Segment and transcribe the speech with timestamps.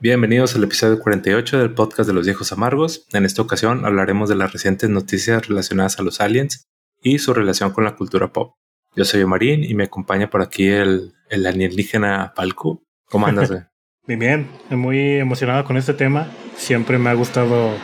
[0.00, 3.04] Bienvenidos al episodio 48 del podcast de los viejos amargos.
[3.12, 6.68] En esta ocasión hablaremos de las recientes noticias relacionadas a los aliens
[7.02, 8.54] y su relación con la cultura pop.
[8.94, 12.84] Yo soy Marín y me acompaña por aquí el, el alienígena Palco.
[13.06, 13.50] ¿Cómo andas?
[14.06, 16.30] Bien, bien, muy emocionado con este tema.
[16.56, 17.74] Siempre me ha gustado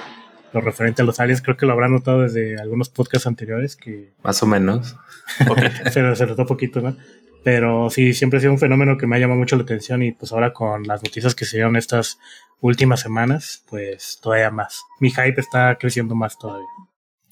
[0.54, 1.42] lo referente a los aliens.
[1.42, 4.14] Creo que lo habrán notado desde algunos podcasts anteriores que...
[4.22, 4.96] Más o menos.
[5.92, 6.96] se, se notó poquito, ¿no?
[7.44, 10.12] Pero sí, siempre ha sido un fenómeno que me ha llamado mucho la atención y
[10.12, 12.18] pues ahora con las noticias que se dieron estas
[12.60, 14.82] últimas semanas, pues todavía más.
[14.98, 16.66] Mi hype está creciendo más todavía.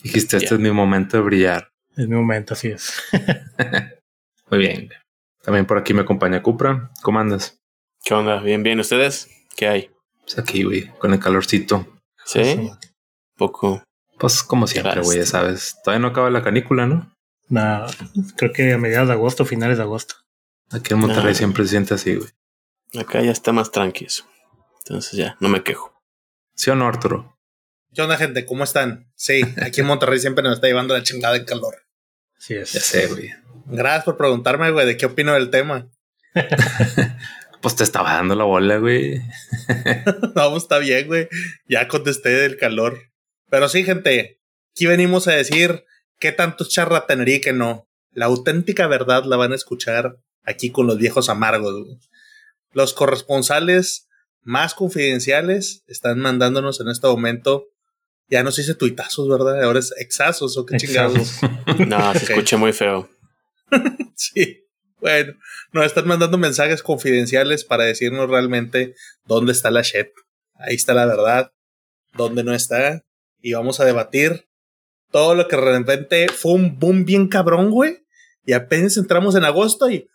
[0.02, 1.68] Dijiste, este es mi momento de brillar.
[1.96, 2.92] Es mi momento, así es.
[4.50, 4.90] Muy bien.
[5.42, 6.90] También por aquí me acompaña Cupra.
[7.02, 7.58] ¿Cómo andas?
[8.04, 8.40] ¿Qué onda?
[8.40, 8.80] Bien, bien.
[8.80, 9.30] ¿Ustedes?
[9.56, 9.90] ¿Qué hay?
[10.20, 11.86] Pues aquí, güey, con el calorcito.
[12.24, 12.70] ¿Sí?
[13.36, 13.82] Poco.
[14.18, 15.76] Pues como siempre, güey, ya sabes.
[15.82, 17.12] Todavía no acaba la canícula, ¿no?
[17.52, 17.86] No,
[18.36, 20.14] creo que a mediados de agosto, finales de agosto.
[20.70, 22.30] Aquí en Monterrey siempre se siente así, güey.
[22.98, 24.10] Acá ya está más tranquilo.
[24.78, 26.02] Entonces ya, no me quejo.
[26.54, 27.38] ¿Sí o no, Arturo?
[27.92, 28.46] ¿Qué onda, gente?
[28.46, 29.12] ¿Cómo están?
[29.16, 31.74] Sí, aquí en Monterrey siempre nos está llevando la chingada en calor.
[32.38, 32.72] Sí es.
[32.72, 33.34] Ya sé, güey.
[33.66, 35.90] Gracias por preguntarme, güey, de qué opino del tema.
[37.60, 39.18] pues te estaba dando la bola, güey.
[40.34, 41.28] no, pues está bien, güey.
[41.68, 42.98] Ya contesté del calor.
[43.50, 44.40] Pero sí, gente,
[44.70, 45.84] aquí venimos a decir
[46.22, 47.88] qué tanto charlatanería que no.
[48.12, 51.98] La auténtica verdad la van a escuchar aquí con los viejos amargos.
[52.70, 54.08] Los corresponsales
[54.40, 57.66] más confidenciales están mandándonos en este momento.
[58.28, 59.64] Ya no se dice tuitazos, ¿verdad?
[59.64, 61.40] Ahora es exasos o qué chingados.
[61.88, 63.10] no, se escucha muy feo.
[64.14, 64.64] sí.
[65.00, 65.34] Bueno,
[65.72, 70.06] nos están mandando mensajes confidenciales para decirnos realmente dónde está la shit.
[70.54, 71.52] Ahí está la verdad,
[72.12, 73.04] dónde no está.
[73.40, 74.46] Y vamos a debatir
[75.12, 78.04] todo lo que de repente fue un boom bien cabrón, güey.
[78.44, 80.08] Y apenas entramos en agosto y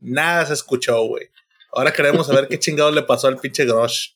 [0.00, 1.30] nada se escuchó, güey.
[1.72, 4.10] Ahora queremos saber qué chingado le pasó al pinche Grosh.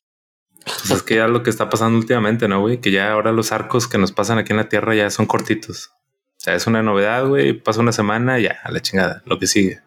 [0.65, 2.81] Pues es que ya lo que está pasando últimamente, ¿no, güey?
[2.81, 5.91] Que ya ahora los arcos que nos pasan aquí en la Tierra ya son cortitos.
[6.37, 7.55] O sea, es una novedad, güey.
[7.55, 9.81] Pasa una semana, ya, a la chingada, lo que sigue.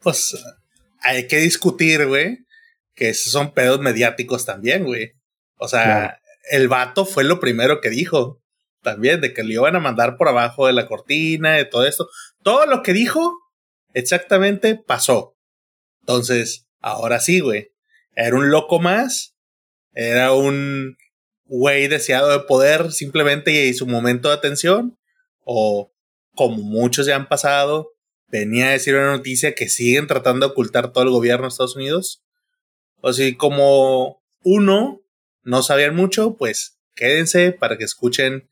[0.00, 0.36] Pues
[1.00, 2.46] hay que discutir, güey,
[2.94, 5.12] que esos son pedos mediáticos también, güey.
[5.56, 6.20] O sea,
[6.50, 8.42] el vato fue lo primero que dijo
[8.82, 12.08] también, de que le iban a mandar por abajo de la cortina, de todo esto.
[12.42, 13.36] Todo lo que dijo
[13.94, 15.36] exactamente pasó.
[16.00, 17.72] Entonces, ahora sí, güey.
[18.14, 19.36] Era un loco más.
[19.92, 20.96] Era un
[21.44, 24.98] güey deseado de poder simplemente y su momento de atención.
[25.44, 25.92] O
[26.34, 27.92] como muchos ya han pasado,
[28.28, 31.76] venía a decir una noticia que siguen tratando de ocultar todo el gobierno de Estados
[31.76, 32.22] Unidos.
[33.00, 35.00] O si como uno
[35.42, 38.48] no sabían mucho, pues quédense para que escuchen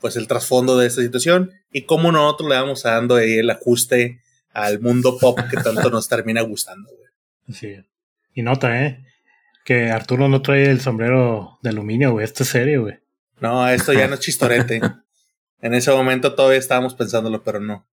[0.00, 4.20] pues el trasfondo de esta situación y cómo nosotros le vamos dando ahí el ajuste
[4.52, 6.90] al mundo pop que tanto nos termina gustando.
[6.90, 7.58] Güey.
[7.58, 7.84] Sí.
[8.34, 9.04] Y nota, ¿eh?
[9.64, 12.24] Que Arturo no trae el sombrero de aluminio, güey.
[12.24, 12.98] Esto es serio, güey.
[13.40, 14.80] No, esto ya no es chistorete.
[15.60, 17.86] en ese momento todavía estábamos pensándolo, pero no.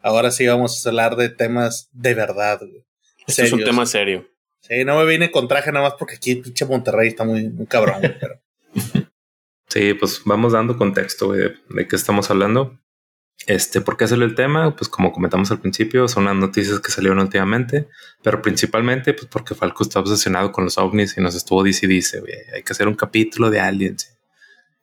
[0.00, 2.84] Ahora sí vamos a hablar de temas de verdad, güey.
[3.26, 4.28] Esto es un tema serio.
[4.60, 7.66] Sí, no me vine con traje nada más porque aquí pinche Monterrey está muy, muy
[7.66, 8.40] cabrón, güey, pero...
[9.68, 12.78] Sí, pues vamos dando contexto de, de qué estamos hablando.
[13.46, 14.74] Este, ¿por qué salió el tema?
[14.74, 17.88] Pues como comentamos al principio, son las noticias que salieron últimamente,
[18.22, 22.22] pero principalmente pues porque Falco está obsesionado con los ovnis y nos estuvo dice dice,
[22.54, 24.18] hay que hacer un capítulo de aliens.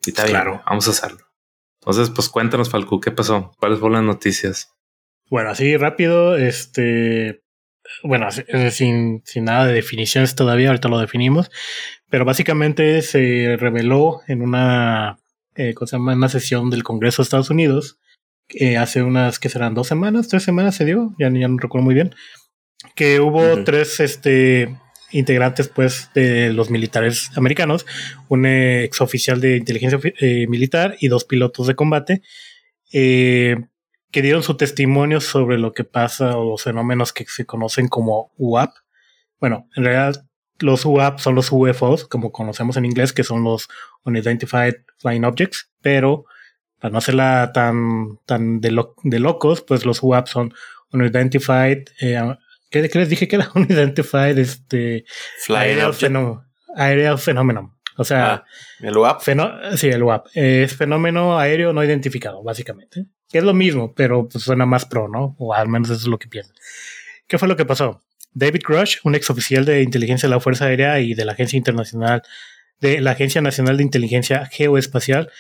[0.05, 0.61] Y está claro.
[0.66, 1.25] vamos a hacerlo.
[1.81, 3.51] Entonces, pues cuéntanos, Falco, ¿qué pasó?
[3.57, 4.73] ¿Cuáles fueron las noticias?
[5.29, 7.42] Bueno, así rápido, este,
[8.03, 8.27] bueno,
[8.71, 11.51] sin, sin nada de definiciones todavía, ahorita lo definimos,
[12.09, 15.17] pero básicamente se reveló en una,
[15.55, 16.13] eh, cosa llama?
[16.13, 17.99] una sesión del Congreso de Estados Unidos,
[18.49, 21.85] eh, hace unas, que serán dos semanas, tres semanas se dio, ya, ya no recuerdo
[21.85, 22.13] muy bien,
[22.95, 24.75] que hubo tres este,
[25.11, 27.85] integrantes pues de los militares americanos,
[28.27, 32.21] un exoficial de inteligencia eh, militar y dos pilotos de combate,
[32.91, 33.56] eh,
[34.13, 38.31] que dieron su testimonio sobre lo que pasa o los fenómenos que se conocen como
[38.38, 38.71] UAP.
[39.39, 40.24] Bueno, en realidad
[40.60, 43.68] los UAP son los UFOs, como conocemos en inglés, que son los
[44.06, 46.25] Unidentified Flying Objects, pero
[46.80, 50.54] para no hacerla tan, tan de, de locos, pues los UAP son
[50.92, 52.36] Unidentified, eh,
[52.69, 54.38] ¿qué, les dije que era Unidentified?
[54.38, 55.06] Este,
[55.44, 55.80] Flying
[56.75, 57.74] Aerial Phenomenon.
[57.98, 58.45] O sea, ah,
[58.80, 59.21] el UAP.
[59.75, 60.27] sí, el UAP.
[60.36, 63.07] Es fenómeno aéreo no identificado, básicamente
[63.39, 65.35] es lo mismo, pero pues suena más pro, ¿no?
[65.39, 66.53] O al menos eso es lo que pienso.
[67.27, 68.03] ¿Qué fue lo que pasó?
[68.33, 71.57] David Grush, un ex oficial de inteligencia de la Fuerza Aérea y de la Agencia
[71.57, 72.24] Internacional
[72.80, 75.31] de la Agencia Nacional de Inteligencia Geoespacial,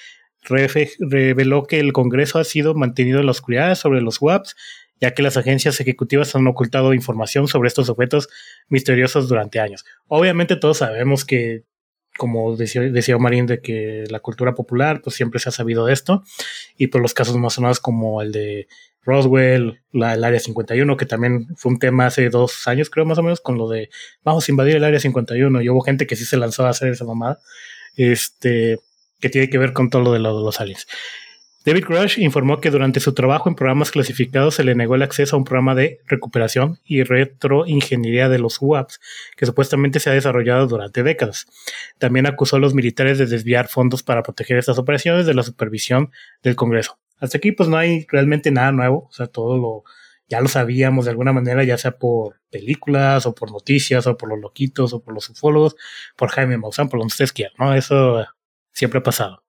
[0.43, 4.55] reveló que el Congreso ha sido mantenido en la oscuridad sobre los WAPs
[5.03, 8.29] ya que las agencias ejecutivas han ocultado información sobre estos objetos
[8.69, 9.83] misteriosos durante años.
[10.07, 11.63] Obviamente todos sabemos que,
[12.17, 15.93] como decía, decía Marín, de que la cultura popular pues siempre se ha sabido de
[15.93, 16.23] esto,
[16.77, 18.67] y por los casos más sonados como el de
[19.01, 23.17] Roswell, la, el Área 51, que también fue un tema hace dos años, creo más
[23.17, 23.89] o menos, con lo de
[24.23, 26.89] vamos a invadir el Área 51, y hubo gente que sí se lanzó a hacer
[26.89, 27.39] esa mamada,
[27.95, 28.79] este,
[29.19, 30.87] que tiene que ver con todo lo de, lo de los aliens.
[31.65, 35.35] David Rush informó que durante su trabajo en programas clasificados se le negó el acceso
[35.35, 38.99] a un programa de recuperación y retroingeniería de los WAPs
[39.37, 41.47] que supuestamente se ha desarrollado durante décadas.
[41.99, 46.11] También acusó a los militares de desviar fondos para proteger estas operaciones de la supervisión
[46.41, 46.99] del Congreso.
[47.19, 49.83] Hasta aquí pues no hay realmente nada nuevo, o sea, todo lo
[50.27, 54.29] ya lo sabíamos de alguna manera, ya sea por películas o por noticias o por
[54.29, 55.75] los loquitos o por los ufólogos,
[56.15, 57.75] por Jaime Maussan, por donde ustedes quieran, ¿no?
[57.75, 58.25] Eso
[58.71, 59.43] siempre ha pasado.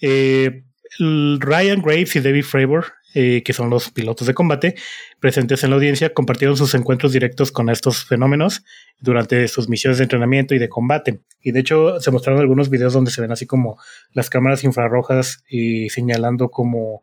[0.00, 0.62] Eh,
[0.98, 4.74] Ryan Graves y David Fravor, eh, que son los pilotos de combate,
[5.20, 8.64] presentes en la audiencia, compartieron sus encuentros directos con estos fenómenos
[9.00, 11.20] durante sus misiones de entrenamiento y de combate.
[11.40, 13.78] Y de hecho se mostraron algunos videos donde se ven así como
[14.12, 17.02] las cámaras infrarrojas y señalando como,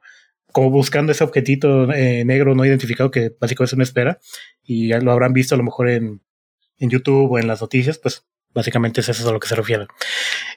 [0.51, 4.19] como buscando ese objetito eh, negro no identificado que básicamente es una espera.
[4.63, 6.21] Y ya lo habrán visto a lo mejor en,
[6.77, 9.87] en YouTube o en las noticias, pues Básicamente es eso a lo que se refiere.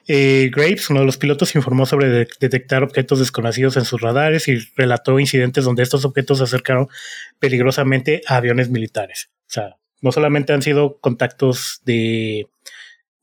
[0.07, 4.57] Eh, Graves, uno de los pilotos, informó sobre detectar objetos desconocidos en sus radares y
[4.75, 6.87] relató incidentes donde estos objetos se acercaron
[7.39, 9.29] peligrosamente a aviones militares.
[9.41, 12.47] O sea, no solamente han sido contactos de,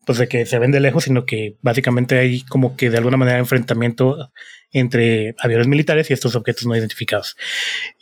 [0.07, 3.17] pues de que se ven de lejos, sino que básicamente hay como que de alguna
[3.17, 4.33] manera enfrentamiento
[4.73, 7.37] entre aviones militares y estos objetos no identificados.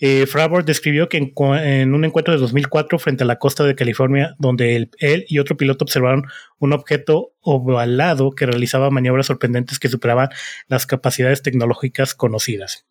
[0.01, 0.27] Eh,
[0.65, 5.25] describió que en, un encuentro de 2004 frente a la costa de California, donde él,
[5.29, 6.27] y otro piloto observaron
[6.59, 10.29] un objeto ovalado que realizaba maniobras sorprendentes que superaban
[10.69, 12.87] las capacidades tecnológicas conocidas.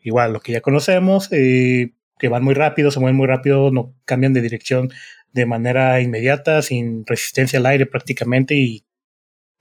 [0.00, 3.94] Igual, lo que ya conocemos, eh, que van muy rápido, se mueven muy rápido, no
[4.04, 4.90] cambian de dirección
[5.32, 8.84] de manera inmediata, sin resistencia al aire prácticamente y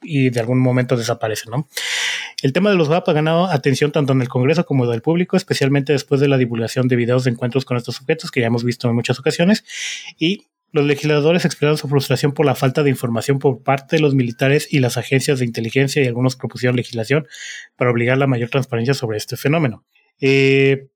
[0.02, 1.68] y de algún momento desaparece, ¿no?
[2.44, 5.38] El tema de los VAP ha ganado atención tanto en el Congreso como del público,
[5.38, 8.64] especialmente después de la divulgación de videos de encuentros con estos sujetos que ya hemos
[8.64, 9.64] visto en muchas ocasiones,
[10.20, 14.14] y los legisladores expresaron su frustración por la falta de información por parte de los
[14.14, 17.28] militares y las agencias de inteligencia y algunos propusieron legislación
[17.76, 19.86] para obligar la mayor transparencia sobre este fenómeno.
[20.20, 20.88] Eh,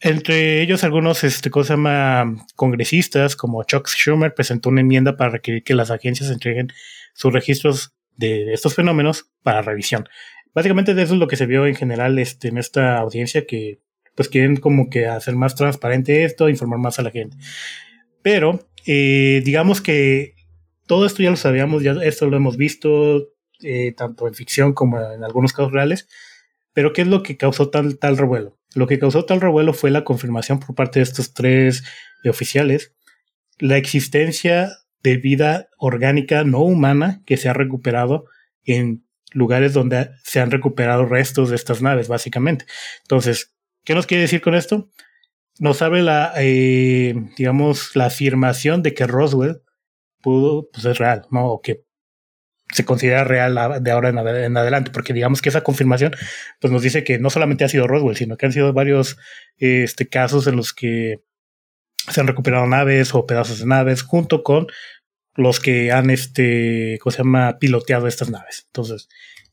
[0.00, 5.62] entre ellos, algunos este, cosa llama, congresistas, como Chuck Schumer, presentó una enmienda para requerir
[5.62, 6.72] que las agencias entreguen
[7.14, 10.08] sus registros de estos fenómenos para revisión.
[10.54, 13.80] Básicamente eso es lo que se vio en general este, en esta audiencia que
[14.14, 17.36] pues quieren como que hacer más transparente esto, informar más a la gente.
[18.22, 20.34] Pero eh, digamos que
[20.86, 23.30] todo esto ya lo sabíamos, ya esto lo hemos visto
[23.62, 26.08] eh, tanto en ficción como en algunos casos reales.
[26.74, 28.58] Pero ¿qué es lo que causó tal, tal revuelo?
[28.74, 31.82] Lo que causó tal revuelo fue la confirmación por parte de estos tres
[32.24, 32.94] oficiales
[33.62, 38.24] la existencia de vida orgánica no humana que se ha recuperado
[38.64, 42.66] en lugares donde se han recuperado restos de estas naves, básicamente.
[43.02, 44.90] Entonces, ¿qué nos quiere decir con esto?
[45.58, 49.62] Nos abre la, eh, digamos, la afirmación de que Roswell
[50.20, 51.46] pudo, pues es real, ¿no?
[51.46, 51.84] O que
[52.72, 56.14] se considera real de ahora en, adelante, porque digamos que esa confirmación
[56.58, 59.18] pues nos dice que no solamente ha sido Roswell, sino que han sido varios
[59.58, 61.22] este, casos en los que
[62.10, 64.68] se han recuperado naves o pedazos de naves junto con
[65.34, 68.64] los que han, este, ¿cómo se llama?, piloteado estas naves.
[68.66, 69.08] Entonces,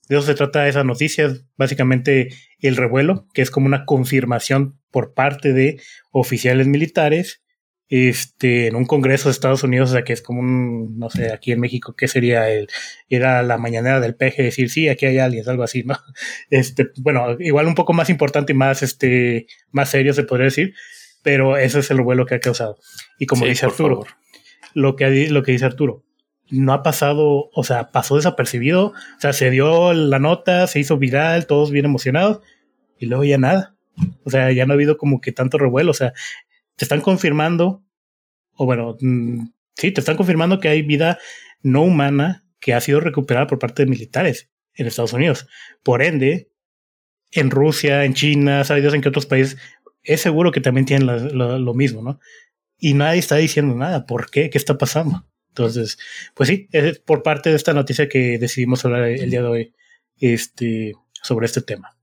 [0.08, 5.14] de eso se trata esa noticia, básicamente el revuelo, que es como una confirmación por
[5.14, 5.80] parte de
[6.12, 7.42] oficiales militares
[7.90, 11.34] este, en un congreso de Estados Unidos, o sea, que es como un, no sé,
[11.34, 12.68] aquí en México, ¿qué sería el,
[13.10, 15.98] era la mañanera del peje decir, sí, aquí hay aliens, algo así, ¿no?
[16.52, 20.76] Este, bueno, igual un poco más importante y más, este, más serio se podría decir,
[21.24, 22.78] pero ese es el vuelo que ha causado.
[23.18, 24.06] Y como dice Arturo,
[24.74, 26.04] lo que, lo que dice Arturo,
[26.50, 30.98] no ha pasado, o sea, pasó desapercibido, o sea, se dio la nota, se hizo
[30.98, 32.42] viral, todos bien emocionados,
[32.98, 33.76] y luego ya nada.
[34.24, 36.14] O sea, ya no ha habido como que tanto revuelo, o sea,
[36.76, 37.84] te están confirmando,
[38.54, 41.20] o bueno, mm, sí, te están confirmando que hay vida
[41.62, 45.48] no humana que ha sido recuperada por parte de militares en Estados Unidos.
[45.84, 46.50] Por ende,
[47.32, 49.58] en Rusia, en China, sabidos en qué otros países
[50.04, 52.20] es seguro que también tienen lo, mismo, ¿no?
[52.80, 54.06] Y nadie está diciendo nada.
[54.06, 54.50] ¿Por qué?
[54.50, 55.26] ¿Qué está pasando?
[55.50, 55.98] Entonces,
[56.34, 59.74] pues sí, es por parte de esta noticia que decidimos hablar el día de hoy
[60.20, 61.98] este, sobre este tema.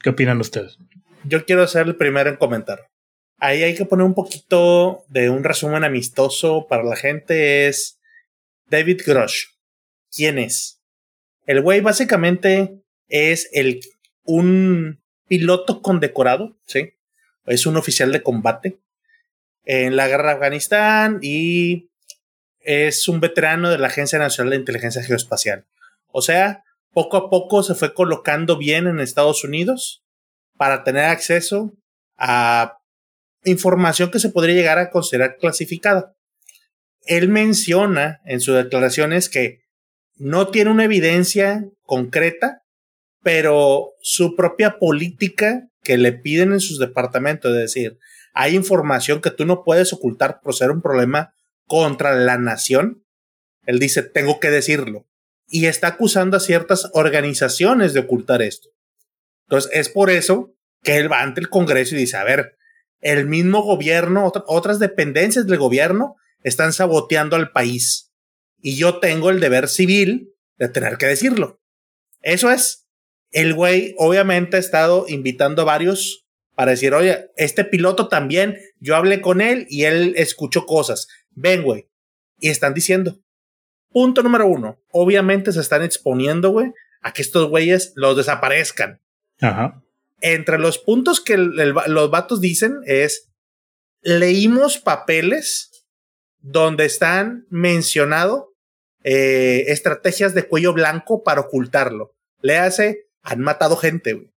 [0.00, 0.78] ¿Qué opinan ustedes?
[1.24, 2.90] Yo quiero ser el primero en comentar.
[3.38, 7.66] Ahí hay que poner un poquito de un resumen amistoso para la gente.
[7.66, 8.00] Es
[8.66, 9.48] David Grosh.
[10.10, 10.80] ¿Quién es?
[11.46, 13.80] El güey básicamente es el,
[14.22, 16.94] un piloto condecorado, ¿sí?
[17.46, 18.78] es un oficial de combate
[19.64, 21.90] en la guerra de Afganistán y
[22.60, 25.66] es un veterano de la Agencia Nacional de Inteligencia Geoespacial.
[26.08, 30.04] O sea, poco a poco se fue colocando bien en Estados Unidos
[30.56, 31.74] para tener acceso
[32.16, 32.78] a
[33.44, 36.14] información que se podría llegar a considerar clasificada.
[37.02, 39.60] Él menciona en sus declaraciones que
[40.16, 42.62] no tiene una evidencia concreta,
[43.22, 47.98] pero su propia política que le piden en sus departamentos, es decir,
[48.34, 51.34] hay información que tú no puedes ocultar por ser un problema
[51.66, 53.04] contra la nación.
[53.64, 55.06] Él dice, tengo que decirlo.
[55.46, 58.70] Y está acusando a ciertas organizaciones de ocultar esto.
[59.46, 62.56] Entonces, es por eso que él va ante el Congreso y dice, a ver,
[63.00, 68.12] el mismo gobierno, otras dependencias del gobierno están saboteando al país.
[68.58, 71.60] Y yo tengo el deber civil de tener que decirlo.
[72.20, 72.88] Eso es.
[73.30, 76.23] El güey obviamente ha estado invitando a varios
[76.54, 81.08] para decir, oye, este piloto también, yo hablé con él y él escuchó cosas.
[81.30, 81.88] Ven, güey.
[82.38, 83.18] Y están diciendo.
[83.90, 84.78] Punto número uno.
[84.90, 89.00] Obviamente se están exponiendo, güey, a que estos güeyes los desaparezcan.
[89.40, 89.80] Ajá
[90.24, 93.30] entre los puntos que los vatos dicen es,
[94.00, 95.84] leímos papeles
[96.38, 98.54] donde están mencionado
[99.02, 102.14] eh, estrategias de cuello blanco para ocultarlo.
[102.40, 104.30] Le hace, han matado gente, güey.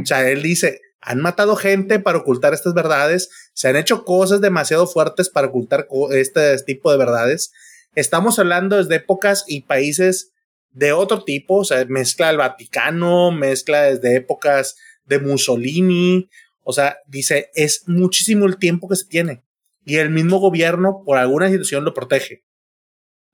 [0.00, 4.40] O sea, él dice, han matado gente para ocultar estas verdades, se han hecho cosas
[4.40, 7.52] demasiado fuertes para ocultar este tipo de verdades.
[7.96, 10.32] Estamos hablando desde épocas y países
[10.70, 16.30] de otro tipo, o sea, mezcla el Vaticano, mezcla desde épocas de Mussolini.
[16.62, 19.42] O sea, dice, es muchísimo el tiempo que se tiene.
[19.84, 22.44] Y el mismo gobierno, por alguna situación, lo protege.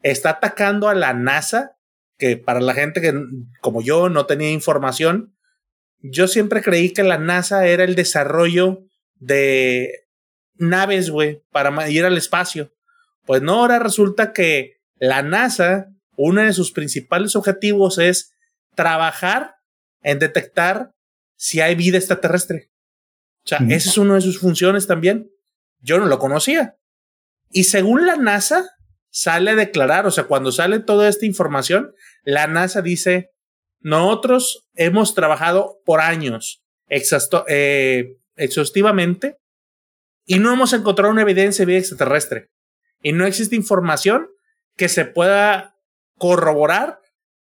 [0.03, 1.77] Está atacando a la NASA,
[2.17, 3.13] que para la gente que,
[3.61, 5.35] como yo, no tenía información,
[6.01, 8.85] yo siempre creí que la NASA era el desarrollo
[9.17, 10.07] de
[10.55, 12.73] naves, güey, para ir al espacio.
[13.25, 18.33] Pues no, ahora resulta que la NASA, uno de sus principales objetivos es
[18.75, 19.57] trabajar
[20.03, 20.93] en detectar
[21.37, 22.71] si hay vida extraterrestre.
[23.45, 25.31] O sea, esa es una de sus funciones también.
[25.81, 26.77] Yo no lo conocía.
[27.51, 28.69] Y según la NASA,
[29.11, 31.93] sale a declarar, o sea, cuando sale toda esta información,
[32.25, 33.31] la NASA dice,
[33.81, 39.37] nosotros hemos trabajado por años eh, exhaustivamente
[40.27, 42.51] y no hemos encontrado una evidencia de vida extraterrestre.
[43.03, 44.29] Y no existe información
[44.77, 45.77] que se pueda
[46.17, 47.01] corroborar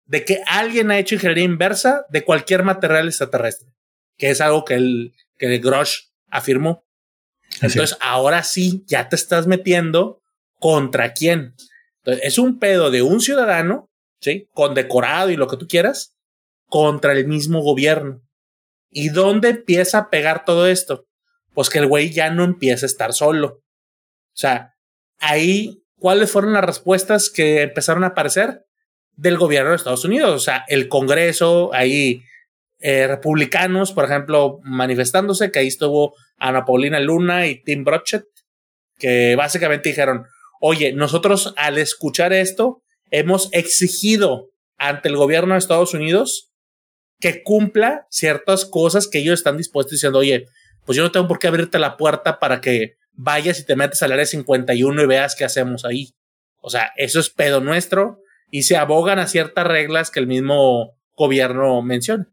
[0.04, 3.68] de que alguien ha hecho ingeniería inversa de cualquier material extraterrestre
[4.18, 6.84] que es algo que el, que el Grosh afirmó.
[7.62, 10.20] Entonces, ahora sí, ya te estás metiendo
[10.58, 11.54] contra quién.
[11.98, 14.48] Entonces, es un pedo de un ciudadano, ¿sí?
[14.52, 16.17] Condecorado y lo que tú quieras,
[16.68, 18.20] contra el mismo gobierno.
[18.90, 21.06] ¿Y dónde empieza a pegar todo esto?
[21.54, 23.48] Pues que el güey ya no empieza a estar solo.
[23.48, 24.74] O sea,
[25.18, 28.64] ahí, ¿cuáles fueron las respuestas que empezaron a aparecer?
[29.12, 30.30] Del gobierno de Estados Unidos.
[30.30, 32.22] O sea, el Congreso, ahí
[32.80, 38.24] eh, republicanos, por ejemplo, manifestándose, que ahí estuvo Ana Paulina Luna y Tim Brochet,
[38.96, 40.26] que básicamente dijeron,
[40.60, 46.52] oye, nosotros al escuchar esto, hemos exigido ante el gobierno de Estados Unidos
[47.20, 50.46] que cumpla ciertas cosas que ellos están dispuestos diciendo, oye,
[50.84, 54.02] pues yo no tengo por qué abrirte la puerta para que vayas y te metes
[54.02, 56.14] al área 51 y veas qué hacemos ahí.
[56.60, 60.96] O sea, eso es pedo nuestro y se abogan a ciertas reglas que el mismo
[61.14, 62.32] gobierno menciona.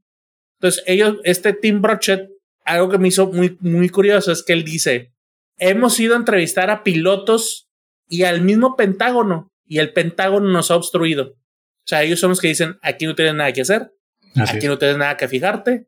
[0.60, 2.30] Entonces, ellos, este Tim Brochet,
[2.64, 5.14] algo que me hizo muy, muy curioso es que él dice,
[5.58, 7.70] hemos ido a entrevistar a pilotos
[8.08, 11.34] y al mismo Pentágono y el Pentágono nos ha obstruido.
[11.34, 13.92] O sea, ellos son los que dicen, aquí no tienes nada que hacer,
[14.36, 15.88] aquí no tienes nada que fijarte.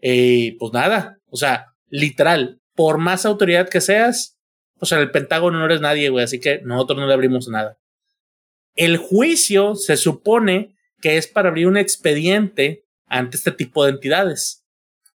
[0.00, 4.38] Y pues nada, o sea, literal, por más autoridad que seas,
[4.78, 7.78] o sea, el Pentágono no eres nadie, güey, así que nosotros no le abrimos nada.
[8.76, 14.64] El juicio se supone que es para abrir un expediente ante este tipo de entidades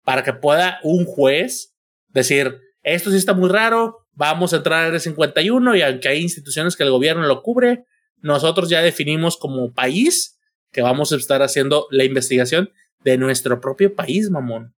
[0.05, 1.75] para que pueda un juez
[2.09, 6.77] decir, esto sí está muy raro, vamos a entrar al 51 y aunque hay instituciones
[6.77, 7.85] que el gobierno lo cubre,
[8.21, 10.39] nosotros ya definimos como país
[10.73, 12.71] que vamos a estar haciendo la investigación
[13.05, 14.75] de nuestro propio país, mamón.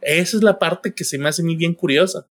[0.00, 2.28] Esa es la parte que se me hace muy bien curiosa.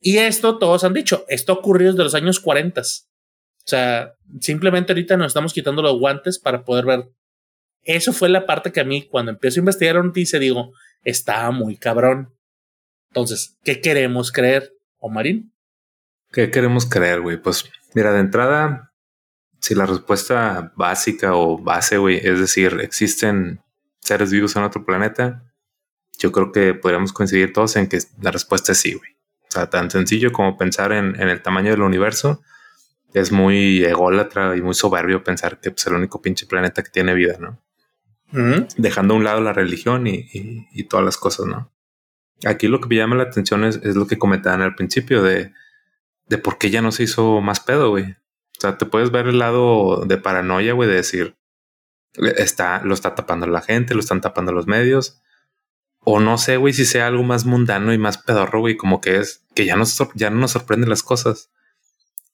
[0.00, 2.80] Y esto todos han dicho, esto ocurrió desde los años 40.
[2.80, 2.84] O
[3.66, 7.08] sea, simplemente ahorita nos estamos quitando los guantes para poder ver
[7.82, 10.72] eso fue la parte que a mí, cuando empiezo a investigar una noticia, digo,
[11.02, 12.34] está muy cabrón.
[13.10, 15.52] Entonces, ¿qué queremos creer, Omarín?
[16.30, 17.38] ¿Qué queremos creer, güey?
[17.38, 18.89] Pues mira, de entrada,
[19.60, 23.60] si la respuesta básica o base, güey, es decir, existen
[24.00, 25.44] seres vivos en otro planeta,
[26.18, 29.10] yo creo que podríamos coincidir todos en que la respuesta es sí, güey.
[29.48, 32.42] O sea, tan sencillo como pensar en, el tamaño del universo.
[33.12, 37.14] Es muy ególatra y muy soberbio pensar que es el único pinche planeta que tiene
[37.14, 37.60] vida, ¿no?
[38.76, 41.72] Dejando a un lado la religión y, todas las cosas, ¿no?
[42.44, 45.52] Aquí lo que me llama la atención es, lo que comentaban al principio de,
[46.28, 48.14] de por qué ya no se hizo más pedo, güey.
[48.60, 51.34] O sea, te puedes ver el lado de paranoia, güey, de decir,
[52.36, 55.22] está, lo está tapando la gente, lo están tapando los medios.
[56.00, 59.16] O no sé, güey, si sea algo más mundano y más pedorro, güey, como que
[59.16, 61.48] es que ya, nos, ya no nos sorprenden las cosas.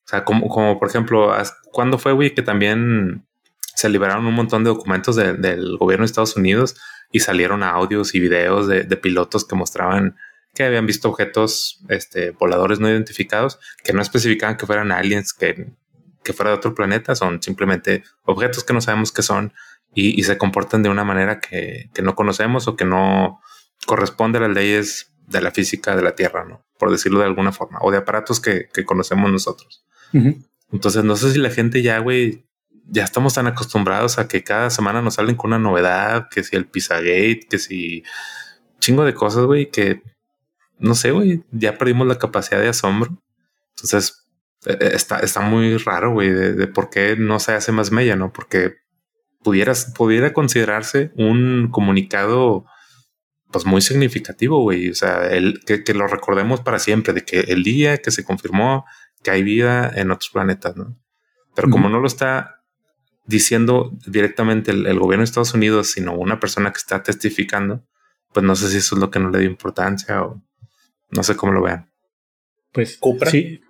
[0.05, 1.33] O sea, como, como por ejemplo,
[1.71, 3.25] ¿cuándo fue, güey, que también
[3.77, 6.75] se liberaron un montón de documentos del gobierno de Estados Unidos
[7.13, 10.17] y salieron audios y videos de, pilotos que mostraban
[10.55, 15.69] que habían visto objetos este, voladores no identificados que no especificaban que fueran aliens, que,
[16.27, 19.53] que fuera de otro planeta, son simplemente objetos que no sabemos qué son
[19.95, 23.41] y, se comportan de una manera que, que, no conocemos o que no
[23.87, 26.67] corresponde a las leyes de la física de la Tierra, ¿no?
[26.79, 29.85] Por decirlo de alguna forma, o de aparatos que, que conocemos nosotros.
[30.73, 32.45] Entonces, no sé si la gente ya, güey,
[32.89, 36.57] ya estamos tan acostumbrados a que cada semana nos salen con una novedad, que si
[36.57, 38.03] el Pizzagate, que si
[38.81, 40.03] chingo de cosas, güey, que
[40.79, 43.17] no sé, güey, ya perdimos la capacidad de asombro.
[43.77, 44.26] Entonces,
[44.67, 48.33] está, está muy raro, güey, de, de, por qué no se hace más mella, ¿no?
[48.33, 48.75] Porque
[49.43, 52.67] pudieras, pudiera considerarse un comunicado
[53.51, 54.91] pues muy significativo, güey.
[54.91, 58.25] O sea, el, que, que, lo recordemos para siempre, de que el día que se
[58.25, 58.85] confirmó
[59.23, 60.99] que hay vida en otros planetas, ¿no?
[61.55, 62.63] Pero como no lo está
[63.25, 67.83] diciendo directamente el, gobierno de Estados Unidos, sino una persona que está testificando,
[68.33, 70.43] pues no sé si eso es lo que no le dio importancia o
[71.11, 71.91] no sé cómo lo vean.
[72.73, 72.99] Pues
[73.31, 73.61] sí.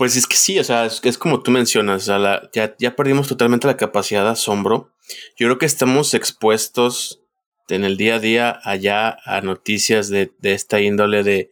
[0.00, 4.24] Pues es que sí, o sea, es, como tú mencionas, ya, perdimos totalmente la capacidad
[4.24, 4.94] de asombro.
[5.36, 7.20] Yo creo que estamos expuestos
[7.68, 11.50] en el día a día allá a noticias de, esta índole de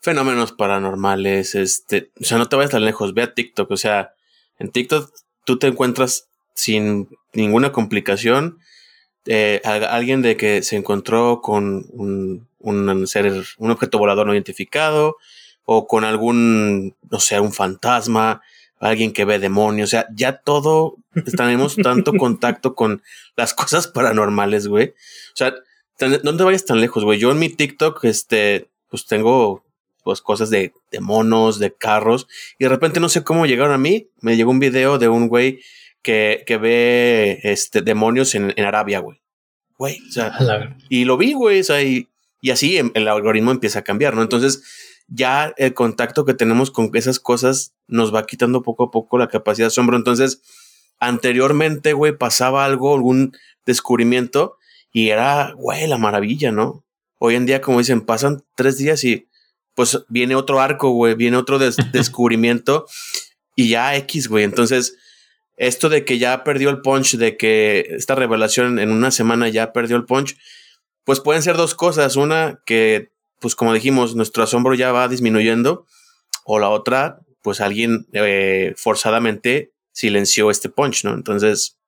[0.00, 1.54] fenómenos paranormales.
[1.54, 3.70] Este, o sea, no te vayas tan lejos, ve a TikTok.
[3.70, 4.12] O sea,
[4.58, 8.58] en TikTok tú te encuentras sin ninguna complicación.
[9.24, 15.14] Eh, alguien de que se encontró con un, un ser, un objeto volador no identificado,
[15.70, 18.40] o con algún, no sé, un fantasma,
[18.80, 20.96] alguien que ve demonios, o sea, ya todo,
[21.36, 23.02] tenemos tanto contacto con
[23.36, 24.86] las cosas paranormales, güey.
[24.88, 25.54] O sea,
[26.22, 27.18] no te vayas tan lejos, güey.
[27.18, 29.62] Yo en mi TikTok, este, pues tengo
[30.04, 32.28] pues cosas de, de, monos, de carros,
[32.58, 35.28] y de repente no sé cómo llegaron a mí, me llegó un video de un
[35.28, 35.60] güey
[36.00, 39.20] que, que ve este demonios en, en Arabia, güey.
[39.76, 42.08] Güey, o sea, y lo vi, güey, o sea, y,
[42.40, 44.22] y así el algoritmo empieza a cambiar, ¿no?
[44.22, 44.62] Entonces,
[45.08, 49.28] ya el contacto que tenemos con esas cosas nos va quitando poco a poco la
[49.28, 49.96] capacidad de asombro.
[49.96, 50.42] Entonces,
[51.00, 53.32] anteriormente, güey, pasaba algo, algún
[53.64, 54.58] descubrimiento
[54.92, 56.84] y era, güey, la maravilla, ¿no?
[57.18, 59.28] Hoy en día, como dicen, pasan tres días y
[59.74, 61.58] pues viene otro arco, güey, viene otro
[61.92, 62.86] descubrimiento
[63.56, 64.44] y ya X, güey.
[64.44, 64.96] Entonces,
[65.56, 69.72] esto de que ya perdió el punch, de que esta revelación en una semana ya
[69.72, 70.36] perdió el punch,
[71.04, 72.16] pues pueden ser dos cosas.
[72.16, 75.86] Una, que pues como dijimos, nuestro asombro ya va disminuyendo,
[76.44, 81.14] o la otra, pues alguien eh, forzadamente silenció este punch, ¿no?
[81.14, 81.78] Entonces,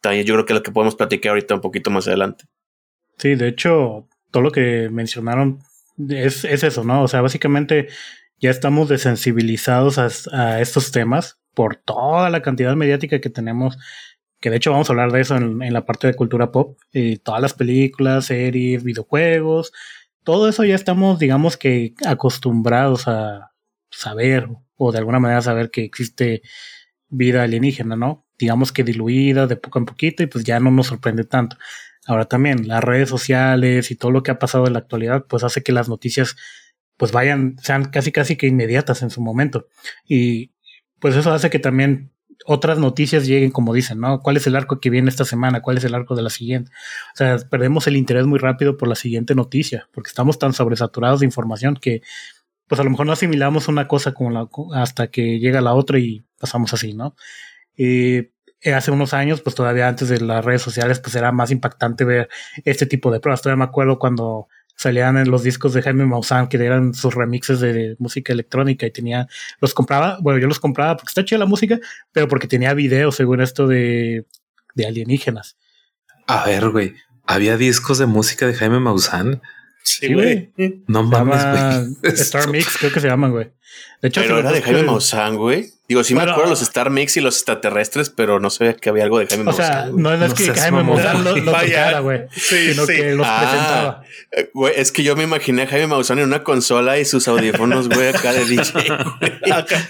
[0.00, 2.44] también yo creo que lo que podemos platicar ahorita un poquito más adelante.
[3.18, 5.60] Sí, de hecho, todo lo que mencionaron
[6.08, 7.02] es, es eso, ¿no?
[7.02, 7.88] O sea, básicamente
[8.38, 13.78] ya estamos desensibilizados a, a, estos temas por toda la cantidad mediática que tenemos,
[14.40, 16.78] que de hecho vamos a hablar de eso en, en la parte de cultura pop,
[16.92, 19.72] y todas las películas, series, videojuegos,
[20.24, 23.52] todo eso ya estamos, digamos que, acostumbrados a
[23.90, 26.42] saber o de alguna manera saber que existe
[27.08, 28.26] vida alienígena, ¿no?
[28.38, 31.56] Digamos que diluida de poco en poquito y pues ya no nos sorprende tanto.
[32.06, 35.44] Ahora también las redes sociales y todo lo que ha pasado en la actualidad pues
[35.44, 36.36] hace que las noticias
[36.96, 39.68] pues vayan, sean casi casi que inmediatas en su momento.
[40.06, 40.52] Y
[40.98, 42.12] pues eso hace que también
[42.46, 44.20] otras noticias lleguen como dicen, ¿no?
[44.20, 45.62] ¿Cuál es el arco que viene esta semana?
[45.62, 46.70] ¿Cuál es el arco de la siguiente?
[47.14, 51.20] O sea, perdemos el interés muy rápido por la siguiente noticia, porque estamos tan sobresaturados
[51.20, 52.02] de información que
[52.66, 54.48] pues a lo mejor no asimilamos una cosa como la,
[54.80, 57.14] hasta que llega la otra y pasamos así, ¿no?
[57.76, 58.28] Y
[58.70, 62.28] hace unos años, pues todavía antes de las redes sociales, pues era más impactante ver
[62.64, 63.42] este tipo de pruebas.
[63.42, 67.60] Todavía me acuerdo cuando salían en los discos de Jaime Maussan, que eran sus remixes
[67.60, 69.28] de música electrónica y tenía,
[69.60, 71.78] los compraba, bueno, yo los compraba porque está chida la música,
[72.12, 74.26] pero porque tenía videos según esto de,
[74.74, 75.56] de alienígenas.
[76.26, 76.94] A ver, güey,
[77.26, 79.40] había discos de música de Jaime Maussan.
[79.84, 80.52] Sí, güey.
[80.86, 82.12] No mames, güey.
[82.14, 83.52] Star Mix, creo que se llaman, güey.
[84.00, 85.72] De hecho, pero era de Jaime Maussan, güey.
[85.88, 89.04] Digo, sí me acuerdo los Star Mix y los extraterrestres, pero no sabía que había
[89.04, 89.64] algo de Jaime Maussan.
[89.64, 92.22] O sea, no es que Jaime Maussan lo, lo tocara, güey.
[92.32, 94.02] sino que los ah, presentaba.
[94.30, 97.28] Eh, güey, es que yo me imaginé a Jaime Maussan en una consola y sus
[97.28, 98.72] audífonos, güey, acá de DJ.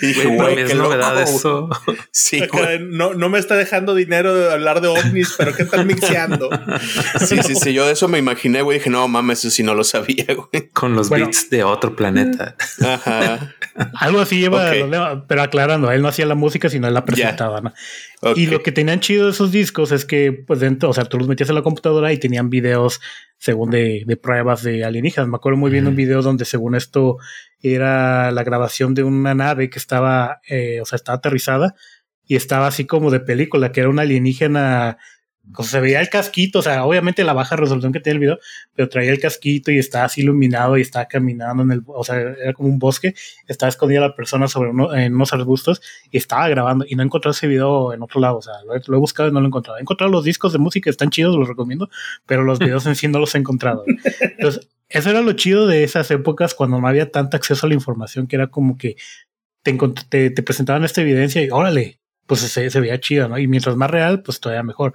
[0.00, 1.68] y dije, güey, es novedad eso.
[2.10, 2.80] Sí, güey.
[2.80, 6.50] No, no me está dejando dinero de hablar de ovnis, pero ¿qué están mixeando?
[7.24, 7.72] sí, sí, sí.
[7.72, 8.78] Yo de eso me imaginé, güey.
[8.78, 10.70] Dije, no mames, eso sí no lo sabía, güey.
[10.72, 12.56] Con los beats de otro planeta.
[12.80, 13.54] Ajá.
[13.94, 17.72] Algo así lleva, pero aclarando, él no hacía la música, sino él la presentaba, ¿no?
[18.36, 21.28] Y lo que tenían chido esos discos es que, pues dentro, o sea, tú los
[21.28, 23.00] metías en la computadora y tenían videos,
[23.38, 25.28] según de, de pruebas de alienígenas.
[25.28, 27.16] Me acuerdo muy bien un video donde, según esto,
[27.60, 31.74] era la grabación de una nave que estaba, eh, o sea, estaba aterrizada
[32.26, 34.98] y estaba así como de película, que era una alienígena
[35.62, 38.38] se veía el casquito, o sea, obviamente la baja resolución que tiene el video,
[38.74, 42.16] pero traía el casquito y estaba así iluminado y estaba caminando en el, o sea,
[42.16, 43.14] era como un bosque,
[43.48, 47.32] estaba escondida la persona sobre uno, en unos arbustos y estaba grabando y no encontré
[47.32, 49.78] ese video en otro lado, o sea, lo, he buscado y no lo he encontrado.
[49.78, 51.90] He encontrado los discos de música, están chidos, los recomiendo,
[52.24, 53.84] pero los videos en sí no los he encontrado.
[54.20, 57.74] Entonces, eso era lo chido de esas épocas cuando no había tanto acceso a la
[57.74, 58.96] información, que era como que
[59.62, 59.76] te,
[60.08, 63.38] te, te presentaban esta evidencia y órale, pues se veía chido, ¿no?
[63.38, 64.94] Y mientras más real, pues todavía mejor.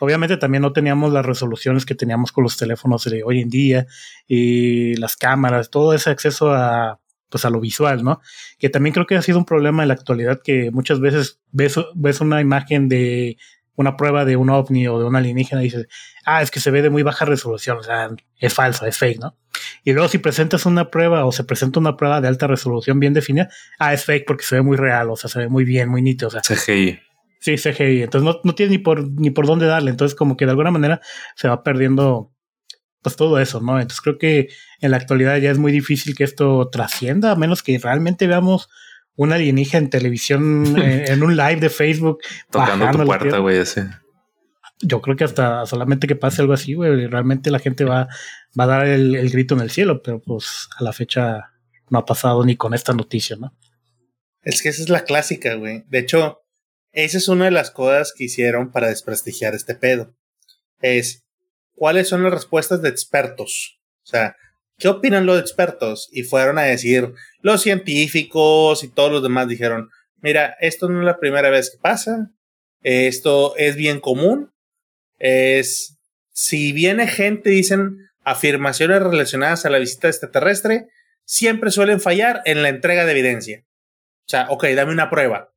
[0.00, 3.86] Obviamente también no teníamos las resoluciones que teníamos con los teléfonos de hoy en día
[4.26, 8.20] y las cámaras, todo ese acceso a pues a lo visual, ¿no?
[8.58, 11.76] Que también creo que ha sido un problema en la actualidad que muchas veces ves,
[11.94, 13.36] ves una imagen de
[13.74, 15.86] una prueba de un ovni o de una alienígena y dices,
[16.24, 19.20] ah, es que se ve de muy baja resolución, o sea, es falso, es fake,
[19.20, 19.36] ¿no?
[19.84, 23.14] Y luego si presentas una prueba o se presenta una prueba de alta resolución bien
[23.14, 25.88] definida, ah, es fake porque se ve muy real, o sea, se ve muy bien,
[25.88, 26.40] muy nítido, o sea.
[26.40, 26.98] CGI.
[27.40, 28.02] Sí, CGI.
[28.02, 29.90] Entonces no, no tiene ni por, ni por dónde darle.
[29.90, 31.00] Entonces, como que de alguna manera
[31.36, 32.32] se va perdiendo
[33.02, 33.80] pues todo eso, ¿no?
[33.80, 34.48] Entonces creo que
[34.80, 38.68] en la actualidad ya es muy difícil que esto trascienda, a menos que realmente veamos
[39.14, 42.18] una alienígena en televisión, en, un live de Facebook.
[42.50, 43.88] Tocando tu puerta, güey, ese.
[44.80, 48.08] Yo creo que hasta solamente que pase algo así, güey, realmente la gente va,
[48.58, 51.50] va a dar el, el grito en el cielo, pero pues a la fecha
[51.90, 53.54] no ha pasado ni con esta noticia, ¿no?
[54.42, 55.84] Es que esa es la clásica, güey.
[55.88, 56.42] De hecho,
[57.04, 60.16] esa es una de las cosas que hicieron para desprestigiar este pedo.
[60.80, 61.24] Es,
[61.76, 63.78] ¿cuáles son las respuestas de expertos?
[64.02, 64.34] O sea,
[64.78, 66.08] ¿qué opinan los expertos?
[66.10, 71.06] Y fueron a decir, los científicos y todos los demás dijeron, mira, esto no es
[71.06, 72.32] la primera vez que pasa,
[72.82, 74.52] esto es bien común,
[75.18, 75.98] es,
[76.32, 80.88] si viene gente, dicen afirmaciones relacionadas a la visita extraterrestre,
[81.24, 83.64] siempre suelen fallar en la entrega de evidencia.
[84.26, 85.52] O sea, ok, dame una prueba.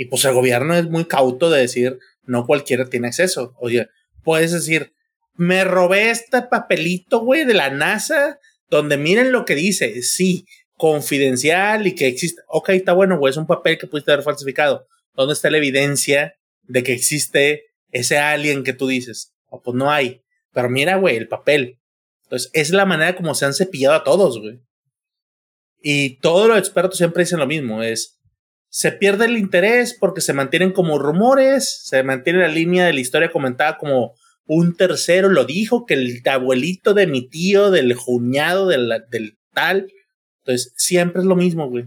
[0.00, 3.52] Y pues el gobierno es muy cauto de decir, no cualquiera tiene acceso.
[3.58, 3.90] Oye,
[4.24, 4.94] puedes decir,
[5.34, 8.38] me robé este papelito, güey, de la NASA,
[8.70, 10.46] donde miren lo que dice, sí,
[10.78, 12.40] confidencial y que existe.
[12.48, 14.86] Ok, está bueno, güey, es un papel que pudiste haber falsificado.
[15.12, 19.34] ¿Dónde está la evidencia de que existe ese alien que tú dices?
[19.50, 20.22] O pues no hay.
[20.54, 21.78] Pero mira, güey, el papel.
[22.22, 24.62] Entonces, es la manera como se han cepillado a todos, güey.
[25.82, 28.19] Y todos los expertos siempre dicen lo mismo, es,
[28.70, 33.00] se pierde el interés porque se mantienen como rumores, se mantiene la línea de la
[33.00, 34.14] historia comentada como
[34.46, 39.92] un tercero lo dijo, que el abuelito de mi tío, del juñado, del, del tal.
[40.38, 41.86] Entonces, siempre es lo mismo, güey.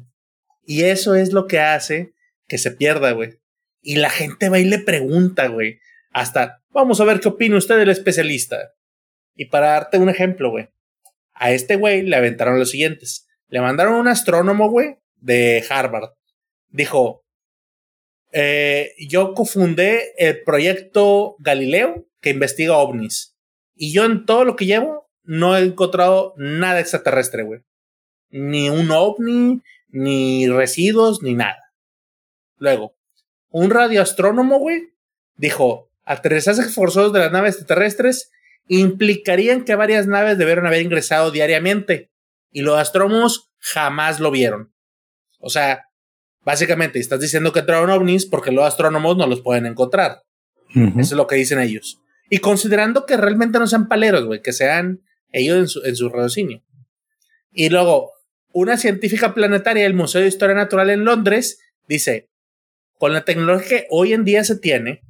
[0.66, 2.14] Y eso es lo que hace
[2.48, 3.40] que se pierda, güey.
[3.82, 5.80] Y la gente va y le pregunta, güey.
[6.12, 8.74] Hasta, vamos a ver qué opina usted del especialista.
[9.36, 10.70] Y para darte un ejemplo, güey.
[11.34, 13.28] A este güey le aventaron los siguientes.
[13.48, 16.12] Le mandaron un astrónomo, güey, de Harvard
[16.74, 17.24] dijo,
[18.34, 23.38] eh, yo cofundé el proyecto Galileo que investiga ovnis.
[23.76, 27.62] Y yo en todo lo que llevo no he encontrado nada extraterrestre, güey.
[28.30, 31.60] Ni un ovni, ni residuos, ni nada.
[32.58, 32.96] Luego,
[33.50, 34.94] un radioastrónomo, güey,
[35.36, 38.32] dijo, aterrizajes forzosos de las naves extraterrestres
[38.68, 42.12] implicarían que varias naves debieron haber ingresado diariamente.
[42.52, 44.74] Y los astrónomos jamás lo vieron.
[45.40, 45.86] O sea,
[46.46, 50.24] Básicamente, estás diciendo que entraron ovnis porque los astrónomos no los pueden encontrar.
[50.76, 52.02] Eso es lo que dicen ellos.
[52.30, 55.02] Y considerando que realmente no sean paleros, güey, que sean
[55.32, 56.64] ellos en su, en su raciocinio.
[57.52, 58.12] Y luego,
[58.52, 62.30] una científica planetaria del Museo de Historia Natural en Londres dice,
[62.98, 65.02] con la tecnología que hoy en día se tiene,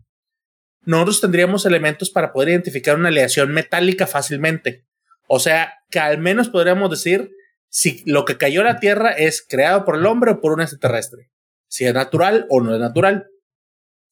[0.86, 4.84] nosotros tendríamos elementos para poder identificar una aleación metálica fácilmente.
[5.28, 7.32] O sea, que al menos podríamos decir
[7.74, 10.62] si lo que cayó a la Tierra es creado por el hombre o por un
[10.62, 11.32] extraterrestre,
[11.68, 13.26] si es natural o no es natural.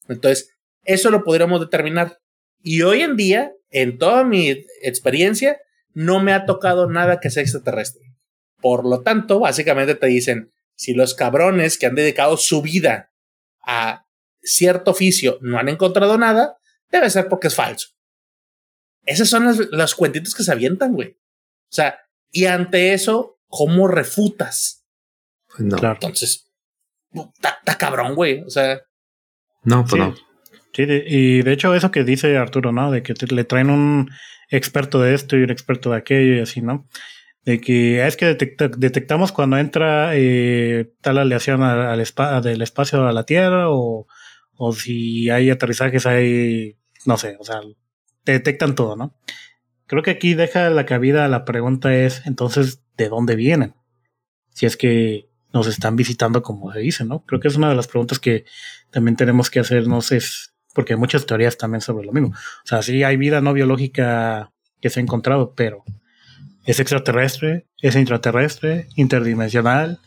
[0.08, 0.50] Entonces,
[0.82, 2.18] eso lo podríamos determinar.
[2.60, 4.50] Y hoy en día, en toda mi
[4.82, 5.60] experiencia,
[5.94, 8.02] no me ha tocado nada que sea extraterrestre.
[8.60, 13.12] Por lo tanto, básicamente te dicen, si los cabrones que han dedicado su vida
[13.64, 14.06] a
[14.42, 16.58] cierto oficio no han encontrado nada,
[16.90, 17.90] debe ser porque es falso.
[19.06, 21.10] Esas son las, las cuentitas que se avientan, güey.
[21.10, 22.00] O sea,
[22.32, 24.86] y ante eso, ¿cómo refutas?
[25.48, 25.76] Pues no.
[25.76, 25.94] Claro.
[26.00, 26.50] Entonces,
[27.14, 28.40] está cabrón, güey.
[28.42, 28.80] O sea,
[29.64, 29.98] No, pues Sí.
[29.98, 30.14] no.
[30.74, 32.90] Sí, de- y de hecho eso que dice Arturo, ¿no?
[32.90, 34.10] De que te- le traen un
[34.50, 36.88] experto de esto y un experto de aquello y así, ¿no?
[37.44, 42.62] De que es que detecta- detectamos cuando entra eh, tal aleación al, al espa- del
[42.62, 44.06] espacio a la Tierra o,
[44.56, 47.60] o si hay aterrizajes, hay, no sé, o sea,
[48.24, 49.14] te detectan todo, ¿no?
[49.86, 53.74] Creo que aquí deja la cabida la pregunta es, entonces, ¿de dónde vienen?
[54.50, 57.24] Si es que nos están visitando como se dice, ¿no?
[57.24, 58.44] Creo que es una de las preguntas que
[58.90, 62.28] también tenemos que hacernos es, porque hay muchas teorías también sobre lo mismo.
[62.30, 65.84] O sea, sí hay vida no biológica que se ha encontrado, pero
[66.64, 70.00] es extraterrestre, es intraterrestre, interdimensional,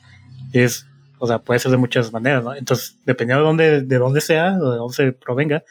[0.53, 0.87] es,
[1.19, 2.55] o sea, puede ser de muchas maneras, ¿no?
[2.55, 5.63] Entonces, dependiendo de dónde, de dónde sea, de dónde se provenga,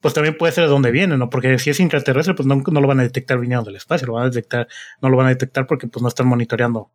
[0.00, 1.28] pues también puede ser de dónde viene, ¿no?
[1.28, 4.14] Porque si es intraterrestre, pues no, no lo van a detectar viniendo del espacio, lo
[4.14, 4.66] van a detectar,
[5.02, 6.90] no lo van a detectar porque pues no están monitoreando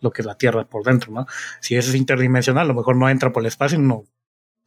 [0.00, 1.26] lo que es la Tierra por dentro, ¿no?
[1.60, 4.04] Si es interdimensional, a lo mejor no entra por el espacio, no,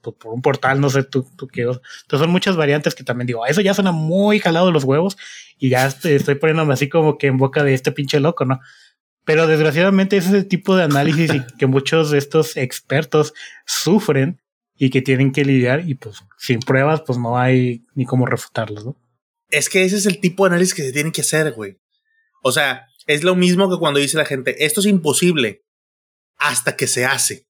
[0.02, 1.62] pues, por un portal, no sé tú, tú qué.
[1.62, 5.18] Entonces son muchas variantes que también digo, eso ya suena muy jalado de los huevos
[5.58, 8.60] y ya estoy, estoy poniéndome así como que en boca de este pinche loco, ¿no?
[9.26, 13.34] Pero desgraciadamente es ese tipo de análisis que muchos de estos expertos
[13.66, 14.40] sufren
[14.78, 18.86] y que tienen que lidiar y pues sin pruebas pues no hay ni cómo refutarlos,
[18.86, 18.98] ¿no?
[19.50, 21.80] es que ese es el tipo de análisis que se tiene que hacer, güey.
[22.44, 25.66] O sea, es lo mismo que cuando dice la gente, esto es imposible
[26.38, 27.48] hasta que se hace.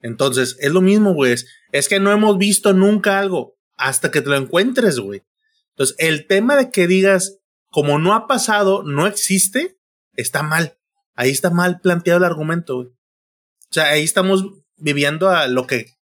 [0.00, 1.36] Entonces, es lo mismo, güey.
[1.70, 5.22] Es que no hemos visto nunca algo hasta que te lo encuentres, güey.
[5.70, 7.38] Entonces, el tema de que digas,
[7.70, 9.78] como no ha pasado, no existe,
[10.14, 10.78] está mal.
[11.14, 12.88] Ahí está mal planteado el argumento, güey.
[12.88, 14.44] O sea, ahí estamos
[14.76, 15.94] viviendo a lo que,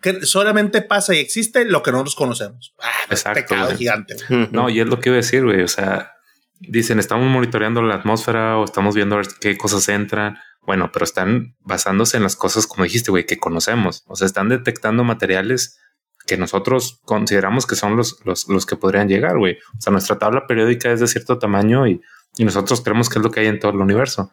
[0.00, 2.74] que solamente pasa y existe lo que nosotros conocemos.
[2.80, 3.76] Ah, Exacto, pecado güey.
[3.78, 4.16] gigante.
[4.28, 4.48] güey.
[4.52, 5.62] No, y es lo que iba a decir, güey.
[5.62, 6.12] O sea,
[6.60, 10.38] dicen, estamos monitoreando la atmósfera o estamos viendo a ver qué cosas entran.
[10.62, 14.04] Bueno, pero están basándose en las cosas, como dijiste, güey, que conocemos.
[14.06, 15.78] O sea, están detectando materiales
[16.26, 19.54] que nosotros consideramos que son los, los, los que podrían llegar, güey.
[19.78, 22.02] O sea, nuestra tabla periódica es de cierto tamaño y,
[22.36, 24.30] y nosotros creemos que es lo que hay en todo el universo.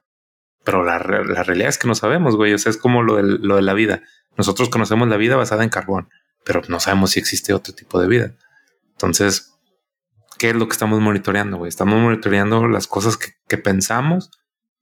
[0.65, 2.53] Pero la, la realidad es que no sabemos, güey.
[2.53, 4.01] O sea, es como lo, del- lo de la vida.
[4.37, 6.09] Nosotros conocemos la vida basada en carbón,
[6.43, 8.35] pero no sabemos si existe otro tipo de vida.
[8.91, 9.53] Entonces,
[10.37, 11.69] ¿qué es lo que estamos monitoreando, güey?
[11.69, 14.31] Estamos monitoreando las cosas que, que pensamos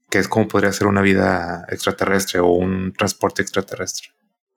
[0.10, 4.10] que es como podría ser una vida extraterrestre o un transporte extraterrestre.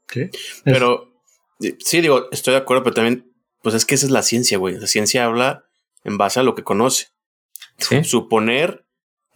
[0.06, 0.30] ¿Qué?
[0.64, 1.12] Pero
[1.80, 4.78] sí, digo, estoy de acuerdo, pero también, pues es que esa es la ciencia, güey.
[4.78, 5.64] La ciencia habla
[6.04, 7.08] en base a lo que conoce.
[7.78, 8.85] Sí, Suponer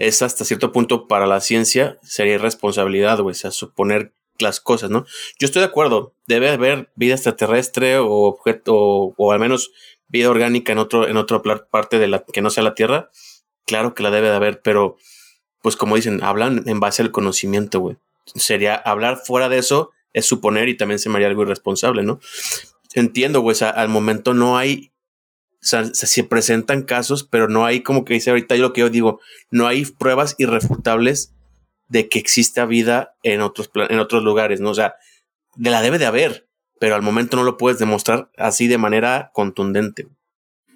[0.01, 3.33] es hasta cierto punto para la ciencia sería irresponsabilidad, güey.
[3.33, 5.05] O sea, suponer las cosas, ¿no?
[5.39, 6.15] Yo estoy de acuerdo.
[6.27, 9.71] Debe haber vida extraterrestre o objeto, o, al menos
[10.09, 13.11] vida orgánica en otro, en otra parte de la que no sea la Tierra.
[13.67, 14.97] Claro que la debe de haber, pero
[15.61, 17.99] pues como dicen, hablan en base al conocimiento, güey.
[18.35, 22.21] Sería hablar fuera de eso es suponer y también se me haría algo irresponsable, ¿no?
[22.95, 23.53] Entiendo, güey.
[23.53, 24.93] O sea, al momento no hay.
[25.63, 28.73] O sea, se, se presentan casos, pero no hay, como que dice ahorita yo lo
[28.73, 29.21] que yo digo,
[29.51, 31.35] no hay pruebas irrefutables
[31.89, 34.71] de que exista vida en otros, en otros lugares, ¿no?
[34.71, 34.95] O sea,
[35.57, 39.31] de la debe de haber, pero al momento no lo puedes demostrar así de manera
[39.35, 40.09] contundente.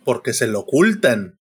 [0.04, 1.38] porque se lo ocultan,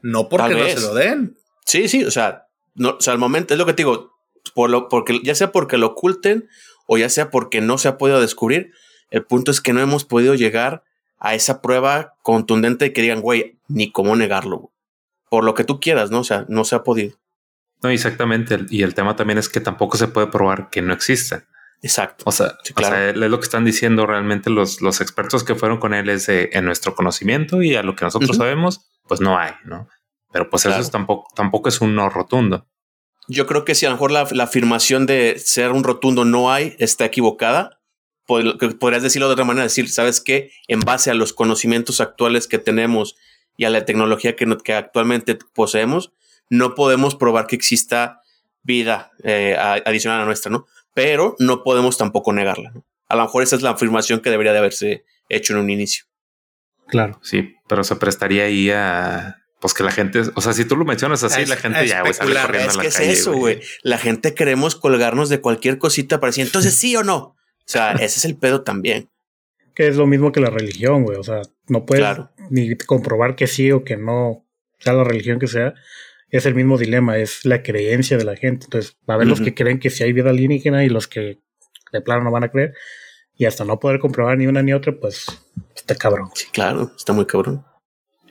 [0.00, 1.36] no porque no se lo den.
[1.64, 2.46] Sí, sí, o sea,
[2.76, 4.12] no, o sea, al momento es lo que te digo,
[4.54, 6.48] por lo, porque ya sea porque lo oculten
[6.86, 8.70] o ya sea porque no se ha podido descubrir,
[9.10, 10.84] el punto es que no hemos podido llegar
[11.18, 14.72] a esa prueba contundente de que digan, güey, ni cómo negarlo, güey.
[15.28, 16.20] por lo que tú quieras, ¿no?
[16.20, 17.16] O sea, no se ha podido.
[17.82, 18.58] no, exactamente.
[18.70, 21.44] Y el tema también es que tampoco se puede probar que no exista.
[21.82, 22.24] Exacto.
[22.26, 22.96] O sea, Sí, o sea, claro.
[23.10, 26.26] él es lo que están diciendo realmente los, los expertos que fueron con él es
[26.26, 29.88] de, en nuestro conocimiento y a lo que nosotros sabemos, pues no hay, ¿no?
[30.32, 30.76] Pero pues Claro.
[30.78, 32.66] eso es tampoco, tampoco es un no rotundo.
[33.28, 36.50] Yo creo que si a lo mejor la, la afirmación de ser un rotundo no
[36.52, 37.75] hay está equivocada,
[38.26, 40.50] podrías decirlo de otra manera, decir, ¿sabes qué?
[40.68, 43.16] En base a los conocimientos actuales que tenemos
[43.56, 46.12] y a la tecnología que, no- que actualmente poseemos,
[46.50, 48.20] no podemos probar que exista
[48.62, 50.66] vida eh, a- adicional a nuestra, ¿no?
[50.94, 52.84] Pero no podemos tampoco negarla, ¿no?
[53.08, 56.06] A lo mejor esa es la afirmación que debería de haberse hecho en un inicio.
[56.88, 57.18] Claro.
[57.22, 60.84] Sí, pero se prestaría ahí a pues que la gente, o sea, si tú lo
[60.84, 63.60] mencionas así, la gente ya güey, sale corriendo Es a la que es eso, güey.
[63.82, 67.35] La gente queremos colgarnos de cualquier cosita para decir, entonces sí o no.
[67.66, 69.08] O sea, ese es el pedo también.
[69.74, 71.18] Que es lo mismo que la religión, güey.
[71.18, 72.30] O sea, no puedes Claro.
[72.50, 74.46] ni comprobar que sí o que no,
[74.78, 75.74] sea la religión que sea.
[76.30, 78.64] Es el mismo dilema, es la creencia de la gente.
[78.66, 81.40] Entonces, va a haber los que creen que sí hay vida alienígena y los que
[81.92, 82.74] de plano no van a creer.
[83.38, 85.26] y hasta no poder comprobar ni una ni otra, pues
[85.74, 86.30] está cabrón.
[86.34, 87.64] Sí, claro, está muy cabrón.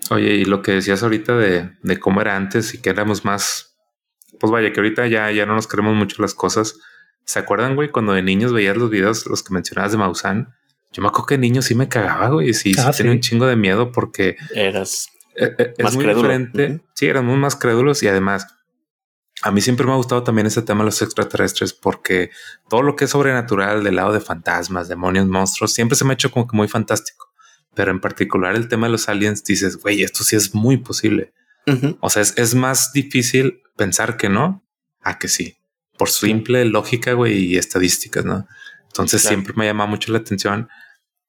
[0.10, 3.78] Oye, y lo que decías ahorita de, de cómo era antes y que éramos más,
[4.40, 6.80] pues vaya, que ahorita ya, ya no nos creemos mucho las cosas.
[7.26, 10.54] ¿Se acuerdan, güey, cuando de niños veías los videos, los que mencionabas de Maussan?
[10.92, 12.54] Yo me acuerdo que de niño sí me cagaba, güey.
[12.54, 13.18] Sí, sí, Ah, tenía sí.
[13.18, 15.10] un chingo de miedo porque Eras.
[15.36, 16.22] eh, eh, es Más muy crédulo.
[16.24, 16.68] diferente.
[16.76, 16.82] Ujú.
[16.94, 18.48] Sí, éramos más crédulos y además
[19.42, 22.30] a mí siempre me ha gustado también ese tema de los extraterrestres porque
[22.70, 26.14] todo lo que es sobrenatural del lado de fantasmas, demonios, monstruos, siempre se me ha
[26.14, 27.34] hecho como que muy fantástico.
[27.74, 31.34] Pero en particular el tema de los aliens, dices, güey, esto sí es muy posible.
[32.00, 34.64] O sea, es, es más difícil pensar que no
[35.02, 35.58] a que sí,
[35.98, 38.48] por simple lógica, güey, y estadísticas, ¿no?
[38.88, 39.36] Entonces Claro.
[39.36, 40.70] siempre me llama mucho la atención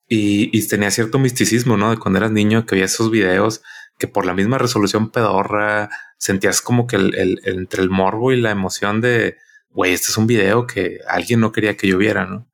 [0.09, 1.91] y, y tenía cierto misticismo, ¿no?
[1.91, 3.63] De cuando eras niño que veías esos videos
[3.99, 8.33] que por la misma resolución pedorra sentías como que el, el- el- entre el morbo
[8.33, 9.37] y la emoción de,
[9.71, 12.47] güey, este es un video que alguien no quería que yo viera, ¿no?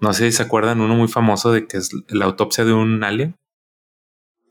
[0.00, 3.02] No sé si se acuerdan uno muy famoso de que es la autopsia de un
[3.02, 3.34] alien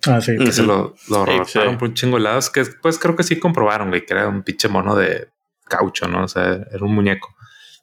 [0.05, 0.37] Ah, sí.
[0.37, 1.77] que se lo, lo Sí, arrojaron sí.
[1.79, 4.43] por un chingo de lados, que pues creo que sí comprobaron, güey, que era un
[4.43, 5.29] pinche mono de
[5.67, 6.23] caucho, ¿no?
[6.23, 7.35] O sea, era un muñeco.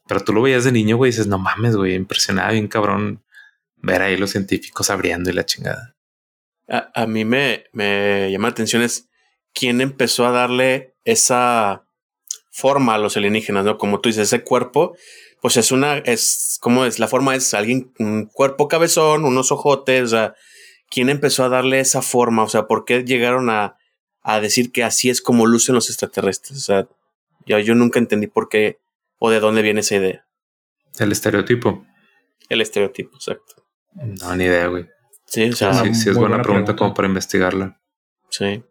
[0.07, 3.23] Pero tú lo veías de niño, güey, y dices, no mames, güey, impresionaba bien cabrón
[3.77, 5.94] ver ahí los científicos abriendo y la chingada.
[6.66, 9.11] A, mí me, me llama la atención es
[9.53, 11.87] quién empezó a darle esa
[12.51, 13.77] forma a los alienígenas, ¿no?
[13.77, 14.97] Como tú dices, ese cuerpo,
[15.42, 16.99] pues es una, es, ¿cómo es?
[16.99, 20.35] La forma es alguien, un cuerpo cabezón, unos ojotes, o sea,
[20.88, 22.44] ¿quién empezó a darle esa forma?
[22.44, 23.77] O sea, ¿por qué llegaron a,
[24.23, 26.59] a decir que así es como lucen los extraterrestres?
[26.59, 26.88] O sea,
[27.47, 28.79] yo, yo nunca entendí por qué
[29.19, 30.27] o de dónde viene esa idea,
[30.99, 31.87] El estereotipo.
[32.49, 33.65] el estereotipo, exacto.
[33.95, 34.87] No, ni idea, güey.
[35.27, 36.77] Sí, o sea, Sí, sí, es buena buena pregunta, pregunta.
[36.77, 37.81] como para investigarla.
[38.31, 38.63] sí.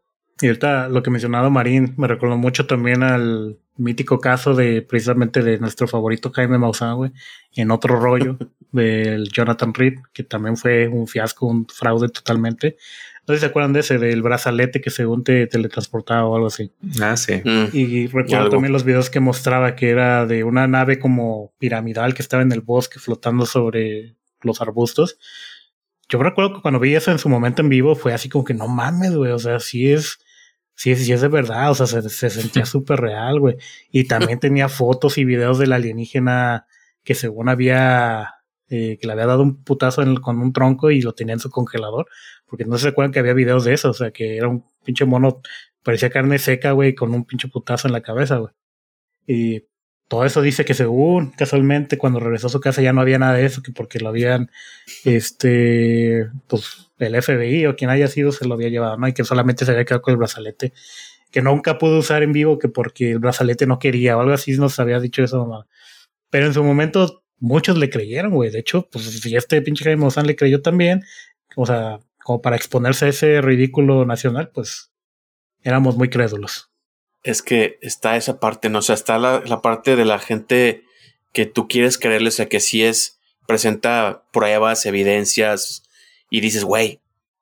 [0.41, 5.43] Y ahorita lo que mencionaba Marín me recordó mucho también al mítico caso de precisamente
[5.43, 7.11] de nuestro favorito Jaime Maussan, güey,
[7.55, 8.37] en otro rollo
[8.71, 12.77] del Jonathan Reed, que también fue un fiasco, un fraude totalmente.
[13.25, 16.47] No sé si se acuerdan de ese, del brazalete que según te teletransportaba o algo
[16.47, 16.71] así.
[17.01, 17.41] Ah, sí.
[17.45, 17.67] Mm.
[17.71, 22.21] Y recuerdo también los videos que mostraba que era de una nave como piramidal que
[22.21, 25.17] estaba en el bosque flotando sobre los arbustos.
[26.09, 28.53] Yo recuerdo que cuando vi eso en su momento en vivo fue así como que
[28.53, 29.31] no mames, güey.
[29.31, 30.19] O sea, sí es,
[30.75, 31.71] sí es, sí es de verdad.
[31.71, 33.55] O sea, se, se sentía súper real, güey.
[33.89, 36.67] Y también tenía fotos y videos del alienígena
[37.05, 38.33] que según había,
[38.69, 41.33] eh, que le había dado un putazo en el- con un tronco y lo tenía
[41.33, 42.07] en su congelador.
[42.53, 43.89] Porque no se acuerdan que había videos de eso.
[43.89, 45.41] O sea, que era un pinche mono,
[45.81, 48.53] parecía carne seca, güey, con un pinche putazo en la cabeza, güey.
[49.25, 49.65] Y
[50.07, 53.33] todo eso dice que según casualmente cuando regresó a su casa ya no había nada
[53.33, 54.51] de eso, que porque lo habían,
[55.03, 59.07] este, pues el FBI o quien haya sido se lo había llevado, ¿no?
[59.07, 60.73] Y que solamente se había quedado con el brazalete,
[61.31, 64.51] que nunca pudo usar en vivo, que porque el brazalete no quería o algo así
[64.57, 65.65] nos había dicho eso, mamá.
[66.29, 68.51] Pero en su momento muchos le creyeron, güey.
[68.51, 71.01] De hecho, pues si este pinche Jaime Maussan le creyó también,
[71.55, 74.91] o sea, como para exponerse a ese ridículo nacional, pues
[75.61, 76.69] éramos muy crédulos.
[77.23, 78.79] es que está esa parte, ¿no?
[78.79, 80.83] O sea, está la, la parte de la gente
[81.31, 85.83] que tú quieres creerle, o sea, que sí es, presenta pruebas, evidencias,
[86.29, 86.99] y dices, güey,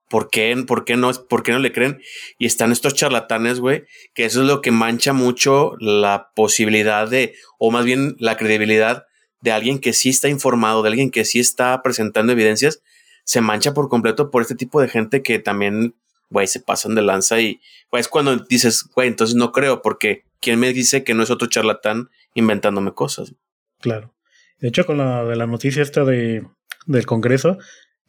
[0.09, 2.01] ¿por qué, por, qué no, ¿por qué no le creen?
[2.37, 7.33] Y están estos charlatanes, güey, que eso es lo que mancha mucho la posibilidad de,
[7.57, 9.05] o más bien la credibilidad
[9.41, 12.81] de alguien que sí está informado, de alguien que sí está presentando evidencias,
[13.23, 15.95] se mancha por completo por este tipo de gente que también,
[16.29, 20.59] güey, se pasan de lanza y, pues cuando dices, güey, entonces no creo, porque ¿quién
[20.59, 23.33] me dice que no es otro charlatán inventándome cosas?
[23.79, 24.13] Claro.
[24.59, 26.45] De hecho, con la de la noticia esta de,
[26.85, 27.57] del Congreso,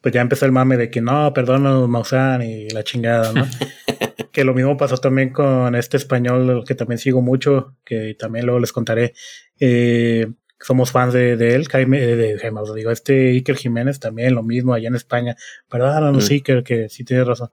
[0.01, 3.47] pues ya empezó el mame de que no, perdón, Maussan y la chingada, ¿no?
[4.33, 8.59] que lo mismo pasó también con este español que también sigo mucho, que también luego
[8.59, 9.13] les contaré.
[9.59, 10.27] Eh,
[10.63, 14.33] somos fans de, de él, Jaime, de, de Jaime, os digo, este Iker Jiménez también,
[14.33, 15.35] lo mismo allá en España.
[15.69, 16.33] Perdónanos, Mm.
[16.33, 17.49] Iker, que sí tienes razón.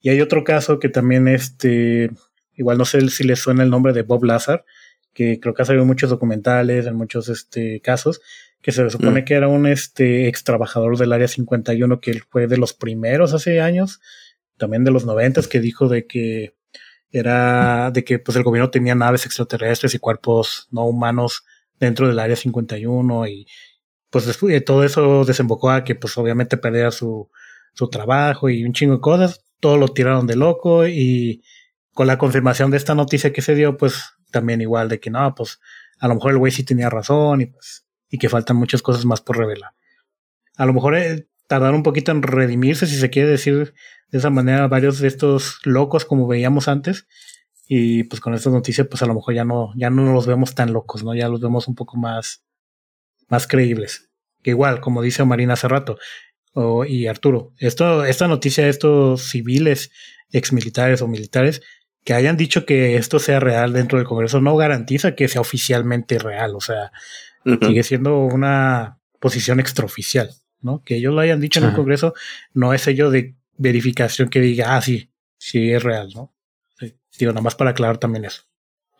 [0.00, 2.10] Y hay otro caso que también, este,
[2.54, 4.64] igual no sé si les suena el nombre de Bob Lazar,
[5.12, 8.20] que creo que ha salido en muchos documentales, en muchos este, casos,
[8.62, 9.24] que se supone Mm.
[9.24, 13.32] que era un este, ex trabajador del Área 51, que él fue de los primeros
[13.32, 14.00] hace años,
[14.58, 16.54] también de los noventas, que dijo de que
[17.12, 21.44] era de que pues el gobierno tenía naves extraterrestres y cuerpos no humanos
[21.80, 23.46] dentro del Área 51 y
[24.10, 27.30] pues de todo eso desembocó a que pues obviamente perdiera su,
[27.74, 31.42] su trabajo y un chingo de cosas, todo lo tiraron de loco y
[31.92, 35.34] con la confirmación de esta noticia que se dio, pues también igual de que no,
[35.34, 35.60] pues
[35.98, 39.04] a lo mejor el güey sí tenía razón y pues y que faltan muchas cosas
[39.04, 39.72] más por revelar.
[40.56, 43.74] A lo mejor eh, tardaron un poquito en redimirse, si se quiere decir
[44.10, 47.06] de esa manera, varios de estos locos como veíamos antes.
[47.72, 50.56] Y pues con esta noticia, pues a lo mejor ya no, ya no los vemos
[50.56, 51.14] tan locos, ¿no?
[51.14, 52.42] Ya los vemos un poco más,
[53.28, 54.10] más creíbles.
[54.42, 55.96] Que igual, como dice Marina hace rato,
[56.88, 59.92] y Arturo, esto, esta noticia de estos civiles,
[60.32, 61.62] exmilitares o militares,
[62.02, 66.18] que hayan dicho que esto sea real dentro del Congreso no garantiza que sea oficialmente
[66.18, 66.56] real.
[66.56, 66.90] O sea,
[67.44, 70.82] sigue siendo una posición extraoficial, ¿no?
[70.82, 72.14] Que ellos lo hayan dicho en el Congreso
[72.52, 76.34] no es ello de verificación que diga, ah, sí, sí es real, ¿no?
[77.20, 78.42] Digo, nada más para aclarar también eso.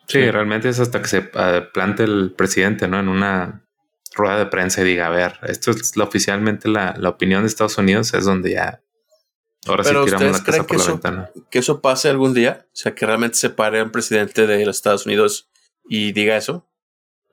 [0.07, 2.99] Sí, realmente es hasta que se uh, plante el presidente, ¿no?
[2.99, 3.65] En una
[4.13, 7.77] rueda de prensa y diga, a ver, esto es oficialmente la, la opinión de Estados
[7.77, 8.81] Unidos, es donde ya
[9.67, 11.29] Ahora sí tiramos la casa por la ventana.
[11.49, 14.75] Que eso pase algún día, o sea, que realmente se pare un presidente de los
[14.75, 15.49] Estados Unidos
[15.87, 16.67] y diga eso.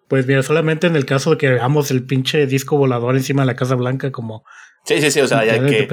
[0.09, 3.47] Pues mira, solamente en el caso de que hagamos el pinche disco volador encima de
[3.47, 4.45] la Casa Blanca, como.
[4.89, 5.87] Sí, sí, sí, o sea, ya que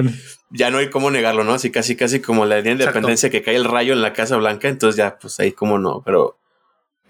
[0.48, 1.52] ya no hay cómo negarlo, ¿no?
[1.52, 4.68] Así casi, casi como la de independencia que cae el rayo en la Casa Blanca,
[4.68, 6.40] entonces ya, pues ahí como no, pero.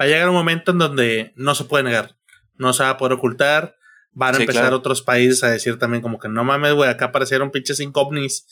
[0.00, 2.16] Va a llegar un momento en donde no se puede negar,
[2.56, 3.76] no se va a poder ocultar,
[4.10, 7.52] van a empezar otros países a decir también como que no mames, güey, acá aparecieron
[7.52, 8.48] pinches incógnitos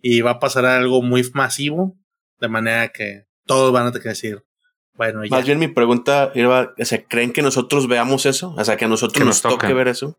[0.00, 1.94] y va a pasar algo muy masivo,
[2.40, 4.46] de manera que todos van a tener que decir,
[4.94, 5.30] bueno, ya.
[5.30, 8.54] Más bien mi pregunta era, o sea, ¿creen que nosotros veamos eso?
[8.56, 10.18] O sea, que a nosotros nos, toque ver eso.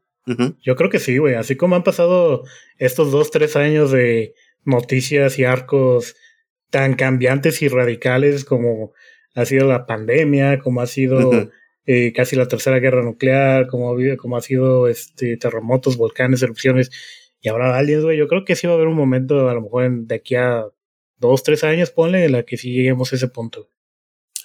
[0.62, 1.34] Yo creo que sí, güey.
[1.34, 2.44] Así como han pasado
[2.78, 6.16] estos dos, tres años de noticias y arcos
[6.70, 8.94] tan cambiantes y radicales como
[9.34, 11.50] ha sido la pandemia, como ha sido
[11.86, 16.92] eh, casi la tercera guerra nuclear, como, como ha sido este terremotos, volcanes, erupciones
[17.42, 18.18] y ahora aliens, güey.
[18.18, 20.66] Yo creo que sí va a haber un momento, a lo mejor de aquí a
[21.18, 23.70] dos, tres años, ponle, en la que sí lleguemos a ese punto.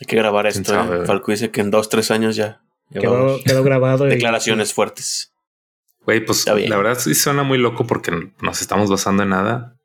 [0.00, 0.74] Hay que grabar esto.
[0.74, 1.06] ¿eh?
[1.06, 2.62] Falco dice que en dos, tres años ya.
[2.92, 4.04] quedó, grabado.
[4.06, 5.33] Declaraciones fuertes.
[6.04, 9.76] Güey, pues la verdad sí suena muy loco porque nos estamos basando en nada.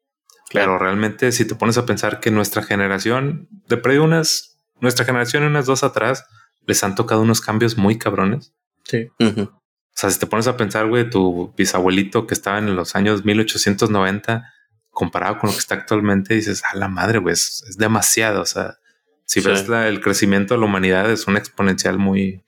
[0.49, 0.73] Claro.
[0.73, 5.43] Pero realmente, si te pones a pensar que nuestra generación, de pre unas, nuestra generación
[5.43, 6.25] y unas dos atrás,
[6.65, 8.53] les han tocado unos cambios muy cabrones.
[8.83, 9.09] Sí.
[9.19, 13.25] O sea, si te pones a pensar, güey, tu bisabuelito que estaba en los años
[13.25, 14.51] 1890,
[14.89, 18.41] comparado con lo que está actualmente, dices, a la madre, güey, es, demasiado.
[18.41, 18.77] O sea,
[19.25, 22.43] si ves el crecimiento de la humanidad, es una exponencial muy,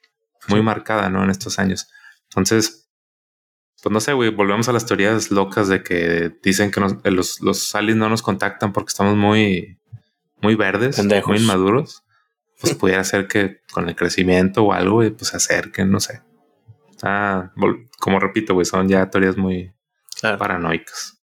[0.48, 1.24] muy marcada, ¿no?
[1.24, 1.88] En estos años.
[2.30, 2.81] Entonces,
[3.82, 7.42] pues no sé, güey, volvemos a las teorías locas de que dicen que eh, los,
[7.42, 9.80] los aliens no nos contactan porque estamos muy,
[10.42, 12.04] muy verdes, muy inmaduros.
[12.60, 16.22] Pues pudiera ser que con el crecimiento o algo, pues se acerquen, no sé.
[17.02, 17.52] Ah,
[18.00, 19.74] como repito, güey, son ya teorías muy
[20.22, 21.20] paranoicas.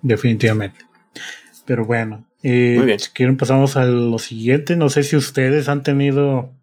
[0.00, 0.80] Definitivamente.
[1.66, 4.76] Pero bueno, eh, si quieren pasamos a lo siguiente.
[4.76, 6.54] No sé si ustedes han tenido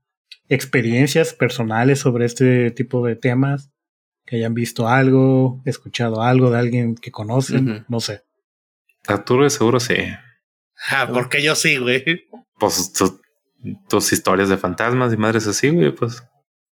[0.47, 3.71] experiencias personales sobre este tipo de temas,
[4.25, 8.23] que hayan visto algo, escuchado algo de alguien que conocen, no sé.
[9.07, 9.95] Arturo de seguro sí.
[10.89, 12.27] Ah, porque yo sí, güey.
[12.59, 12.93] Pues
[13.87, 16.23] tus historias de fantasmas y madres así, güey, pues.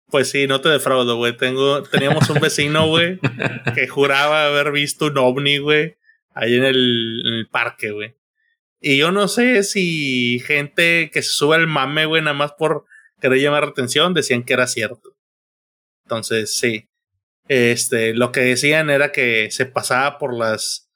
[0.08, 1.36] Pues sí, no te defraudo, güey.
[1.36, 3.18] Tengo, teníamos un vecino, güey,
[3.74, 5.96] que juraba haber visto un ovni, güey,
[6.34, 8.16] ahí en el, parque, güey.
[8.80, 12.84] Y yo no sé si gente que se sube al mame, güey, nada más por
[13.20, 15.16] querer llamar la atención, decían que era cierto.
[16.04, 16.88] Entonces, sí.
[17.48, 20.90] Este, lo que decían era que se pasaba por las,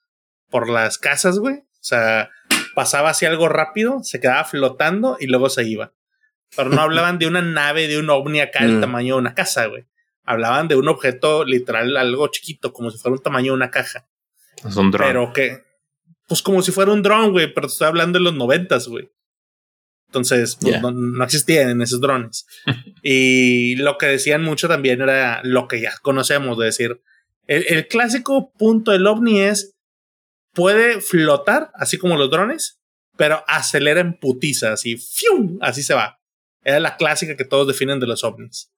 [0.49, 1.55] por las casas, güey.
[1.55, 2.29] O sea,
[2.75, 5.93] pasaba así algo rápido, se quedaba flotando y luego se iba.
[6.55, 8.81] Pero no hablaban de una nave, de un ovni acá del mm.
[8.81, 9.85] tamaño de una casa, güey.
[10.23, 14.07] Hablaban de un objeto literal, algo chiquito, como si fuera un tamaño de una caja.
[14.63, 15.07] Es un dron.
[15.07, 15.63] Pero que,
[16.27, 19.09] pues como si fuera un dron, güey, pero te estoy hablando de los noventas, güey.
[20.09, 22.47] Entonces, pues, no, existían en esos drones.
[23.03, 27.01] y lo que decían mucho también era lo que ya conocemos, de decir,
[27.45, 29.75] el, el clásico punto del ovni es,
[30.53, 32.79] puede flotar, así como los drones,
[33.17, 35.59] pero acelera en putiza, así, ¡fium!
[35.61, 36.19] así se va.
[36.63, 38.71] Era la clásica que todos definen de los ovnis.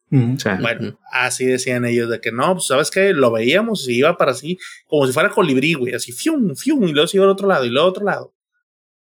[0.59, 4.31] Bueno, así decían ellos de que no, pues sabes que lo veíamos y iba para
[4.31, 7.47] así, como si fuera colibrí, güey, así fium, fium, y luego se iba al otro
[7.47, 8.35] lado y luego al otro lado.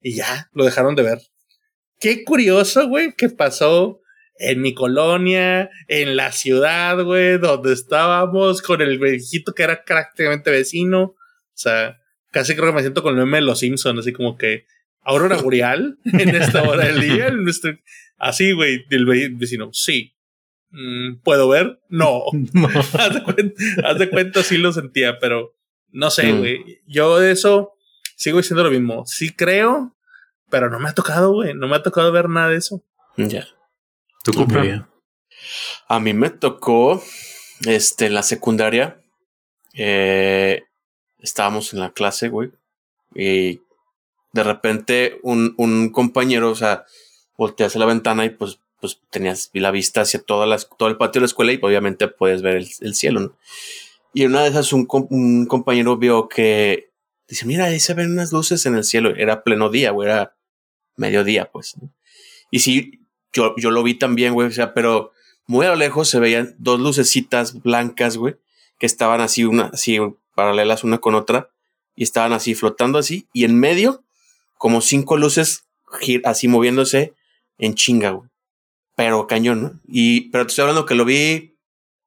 [0.01, 1.19] Y ya, lo dejaron de ver.
[1.99, 4.01] Qué curioso, güey, que pasó
[4.37, 10.49] en mi colonia, en la ciudad, güey, donde estábamos con el viejito que era prácticamente
[10.49, 11.01] vecino.
[11.01, 11.17] O
[11.53, 11.99] sea,
[12.31, 14.65] casi creo que me siento con el meme de los Simpsons, así como que
[15.01, 17.77] aurora boreal en esta hora del día, en nuestro,
[18.19, 20.13] Así, güey, del vecino, sí.
[20.71, 21.79] Mm, ¿Puedo ver?
[21.89, 22.23] No.
[22.93, 25.55] haz, de cuenta, haz de cuenta, sí lo sentía, pero
[25.89, 26.37] no sé, mm.
[26.37, 26.81] güey.
[26.85, 27.73] Yo de eso
[28.15, 29.05] sigo diciendo lo mismo.
[29.05, 29.95] Sí creo,
[30.49, 31.53] pero no me ha tocado, güey.
[31.53, 32.83] No me ha tocado ver nada de eso.
[33.17, 33.47] Ya.
[34.23, 34.63] ¿Tu culpa?
[35.87, 37.01] A mí me tocó,
[37.65, 39.01] este, en la secundaria.
[39.73, 40.63] Eh,
[41.19, 42.51] estábamos en la clase, güey.
[43.15, 43.61] Y
[44.33, 46.85] de repente un, un compañero, o sea,
[47.37, 50.97] volteas a la ventana y pues, pues tenías la vista hacia toda la, todo el
[50.97, 53.35] patio de la escuela y obviamente puedes ver el, cielo.
[54.13, 56.91] Y una de esas un, un compañero vio que
[57.27, 59.15] dice, mira, ahí se ven unas luces en el cielo.
[59.15, 60.35] Era pleno día, güey, era
[60.99, 61.75] mediodía, pues.
[62.51, 62.99] Y sí,
[63.33, 65.11] yo, yo lo vi también, güey, o sea, pero
[65.47, 68.35] muy a lo lejos se veían dos lucecitas blancas, güey,
[68.77, 69.99] que estaban así, una, así
[70.35, 71.49] paralelas una con otra,
[71.95, 74.03] y estaban así flotando así, y en medio,
[74.57, 75.65] como cinco luces
[76.23, 77.13] así moviéndose
[77.57, 78.29] en chinga, güey.
[78.95, 79.79] Pero cañón, ¿no?
[79.87, 81.55] Y, pero te estoy hablando que lo vi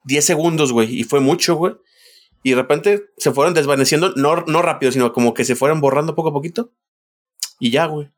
[0.04, 1.74] 10 segundos, güey, y fue mucho, güey.
[2.42, 6.14] Y de repente se fueron desvaneciendo, no, no rápido, sino como que se fueron borrando
[6.14, 6.70] poco a poquito.
[7.58, 8.10] Y ya, güey.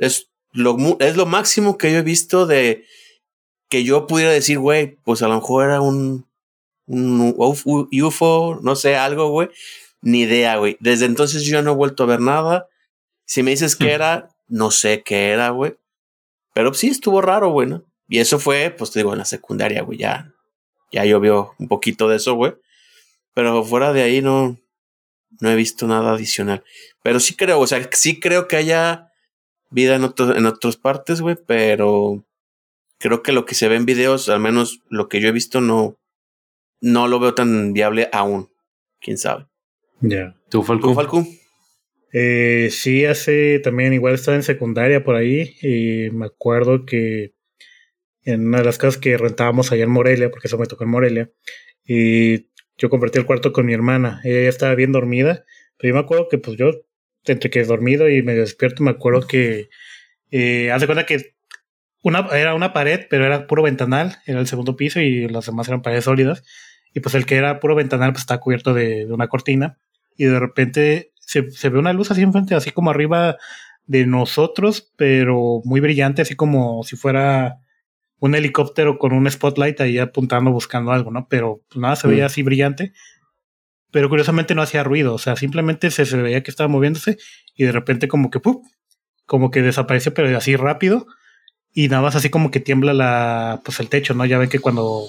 [0.00, 2.84] Es lo, es lo máximo que yo he visto de
[3.68, 6.26] que yo pudiera decir, güey, pues a lo mejor era un,
[6.86, 9.48] un UFO, no sé, algo, güey.
[10.02, 10.76] Ni idea, güey.
[10.80, 12.66] Desde entonces yo no he vuelto a ver nada.
[13.26, 13.94] Si me dices que hmm.
[13.94, 15.76] era, no sé qué era, güey.
[16.52, 17.84] Pero sí estuvo raro, güey, ¿no?
[18.08, 20.34] Y eso fue, pues te digo, en la secundaria, güey, ya.
[20.90, 22.54] Ya llovió un poquito de eso, güey.
[23.34, 24.58] Pero fuera de ahí no,
[25.38, 26.64] no he visto nada adicional.
[27.04, 29.09] Pero sí creo, o sea, sí creo que haya
[29.70, 32.24] vida en, otros en otras partes, güey, pero
[32.98, 35.60] creo que lo que se ve en videos, al menos lo que yo he visto,
[35.60, 35.98] no,
[36.80, 38.50] no lo veo tan viable aún.
[39.00, 39.46] Quién sabe.
[40.00, 40.36] Ya.
[40.48, 40.94] ¿Tú, Falcón?
[40.94, 41.28] ¿Tú,
[42.12, 47.34] Eh, sí, hace también, igual estaba en secundaria por ahí, y me acuerdo que
[48.24, 50.90] en una de las casas que rentábamos allá en Morelia, porque eso me tocó en
[50.90, 51.30] Morelia,
[51.84, 55.44] y yo compartí el cuarto con mi hermana, ella ya estaba bien dormida,
[55.78, 56.72] pero yo me acuerdo que pues yo
[57.24, 59.68] entre que dormido y medio despierto, me acuerdo que
[60.30, 61.34] eh, haz de cuenta que
[62.02, 65.68] una, era una pared, pero era puro ventanal, era el segundo piso y las demás
[65.68, 66.42] eran paredes sólidas.
[66.94, 69.78] Y pues el que era puro ventanal, pues está cubierto de, una cortina.
[70.16, 73.36] Y de repente se, se, ve una luz así enfrente, así como arriba
[73.86, 77.58] de nosotros, pero muy brillante, así como si fuera
[78.18, 81.26] un helicóptero con un spotlight ahí apuntando, buscando algo, ¿no?
[81.28, 82.26] Pero pues nada, se veía mm.
[82.26, 82.92] así brillante
[83.90, 87.18] pero curiosamente no hacía ruido, o sea, simplemente se, veía que estaba moviéndose
[87.56, 88.62] y de repente como que ¡pum!
[89.26, 91.06] como que desaparece, pero así rápido
[91.72, 94.24] y nada más así como que tiembla la pues el techo, ¿no?
[94.24, 95.06] Ya ven que cuando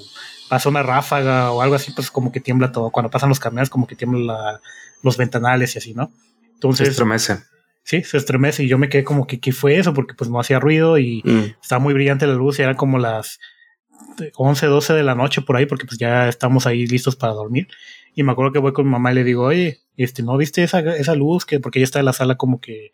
[0.49, 3.69] pasa una ráfaga o algo así, pues como que tiembla todo, cuando pasan los camiones
[3.69, 4.59] como que tiembla
[5.01, 6.11] los ventanales y así, ¿no?
[6.53, 7.39] Entonces se estremece.
[7.83, 10.39] Sí, se estremece y yo me quedé como que qué fue eso porque pues no
[10.39, 11.55] hacía ruido y mm.
[11.61, 13.39] estaba muy brillante la luz y eran como las
[14.35, 17.67] 11, 12 de la noche por ahí porque pues ya estamos ahí listos para dormir
[18.13, 20.63] y me acuerdo que voy con mi mamá y le digo, oye, este, ¿no viste
[20.63, 21.45] esa, esa luz?
[21.45, 22.91] que Porque ella está en la sala como que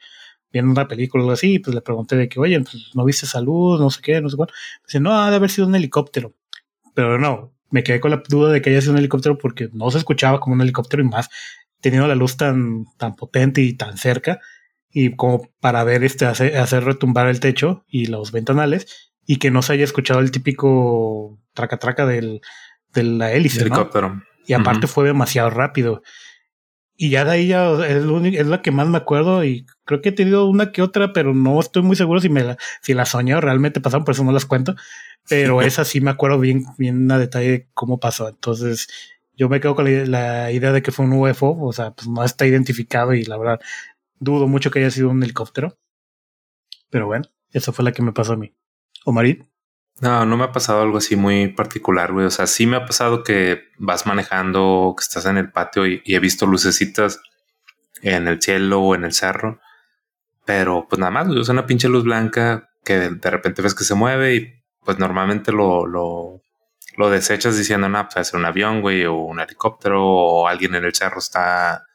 [0.52, 3.04] viendo una película o algo así, y pues le pregunté de que, oye, pues, ¿no
[3.04, 3.80] viste esa luz?
[3.80, 4.50] No sé qué, no sé cuál.
[4.86, 6.34] Dice, no, ha de haber sido un helicóptero.
[6.94, 9.92] Pero no, me quedé con la duda de que haya sido un helicóptero porque no
[9.92, 11.30] se escuchaba como un helicóptero y más
[11.82, 14.40] teniendo la luz tan, tan potente y tan cerca
[14.92, 19.52] y como para ver este hacer, hacer retumbar el techo y los ventanales y que
[19.52, 22.42] no se haya escuchado el típico traca traca del,
[22.94, 23.62] de la hélice.
[23.62, 24.24] Helicóptero.
[24.48, 26.02] Y aparte fue demasiado rápido.
[26.96, 30.10] Y ya de ahí ya es, es, la que más me acuerdo y creo que
[30.10, 33.06] he tenido una que otra, pero no estoy muy seguro si me la, si la
[33.06, 34.74] soñé o realmente pasaron, por eso no las cuento.
[35.30, 38.30] Pero esa sí me acuerdo bien, bien a detalle cómo pasó.
[38.30, 38.88] Entonces
[39.36, 42.24] yo me quedo con la, idea de que fue un UFO, o sea, pues no
[42.24, 43.60] está identificado y la verdad
[44.20, 45.78] dudo mucho que haya sido un helicóptero.
[46.90, 48.56] Pero bueno, esa fue la que me pasó a mí.
[49.06, 49.44] Omarit.
[50.00, 52.28] No, no me ha pasado algo así muy particular, güey.
[52.28, 56.02] O sea, sí me ha pasado que vas manejando, que estás en el patio y,
[56.06, 57.20] he visto lucecitas
[58.02, 59.60] en el cielo o en el cerro.
[60.46, 63.84] Pero pues nada más, güey, es una pinche luz blanca que de repente ves que
[63.84, 64.54] se mueve y
[64.86, 66.42] pues normalmente lo, lo,
[66.96, 70.86] lo desechas diciendo, no, pues es un avión, güey, o un helicóptero, o alguien en
[70.86, 71.86] el cerro está,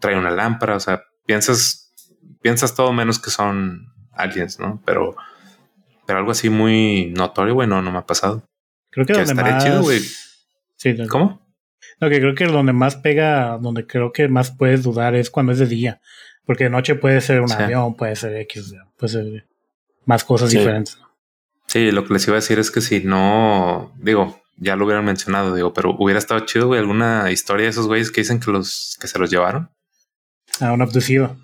[0.00, 0.76] trae una lámpara.
[0.76, 1.92] O sea, piensas,
[2.40, 4.82] piensas todo menos que son aliens, ¿no?
[4.86, 5.16] Pero
[6.10, 8.42] pero algo así muy notorio, güey, no, me ha pasado.
[8.90, 9.62] Creo que, donde más...
[9.62, 10.00] chido, güey.
[10.74, 11.40] Sí, ¿Cómo?
[12.00, 15.52] No, que creo que donde más pega, donde creo que más puedes dudar es cuando
[15.52, 16.00] es de día.
[16.44, 19.46] Porque de noche puede ser un avión, puede ser X, puede ser
[20.04, 20.98] más cosas diferentes.
[21.66, 25.04] Sí, lo que les iba a decir es que si no, digo, ya lo hubieran
[25.04, 28.50] mencionado, digo, pero hubiera estado chido, güey, alguna historia de esos güeyes que dicen que
[28.50, 29.70] los que se los llevaron.
[30.58, 31.36] A un abducido.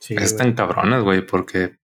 [0.00, 1.78] Sí, Están cabronas, güey, porque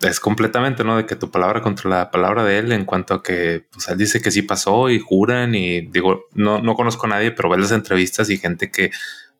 [0.00, 0.96] es completamente, ¿no?
[0.96, 3.98] De que tu palabra contra la palabra de él en cuanto a que, pues él
[3.98, 7.60] dice que sí pasó y juran y digo, no, no conozco a nadie, pero ves
[7.60, 8.90] las entrevistas y gente que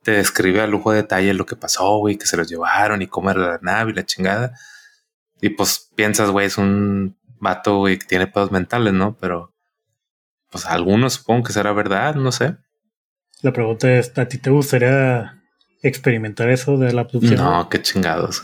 [0.02, 3.06] te describe a lujo de detalle lo que pasó, güey, que se los llevaron y
[3.06, 4.54] cómo era la nave y la chingada.
[5.40, 9.16] Y pues piensas, güey, es un vato, güey, que tiene pedos mentales, ¿no?
[9.20, 9.54] Pero,
[10.50, 12.56] pues algunos supongo que será verdad, no sé.
[13.42, 15.37] La pregunta es, ¿a ti te gustaría
[15.82, 17.36] experimentar eso de la abducción.
[17.36, 18.42] No, qué chingados.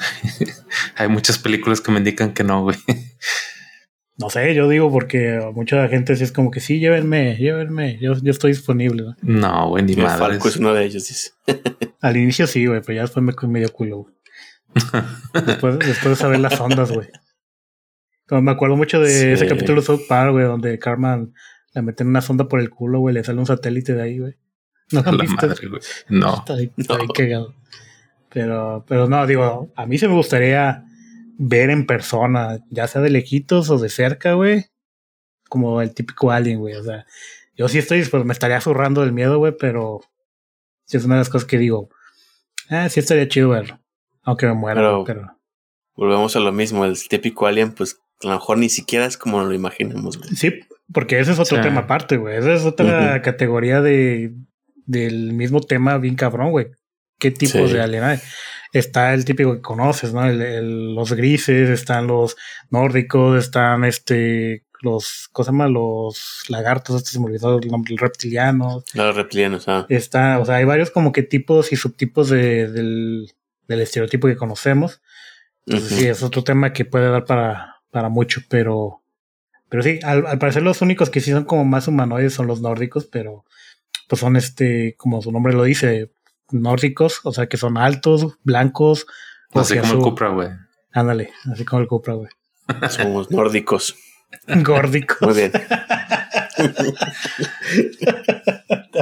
[0.96, 2.76] Hay muchas películas que me indican que no, güey.
[4.16, 8.14] No sé, yo digo porque mucha gente sí es como que sí, llévenme, llévenme, yo,
[8.22, 9.02] yo estoy disponible.
[9.02, 9.16] ¿no?
[9.22, 10.18] No, güey, ni madre.
[10.18, 11.32] Falco es uno de ellos, dice.
[12.00, 14.14] Al inicio sí, güey, pero ya después me fui medio culo, güey.
[15.46, 17.08] después, después de saber las ondas, güey.
[18.30, 19.26] Me acuerdo mucho de Sí.
[19.26, 21.34] ese capítulo de South Park, güey, donde Carmen
[21.74, 24.34] le meten una sonda por el culo, güey, le sale un satélite de ahí, güey.
[25.02, 25.46] ¿No La visto?
[25.46, 25.80] madre, güey.
[26.08, 26.34] No.
[26.36, 27.12] Está ahí, está ahí No.
[27.12, 27.54] cagado.
[28.30, 30.84] Pero, pero no, digo, a mí se me gustaría
[31.38, 34.66] ver en persona, ya sea de lejitos o de cerca, güey,
[35.48, 36.74] como el típico alien, güey.
[36.74, 37.06] O sea,
[37.56, 40.00] yo sí estoy, pues me estaría zurrando del miedo, güey, pero
[40.84, 41.88] sí es una de las cosas que digo,
[42.70, 43.78] ah, sí estaría chido verlo,
[44.22, 45.30] aunque me muera, Pero- güey, pero
[45.96, 49.40] Volvemos a lo mismo, el típico alien, pues a lo mejor ni siquiera es como
[49.44, 50.30] lo imaginamos, güey.
[50.30, 50.52] sí,
[50.92, 52.36] porque ese es otro tema aparte, güey.
[52.36, 54.34] Esa es otra categoría de
[54.86, 56.68] del mismo tema bien cabrón, güey.
[57.18, 57.76] ¿Qué tipos Sí.
[57.76, 58.18] de alien hay?
[58.72, 60.24] Está el típico que conoces, ¿no?
[60.26, 62.36] El- el- los grises, están los
[62.70, 65.68] nórdicos, están este los ¿cómo se llama?
[65.68, 68.84] los lagartos, este se me olvidó el nombre, reptilianos.
[68.92, 69.86] Los reptilianos, ah.
[69.88, 73.32] Está, o sea, hay varios como que tipos y subtipos de, del,
[73.66, 75.00] del estereotipo que conocemos.
[75.66, 79.02] Entonces, sí, es otro tema que puede dar para, para mucho, pero,
[79.70, 82.60] pero sí, al, al parecer los únicos que sí son como más humanoides son los
[82.60, 83.46] nórdicos, pero
[84.14, 86.12] pues son este, como su nombre lo dice,
[86.52, 89.06] nórdicos, o sea que son altos, blancos,
[89.52, 89.98] Así como el.
[89.98, 90.48] Cupra, güey.
[90.92, 92.28] Ándale, así como el Cupra, güey.
[92.90, 93.94] Somos nórdicos.
[94.62, 95.18] Górdicos.
[95.20, 95.52] Muy bien.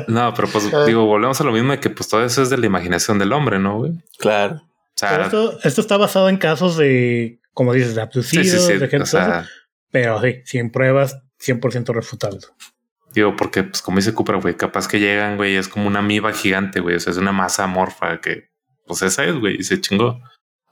[0.09, 0.85] No, pero pues Ah.
[0.87, 3.33] digo, volvemos a lo mismo de que pues todo eso es de la imaginación del
[3.33, 3.93] hombre, ¿no, güey?
[3.93, 4.63] O Claro.
[4.95, 8.59] sea, Pero esto, esto está basado en casos de, como dices, de sí, abducidos, sí,
[8.59, 8.79] sí.
[8.79, 9.47] de gente, O sea,
[9.91, 12.51] pero sí, sin pruebas, 100% refutables.
[13.15, 16.33] Digo, porque pues como dice Cupra, güey, capaz que llegan, güey, es como una amiba
[16.33, 16.97] gigante, güey.
[16.97, 18.49] O sea, es una masa amorfa que,
[18.87, 20.21] pues esa es, güey, y se chingó.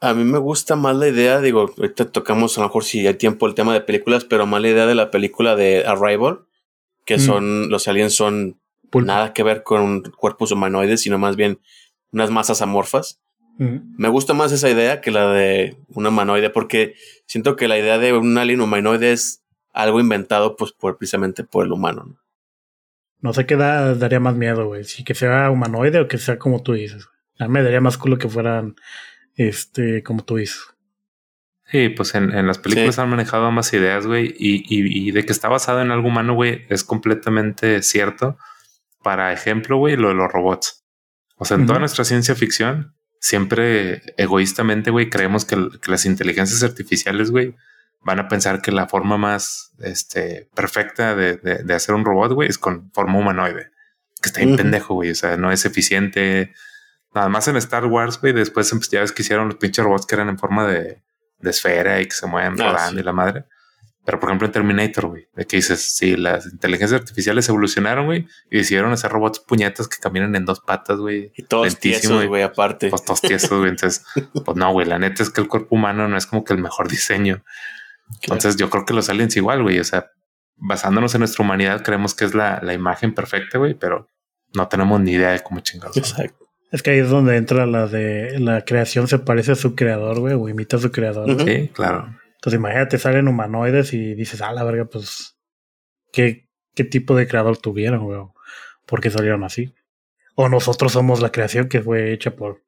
[0.01, 3.15] A mí me gusta más la idea, digo, ahorita tocamos a lo mejor si hay
[3.15, 6.41] tiempo el tema de películas, pero más la idea de la película de Arrival,
[7.05, 7.21] que Mm.
[7.21, 8.59] son, los aliens son
[8.91, 9.07] Pulpo.
[9.07, 11.61] nada que ver con cuerpos humanoides, sino más bien
[12.13, 13.21] unas masas amorfas.
[13.59, 13.83] Ujú.
[13.99, 16.95] Me gusta más esa idea que la de un humanoide, porque
[17.27, 19.43] siento que la idea de un alien humanoide es
[19.75, 22.05] algo inventado pues por precisamente por el humano.
[22.09, 22.17] ¿no?
[23.21, 24.85] No sé qué da- daría más miedo, güey.
[24.85, 27.05] Si que sea humanoide o que sea como tú dices.
[27.07, 27.17] güey.
[27.39, 28.77] A mí me daría más culo que fueran,
[29.37, 30.61] este, como tú dices.
[31.67, 33.01] Sí, pues en, en las películas Sí.
[33.01, 36.35] han manejado ambas ideas, güey, y, y, y de que está basado en algo humano,
[36.35, 38.37] güey, es completamente cierto.
[39.03, 40.85] Para ejemplo, güey, lo de los robots.
[41.37, 46.63] O sea, en toda nuestra ciencia ficción, siempre egoístamente, güey, creemos que, que las inteligencias
[46.63, 47.55] artificiales, güey,
[48.03, 52.33] van a pensar que la forma más este, perfecta de, de- de hacer un robot,
[52.33, 53.71] güey, es con forma humanoide.
[54.23, 55.11] Que está bien pendejo, güey.
[55.11, 56.53] O sea, no es eficiente.
[57.15, 60.07] Nada más en Star Wars, güey, después em- ya ves que hicieron los pinches robots
[60.07, 61.03] que eran en forma de,
[61.39, 63.01] de esfera y que se mueven Ah, rodando sí.
[63.01, 63.45] y la madre.
[64.05, 68.27] Pero por ejemplo en Terminator, güey, de que dices, sí, las inteligencias artificiales evolucionaron, güey,
[68.51, 71.33] y decidieron hacer robots puñetas que caminan en dos patas, güey.
[71.37, 72.27] Y todos Lentísimo, tiesos, güey.
[72.29, 72.89] güey, aparte.
[72.89, 73.69] Pues todos tiesos, güey.
[73.71, 74.05] Entonces,
[74.45, 76.61] pues no, güey, la neta es que el cuerpo humano no es como que el
[76.61, 77.45] mejor diseño.
[78.23, 79.79] Entonces yo creo que los aliens igual, güey.
[79.79, 80.11] O sea,
[80.57, 84.09] basándonos en nuestra humanidad, creemos que es la, la imagen perfecta, güey, pero
[84.55, 85.95] no tenemos ni idea de cómo chingados.
[85.95, 86.03] son.
[86.03, 86.47] Exacto.
[86.71, 90.21] Es que ahí es donde entra la de la creación se parece a su creador,
[90.21, 91.43] güey, o imita a su creador.
[91.45, 92.15] Sí, claro.
[92.35, 95.37] Entonces imagínate, salen humanoides y dices, ah, la verga, pues,
[96.13, 98.21] ¿qué, qué tipo de creador tuvieron, güey?
[98.87, 99.75] ¿Por qué salieron así?
[100.37, 102.63] O nosotros somos la creación que fue hecha por...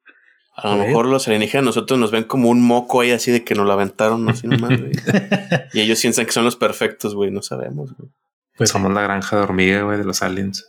[0.55, 0.87] A lo ver.
[0.87, 3.73] mejor los alienígenas nosotros nos ven como un moco ahí así de que nos lo
[3.73, 4.91] aventaron así nomás, güey.
[5.73, 7.31] y ellos piensan que son los perfectos, güey.
[7.31, 8.09] No sabemos, güey.
[8.55, 10.65] Pues, Somos la granja de hormiga, güey, de los aliens.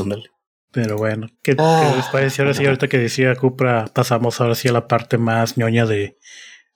[0.00, 0.24] Ándale.
[0.72, 1.88] Pero bueno, ¿qué, Ah.
[1.90, 2.42] qué les parece?
[2.42, 6.18] Ahora sí, ahorita que decía Cupra, pasamos ahora sí a la parte más ñoña de,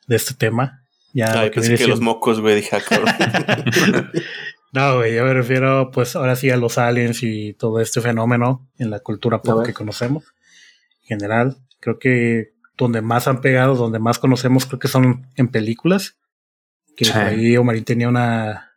[0.07, 0.85] de este tema.
[1.13, 3.15] Ya Ay, lo que pensé que los mocos, güey, dije, ah, cabrón.
[4.73, 8.69] No, güey, yo me refiero pues ahora sí a los aliens y todo este fenómeno
[8.79, 10.25] en la cultura pop que conocemos.
[11.03, 15.49] En general, creo que donde más han pegado, donde más conocemos, creo que son en
[15.49, 16.17] películas.
[16.97, 17.13] Que Sí.
[17.13, 18.73] por ahí Omarín tenía una,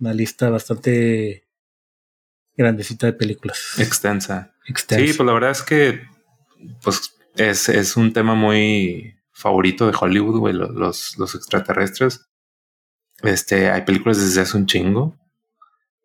[0.00, 1.46] una lista bastante
[2.56, 3.74] grandecita de películas.
[3.78, 4.52] Extensa.
[4.66, 5.04] Extensa.
[5.06, 6.02] Sí, pues la verdad es que
[6.82, 12.28] pues es, es un tema muy favorito de Hollywood, güey, lo- los, los extraterrestres.
[13.22, 15.16] Este, hay películas desde hace un chingo.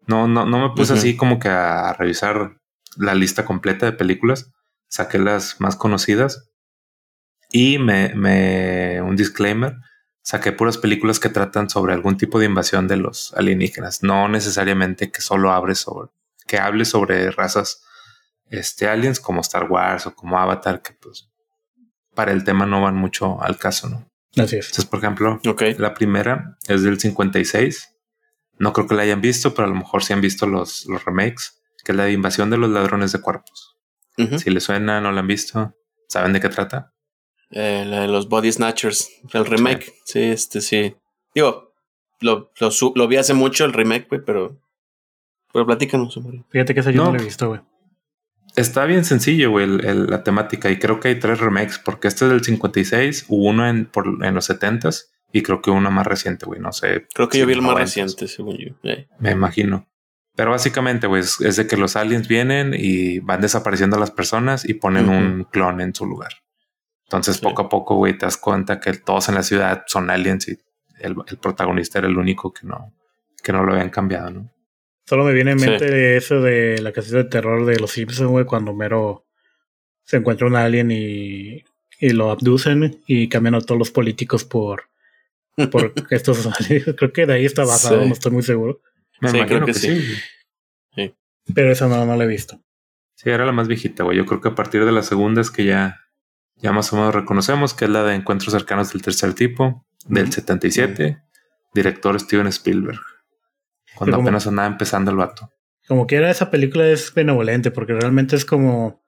[0.07, 2.57] No, no, no me puse así como que a revisar
[2.97, 4.51] la lista completa de películas.
[4.89, 6.49] Saqué las más conocidas.
[7.51, 9.77] Y me, me, un disclaimer,
[10.21, 14.03] saqué puras películas que tratan sobre algún tipo de invasión de los alienígenas.
[14.03, 16.09] No necesariamente que solo hable sobre,
[16.45, 17.83] que hable sobre razas
[18.49, 21.29] este, aliens como Star Wars o como Avatar, que pues
[22.13, 24.09] para el tema no van mucho al caso, ¿no?
[24.35, 24.67] Así es.
[24.67, 25.39] Entonces, por ejemplo,
[25.77, 27.95] la primera es del 56,
[28.57, 31.05] No creo que la hayan visto, pero a lo mejor sí han visto los, los
[31.05, 33.68] remakes, que es la invasión de los ladrones de cuerpos.
[34.38, 35.74] Si les suena, no la han visto,
[36.07, 36.93] ¿saben de qué trata?
[37.51, 39.93] Eh, la de los Body Snatchers, el remake.
[40.05, 40.95] Sí, este sí.
[41.34, 41.74] Digo,
[42.20, 44.59] lo, lo, lo, vi hace mucho el remake, güey, pero.
[45.51, 46.20] Pero platícanos.
[46.49, 47.61] Fíjate que ese yo no, lo he visto, güey.
[48.55, 50.70] Está bien sencillo, güey, la temática.
[50.70, 54.05] Y creo que hay tres remakes, porque este es del 56, hubo uno en, por,
[54.24, 56.59] en los 70s y creo que uno más reciente, güey.
[56.59, 57.07] No sé.
[57.13, 58.74] Creo que yo vi el más reciente, según yo.
[59.20, 59.88] Me imagino.
[60.39, 64.63] Pero básicamente, güey, es de que los aliens vienen y van desapareciendo a las personas
[64.63, 66.31] y ponen un clon en su lugar.
[67.03, 70.47] Entonces, poco a poco, güey, te das cuenta que todos en la ciudad son aliens
[70.47, 70.57] y
[71.01, 72.95] el, protagonista era el único que no,
[73.43, 74.49] que no lo habían cambiado, ¿no?
[75.05, 78.45] Solo me viene en mente eso de la casita de terror de los Simpsons, güey,
[78.45, 79.25] cuando Mero
[80.05, 81.65] se encuentra un alien y,
[81.99, 84.83] y lo abducen y cambian a todos los políticos por,
[85.69, 86.95] por estos aliens.
[86.95, 88.79] Creo que de ahí está basado, no estoy muy seguro.
[89.20, 90.01] Me imagino que, sí.
[90.95, 91.15] sí.
[91.53, 92.61] Pero esa no, no la he visto.
[93.15, 94.17] Sí, era la más viejita, güey.
[94.17, 95.99] Yo creo que a partir de la segunda es que ya,
[96.55, 100.32] ya más o menos reconocemos que es la de Encuentros cercanos del tercer tipo, del
[100.32, 101.22] 77,
[101.74, 103.01] director Steven Spielberg.
[103.95, 105.51] Cuando apenas andaba empezando el vato.
[105.88, 109.03] Como quiera, esa película es benevolente, porque realmente es como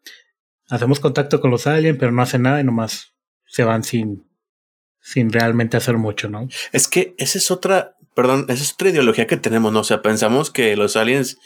[0.71, 3.13] hacemos contacto con los aliens, pero no hacen nada y nomás
[3.45, 4.25] se van sin,
[4.99, 6.47] sin realmente hacer mucho, ¿no?
[6.71, 9.81] Es que esa es otra, perdón, esa es otra ideología que tenemos, ¿no?
[9.81, 11.37] O sea, pensamos que los aliens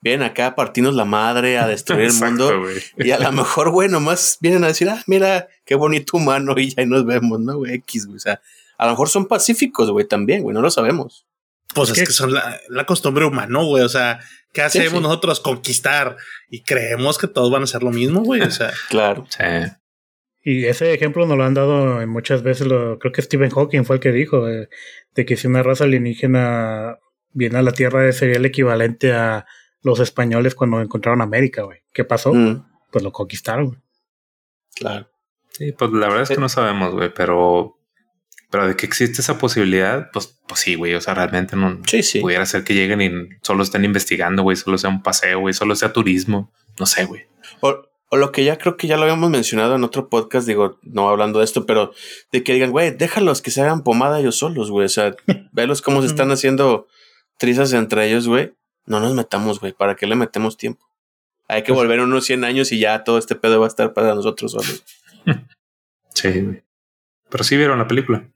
[0.00, 2.50] vienen acá a partirnos la madre, a destruir el mundo.
[2.96, 6.74] Y a lo mejor, güey, nomás vienen a decir, ah, mira, qué bonito humano y
[6.74, 7.74] ya nos vemos, ¿no, güey?
[7.74, 8.16] X, güey.
[8.16, 8.40] O sea,
[8.78, 11.26] a lo mejor son pacíficos, güey, también, güey, no lo sabemos.
[11.74, 13.82] Pues es que son la, costumbre humana, güey.
[13.82, 14.20] O sea,
[14.52, 15.40] ¿qué hacemos nosotros?
[15.40, 16.16] Conquistar.
[16.48, 18.42] Y creemos que todos van a hacer lo mismo, güey.
[18.42, 19.26] O sea, claro.
[19.28, 19.44] Sí.
[20.44, 23.84] Y ese ejemplo nos lo han dado en muchas veces, lo, creo que Stephen Hawking
[23.84, 24.68] fue el que dijo, de,
[25.14, 26.98] que si una raza alienígena
[27.32, 29.46] viene a la Tierra sería el equivalente a
[29.80, 31.80] los españoles cuando encontraron América, güey.
[31.94, 32.34] ¿Qué pasó?
[32.34, 32.62] Mm.
[32.90, 33.82] Pues lo conquistaron.
[34.74, 35.10] Claro.
[35.48, 37.78] Sí, pues la verdad es que no sabemos, güey, pero
[38.50, 40.94] pero de que existe esa posibilidad, pues, pues sí, güey.
[40.94, 41.80] O sea, realmente no
[42.20, 43.10] pudiera ser que lleguen y
[43.42, 46.52] solo estén investigando, güey, solo sea un paseo, güey, solo sea turismo.
[46.78, 47.22] No sé, güey.
[47.58, 47.84] O
[48.16, 51.38] lo que ya creo que ya lo habíamos mencionado en otro podcast, digo, no hablando
[51.38, 51.92] de esto, pero
[52.32, 54.86] de que digan, güey, déjalos que se hagan pomada ellos solos, güey.
[54.86, 55.14] O sea,
[55.52, 56.86] velos cómo se están haciendo
[57.38, 58.52] trizas entre ellos, güey.
[58.86, 59.72] No nos metamos, güey.
[59.72, 60.84] ¿Para qué le metemos tiempo?
[61.48, 63.92] Hay que pues volver unos 100 años y ya todo este pedo va a estar
[63.92, 64.84] para nosotros solos.
[66.14, 66.62] sí, güey.
[67.28, 68.28] Pero sí vieron la película.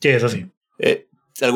[0.00, 0.50] Sí, eso sí.
[0.78, 1.06] Eh,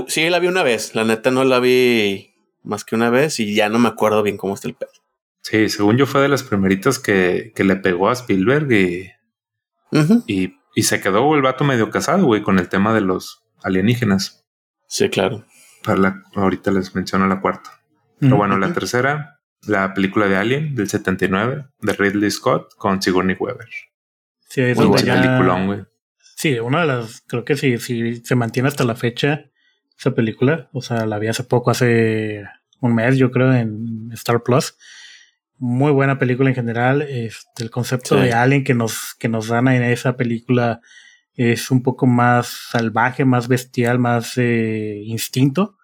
[0.09, 0.95] sí, la vi una vez.
[0.95, 2.31] La neta no la vi
[2.63, 4.91] más que una vez y ya no me acuerdo bien cómo está el pedo.
[5.49, 9.13] Sí, según yo fue de las primeritas que, que le pegó a Spielberg y,
[10.27, 14.45] y, y, se quedó el vato medio casado, güey, con el tema de los alienígenas.
[14.89, 15.47] Sí, claro.
[15.85, 17.71] Para la, ahorita les menciono la cuarta.
[18.19, 19.39] Pero bueno, la tercera,
[19.69, 23.69] la película de Alien del 79 de Ridley Scott con Sigourney Weaver.
[24.49, 25.85] Sí, es Muy buena película, güey.
[26.35, 29.45] Sí, una de las, creo que sí, sí se mantiene hasta la fecha
[29.97, 30.71] esa película.
[30.73, 32.43] O sea, la vi hace poco, hace
[32.81, 34.77] un mes, yo creo, en Star Plus
[35.59, 37.03] muy buena película en general.
[37.03, 40.81] Este, el concepto de Alien que nos, que nos dan en esa película
[41.35, 45.77] es un poco más salvaje, más bestial, más eh, instinto.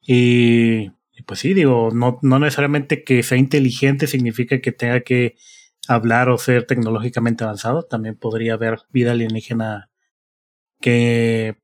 [0.00, 0.90] Y,
[1.26, 5.36] pues sí, digo, no, no necesariamente que sea inteligente significa que tenga que
[5.86, 7.82] hablar o ser tecnológicamente avanzado.
[7.82, 9.90] También podría haber vida alienígena
[10.80, 11.58] que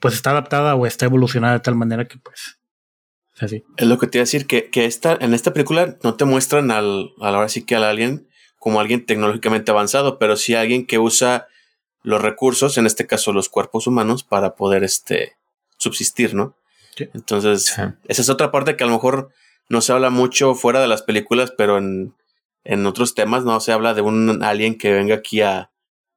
[0.00, 2.59] pues está adaptada o está evolucionada de tal manera que pues
[3.40, 6.24] es lo que te iba a decir, que, que esta, en esta película no te
[6.24, 8.28] muestran al, a la hora sí que al alien
[8.58, 11.48] como alguien tecnológicamente avanzado, pero sí alguien que usa
[12.02, 15.36] los recursos, en este caso los cuerpos humanos, para poder este,
[15.78, 16.54] subsistir, ¿no?
[17.14, 17.74] Entonces,
[18.08, 19.30] esa es otra parte que a lo mejor
[19.70, 22.14] no se habla mucho fuera de las películas, pero en,
[22.64, 25.70] en otros temas no se habla de un alien que venga aquí a,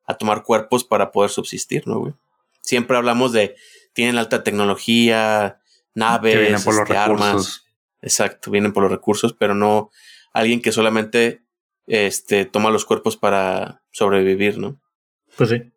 [0.06, 2.14] a tomar cuerpos para poder subsistir, ¿no, güey?
[2.60, 3.56] Siempre hablamos de,
[3.94, 5.62] tienen alta tecnología,
[5.96, 7.66] naves, vienen por los este, armas.
[8.02, 9.90] Exacto, vienen por los recursos, pero no
[10.34, 11.44] alguien que solamente
[11.88, 14.82] este, toma los cuerpos para sobrevivir, ¿no?
[15.38, 15.72] Pues sí.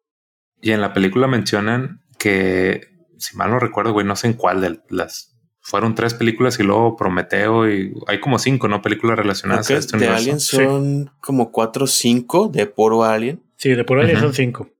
[0.61, 2.89] Y en la película mencionan que,
[3.19, 5.33] si mal no recuerdo, güey, no sé en cuál de las.
[5.61, 8.83] Fueron tres películas y luego Prometeo y hay como cinco, ¿no?
[8.83, 13.43] Películas relacionadas a este De Alien son como cuatro o cinco de Puro Alien.
[13.57, 14.71] Sí, de Puro Alien son cinco.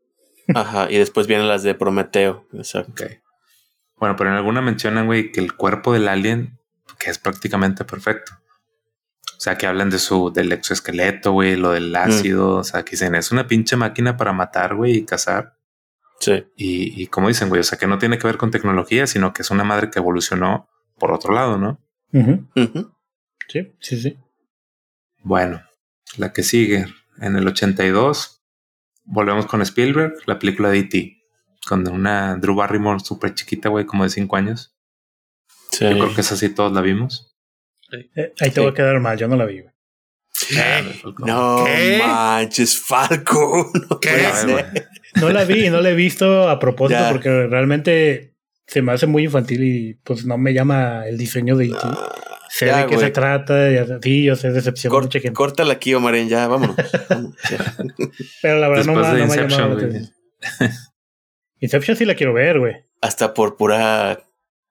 [0.55, 2.47] Ajá, y después vienen las de Prometeo.
[2.53, 3.05] Exacto.
[3.97, 6.59] Bueno, pero en alguna mencionan, güey, que el cuerpo del alien,
[6.99, 8.33] que es prácticamente perfecto.
[9.37, 11.97] O sea, que hablan de su, del exoesqueleto, güey, lo del mm.
[11.97, 12.57] ácido.
[12.57, 15.57] O sea, que dicen, es una pinche máquina para matar, güey, y cazar.
[16.21, 16.47] Sí.
[16.57, 19.33] Y, y como dicen, güey, o sea, que no tiene que ver con tecnología, sino
[19.33, 20.69] que es una madre que evolucionó
[20.99, 21.81] por otro lado, ¿no?
[23.49, 24.19] Sí, sí, sí.
[25.23, 25.63] Bueno,
[26.17, 26.87] la que sigue,
[27.21, 28.43] en el 82,
[29.05, 31.16] volvemos con Spielberg, la película de E.T.,
[31.67, 34.75] con una Drew Barrymore súper chiquita, güey, como de 5 años.
[35.73, 35.85] Sí.
[35.85, 37.37] Yo creo que esa sí todos la vimos.
[37.93, 38.61] Eh, ahí te Sí.
[38.61, 39.61] voy a quedar mal, yo no la vi.
[39.61, 39.73] güey.
[40.59, 40.83] Ah.
[41.19, 42.03] No ¿Qué?
[42.07, 43.71] manches, Falco.
[45.17, 45.23] No.
[45.23, 47.11] No la vi no la he visto a propósito Ya.
[47.11, 48.35] porque realmente
[48.67, 51.79] se me hace muy infantil y pues no me llama el diseño de E.T.
[52.51, 55.33] sé ya, de qué se trata, y así, yo sé, decepción Cor- mucha gente.
[55.35, 56.77] córtala aquí, Omar, ya, vámonos.
[57.09, 57.75] Vámonos, ya.
[58.43, 60.13] Pero la verdad no, Después me- no me ha llamado la atención.
[61.67, 62.77] Inception sí la quiero ver, güey.
[63.01, 64.23] Hasta por pura,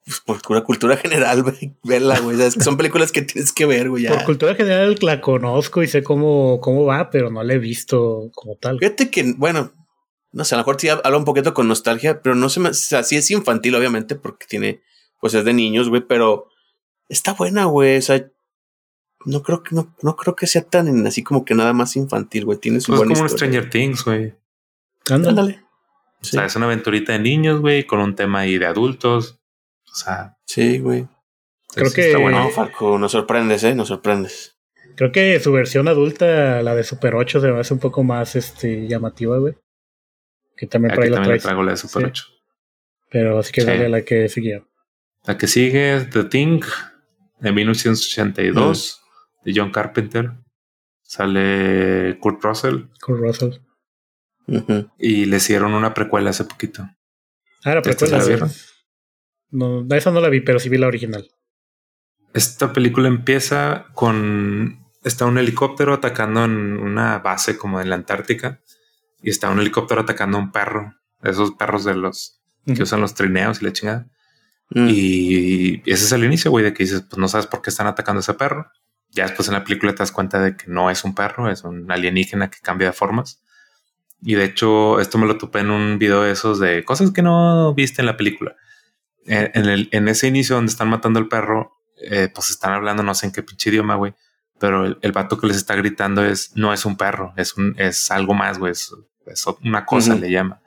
[0.05, 2.41] pues, por pura cultura general, güey, verla, güey.
[2.41, 4.03] Es que son películas que tienes que ver, güey.
[4.03, 4.13] ya.
[4.13, 8.31] Por cultura general la conozco y sé cómo, cómo va, pero no la he visto
[8.33, 8.79] como tal.
[8.79, 9.73] Fíjate que, bueno,
[10.31, 12.69] no sé, a lo mejor sí habla un poquito con nostalgia, pero no se me,
[12.69, 14.81] o sea, sí es infantil, obviamente, porque tiene,
[15.19, 16.47] pues es de niños, güey, pero
[17.09, 17.97] está buena, güey.
[17.97, 18.25] O sea,
[19.25, 22.45] no creo que, no, no creo que sea tan así como que nada más infantil,
[22.45, 22.57] güey.
[22.57, 23.59] Tiene su Pues es buena como un historia.
[23.59, 24.33] Stranger Things, güey.
[25.09, 25.64] Ándale.
[26.26, 29.39] O Sí, sea, es una aventurita de niños, güey, con un tema ahí de adultos.
[29.91, 31.07] O sea, sí, güey.
[31.73, 32.43] Creo que- está bueno.
[32.43, 34.57] No, Falco, nos sorprendes, eh, nos sorprendes.
[34.95, 38.36] Creo que su versión adulta, la de Super 8, se me hace un poco más
[38.36, 39.55] este, llamativa, güey.
[40.55, 41.43] Que también por Aquí ahí la también le traes.
[41.43, 42.07] traigo la de Super Sí.
[42.09, 42.23] 8.
[43.11, 43.67] Pero así que Sí.
[43.67, 44.63] dale a la que seguía.
[45.26, 46.61] La que sigue es The Thing,
[47.41, 49.01] de 1982,
[49.43, 50.32] de John Carpenter.
[51.03, 53.51] Sale Kurt Russell Con Russell.
[54.99, 56.83] Y le hicieron una precuela hace poquito.
[57.63, 58.17] Ah, la ¿Esta precuela.
[58.17, 58.51] la vieron?
[59.49, 61.27] No, esa no la vi, pero sí vi la original.
[62.33, 64.85] Esta película empieza con.
[65.03, 68.61] Está un helicóptero atacando en una base como en la Antártica
[69.21, 70.93] y está un helicóptero atacando a un perro.
[71.23, 74.07] Esos perros de los que usan los trineos y la chingada.
[74.71, 74.87] Mm.
[74.89, 77.87] Y ese es el inicio, güey, de que dices, pues no sabes por qué están
[77.87, 78.71] atacando a ese perro.
[79.11, 81.63] Ya después en la película te das cuenta de que no es un perro, es
[81.63, 83.43] un alienígena que cambia de formas.
[84.22, 87.22] Y de hecho, esto me lo topé en un video de esos de cosas que
[87.22, 88.55] no viste en la película.
[89.26, 93.03] En, en el, en ese inicio donde están matando al perro, eh, pues están hablando
[93.03, 94.13] no sé en qué pinche idioma, güey.
[94.59, 97.76] Pero el, el vato que les está gritando es, no es un perro, es un,
[97.78, 98.72] es algo más, güey.
[98.72, 98.91] Es,
[99.26, 100.22] es una cosa, Ujú.
[100.22, 100.61] le llama.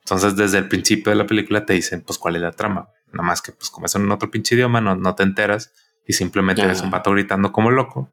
[0.00, 2.88] Entonces, desde el principio de la película te dicen, pues, cuál es la trama.
[3.12, 5.72] Nada más que, pues, como es en otro pinche idioma, no, no te enteras
[6.06, 6.68] y simplemente Ya.
[6.68, 8.10] ves un vato gritando como loco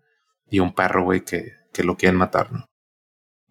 [0.50, 2.68] y un perro, güey, que, que lo quieren matar, ¿no?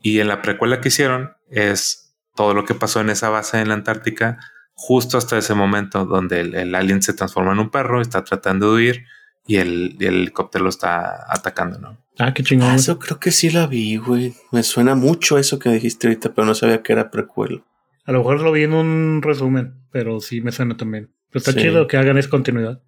[0.03, 3.68] Y en la precuela que hicieron es todo lo que pasó en esa base en
[3.68, 4.38] la Antártica,
[4.74, 8.70] justo hasta ese momento donde el, el alien se transforma en un perro, está tratando
[8.70, 9.05] de huir
[9.46, 11.98] y el, y el helicóptero lo está atacando, ¿no?
[12.18, 12.70] Ah, qué chingón.
[12.70, 14.34] Ah, eso creo que sí la vi, güey.
[14.50, 17.62] Me suena mucho eso que dijiste ahorita, pero no sabía que era precuela.
[18.05, 21.12] A lo mejor lo vi en un resumen, pero sí me suena también.
[21.30, 21.61] Pero está Sí.
[21.61, 22.82] chido que hagan esa continuidad.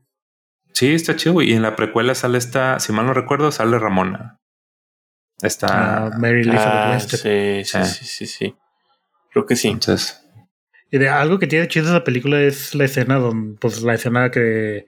[0.72, 1.34] Sí, está chido.
[1.34, 1.50] güey.
[1.50, 4.40] Y en la precuela sale esta, si mal no recuerdo, sale Ramona.
[5.42, 6.06] Está.
[6.06, 7.18] Ah, Mary Elizabeth Ah, Winstead.
[7.18, 7.84] sí, sí, Sí.
[7.84, 8.56] sí, sí, sí.
[9.32, 9.68] Creo que sí.
[9.68, 10.20] Entonces,
[10.90, 14.30] Y de algo que tiene chido esa película es la escena donde, pues la escena
[14.30, 14.86] que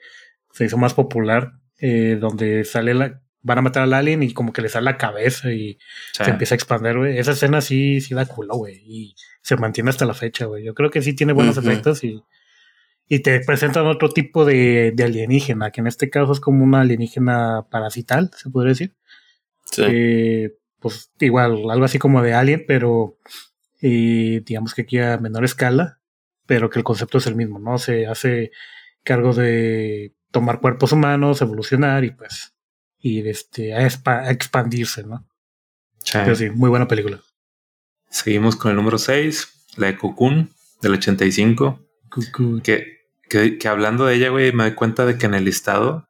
[0.53, 4.53] se hizo más popular, eh, donde sale la, van a matar al alien y como
[4.53, 5.79] que le sale la cabeza y
[6.13, 6.25] sí.
[6.25, 7.19] se empieza a expandir, güey.
[7.19, 8.77] Esa escena sí, sí da culo, güey.
[8.87, 10.65] Y se mantiene hasta la fecha, güey.
[10.65, 12.23] Yo creo que sí tiene buenos efectos y,
[13.09, 16.81] y te presentan otro tipo de, de alienígena, que en este caso es como una
[16.83, 18.95] alienígena parasital, se podría decir.
[19.71, 19.83] Sí.
[19.87, 23.19] Eh, pues igual, algo así como de Alien, pero
[23.83, 26.01] eh, digamos que aquí a menor escala,
[26.47, 27.79] pero que el concepto es el mismo, ¿no?
[27.79, 28.53] Se hace
[29.03, 32.55] cargo de tomar cuerpos humanos, evolucionar y pues
[33.01, 33.87] ir este, a
[34.31, 35.27] expandirse, ¿no?
[36.03, 36.19] Sí.
[36.25, 37.21] Pero sí, muy buena película.
[38.09, 40.51] Seguimos con el número 6, la de Cocoon
[40.81, 41.81] del 85.
[42.11, 42.61] Cucú.
[42.63, 46.09] Que, que, que hablando de ella, güey, me doy cuenta de que en el listado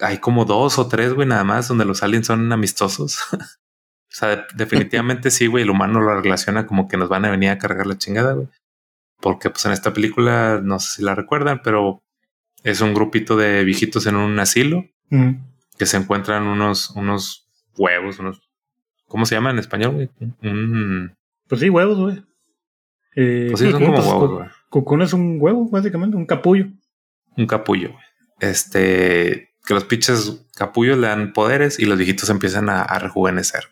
[0.00, 3.18] hay como dos o tres, güey, nada más donde los aliens son amistosos.
[3.32, 3.38] o
[4.10, 7.50] sea, de- definitivamente sí, güey, el humano lo relaciona como que nos van a venir
[7.50, 8.48] a cargar la chingada, güey.
[9.20, 12.02] Porque pues en esta película, no sé si la recuerdan, pero
[12.62, 15.36] es un grupito de viejitos en un asilo Mm.
[15.78, 18.42] que se encuentran unos, unos huevos, unos,
[19.06, 20.10] ¿cómo se llama en español, güey?
[20.42, 21.14] Un,
[21.48, 22.22] Pues sí, huevos, güey.
[23.16, 24.48] Eh, pues sí, son como huevos, güey.
[24.68, 26.66] Cocoon es un huevo, básicamente, un capullo.
[27.38, 28.04] Un capullo, güey.
[28.40, 33.64] Este, que los pinches capullos le dan poderes y los viejitos empiezan a, a rejuvenecer.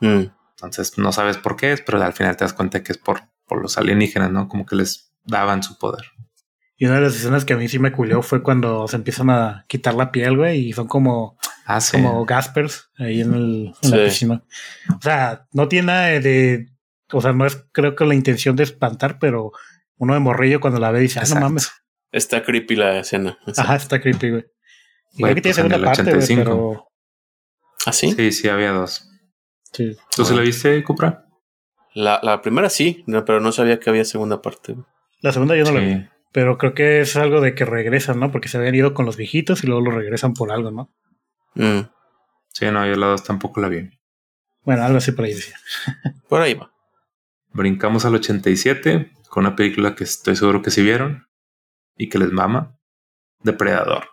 [0.00, 0.22] Mm.
[0.52, 3.20] Entonces no sabes por qué es, pero al final te das cuenta que es por,
[3.46, 4.48] por los alienígenas, ¿no?
[4.48, 6.06] Como que les daban su poder.
[6.78, 9.28] Y una de las escenas que a mí sí me culió fue cuando se empiezan
[9.28, 11.92] a quitar la piel, güey, y son como Ah, sí.
[11.92, 14.42] como Gaspers ahí en, el, en la piscina.
[14.96, 16.68] O sea, no tiene nada de.
[17.12, 19.52] O sea, no es creo que la intención de espantar, pero
[19.98, 21.70] uno de morrillo cuando la ve dice, ah, no mames.
[22.10, 23.38] Está creepy la escena.
[23.54, 24.46] Ajá, está creepy, güey.
[25.16, 26.44] Creo que tiene pues en segunda parte, güey, 85.
[26.44, 26.88] pero.
[27.86, 28.12] ¿Ah, sí?
[28.12, 29.08] Sí, sí, había dos.
[29.72, 29.96] Sí.
[30.14, 31.26] ¿Tú se la viste, Cupra?
[31.94, 34.76] La, la primera sí, no, pero no sabía que había segunda parte.
[35.20, 36.08] La segunda yo no la vi.
[36.32, 38.30] Pero creo que es algo de que regresan, ¿no?
[38.30, 40.92] Porque se habían ido con los viejitos y luego lo regresan por algo, ¿no?
[41.54, 41.88] Mm,
[42.58, 43.90] Sí, no, yo la dos tampoco la vi.
[44.62, 45.56] Bueno, algo así por ahí decía.
[46.28, 46.72] por ahí va.
[47.52, 51.28] Brincamos al 87 con una película que estoy seguro que sí vieron
[51.98, 52.78] y que les mama.
[53.40, 54.08] Depredador.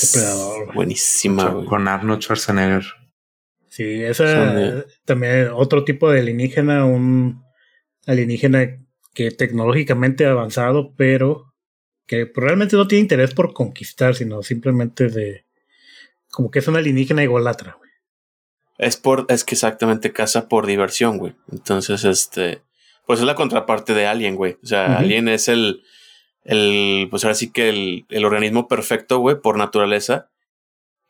[0.00, 0.74] Depredador.
[0.74, 1.66] Buenísima, güey.
[1.66, 2.84] Con Arnold Schwarzenegger.
[3.68, 4.24] Sí, esa
[4.54, 7.42] de- también otro tipo de alienígena, un
[8.06, 8.76] alienígena
[9.14, 11.52] que tecnológicamente avanzado, pero
[12.06, 15.44] que realmente no tiene interés por conquistar, sino simplemente de
[16.30, 17.90] como que es una alienígena ególatra, güey.
[18.78, 21.34] Es por, es que exactamente caza por diversión, güey.
[21.50, 22.62] Entonces, este,
[23.06, 24.56] pues es la contraparte de Alien, güey.
[24.62, 24.98] O sea, Ujú.
[24.98, 25.82] Alien es el,
[26.48, 30.30] el, pues ahora sí que el, el organismo perfecto, güey, por naturaleza.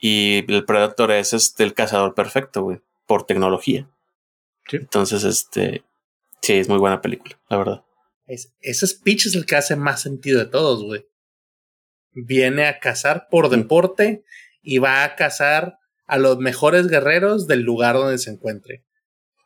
[0.00, 3.88] Y el Predator es este, el cazador perfecto, güey, por tecnología.
[4.68, 4.76] Sí.
[4.76, 5.82] Entonces, este,
[6.42, 7.84] sí, es muy buena película, la verdad.
[8.26, 11.06] Es- ese speech es el que hace más sentido de todos, güey.
[12.12, 13.50] Viene a cazar por Mm.
[13.60, 14.24] deporte
[14.62, 18.84] y va a cazar a los mejores guerreros del lugar donde se encuentre.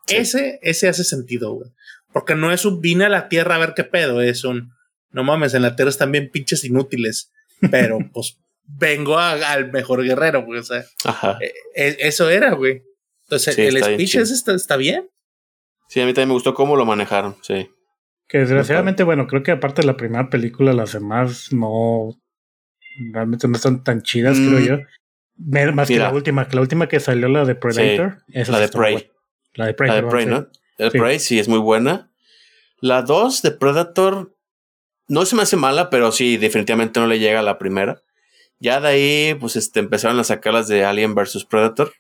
[0.07, 0.17] Sí.
[0.17, 1.71] Ese, ese hace sentido, güey.
[2.13, 4.73] Porque no es un vine a la tierra a ver qué pedo, es un
[5.13, 7.33] no mames, en la tierra están bien pinches inútiles.
[7.71, 10.61] Pero pues vengo a- al mejor guerrero, güey.
[10.61, 11.39] O sea, Ajá.
[11.41, 12.83] e- e- eso era, güey.
[13.25, 15.09] Entonces, Sí, el está bien speech ese está, está bien.
[15.89, 17.69] Sí, a mí también me gustó cómo lo manejaron, sí.
[18.29, 22.19] Que desgraciadamente, bueno, creo que aparte de la primera película, las demás no
[23.13, 24.49] realmente no están tan chidas, Mm.
[24.49, 24.85] creo yo.
[25.37, 28.19] Me- Más que la última, que la última que salió, la de Predator.
[28.33, 28.93] esa La de Prey.
[28.95, 29.09] buena.
[29.55, 29.89] La de Prey.
[29.91, 30.27] La de Prey.
[30.27, 30.49] ¿no?
[30.79, 30.99] El Sí.
[30.99, 32.11] Prey sí es muy buena.
[32.81, 34.35] La 2 de Predator
[35.13, 38.03] no se me hace mala, pero sí, definitivamente no le llega a la primera.
[38.59, 41.93] Ya de ahí, pues este, empezaron a sacar las de Alien vs Predator,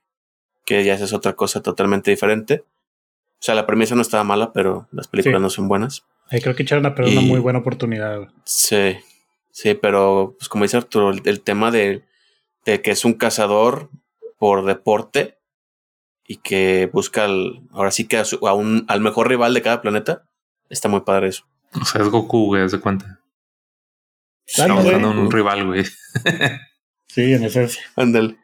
[0.65, 2.65] que ya es otra cosa totalmente diferente.
[2.65, 5.43] O sea, la premisa no estaba mala, pero las películas Sí.
[5.43, 6.05] no son buenas.
[6.31, 8.29] Ahí creo que echaron a perder una muy buena oportunidad.
[8.45, 8.97] Sí,
[9.51, 12.05] sí, pero pues como dice Arturo, el, el tema de,
[12.65, 13.91] de que es un cazador
[14.39, 15.37] por deporte
[16.27, 19.63] y que busca al- ahora sí que a, su- a un, al mejor rival de
[19.63, 20.25] cada planeta,
[20.71, 21.45] está muy padre eso.
[21.81, 23.07] O sea, es Goku, güey, haz de cuenta.
[23.07, 23.20] Dale,
[24.47, 24.95] Estamos güey.
[24.97, 25.85] buscando un rival, güey.
[27.09, 27.83] Sí, en esencia.
[27.97, 28.37] Ándale.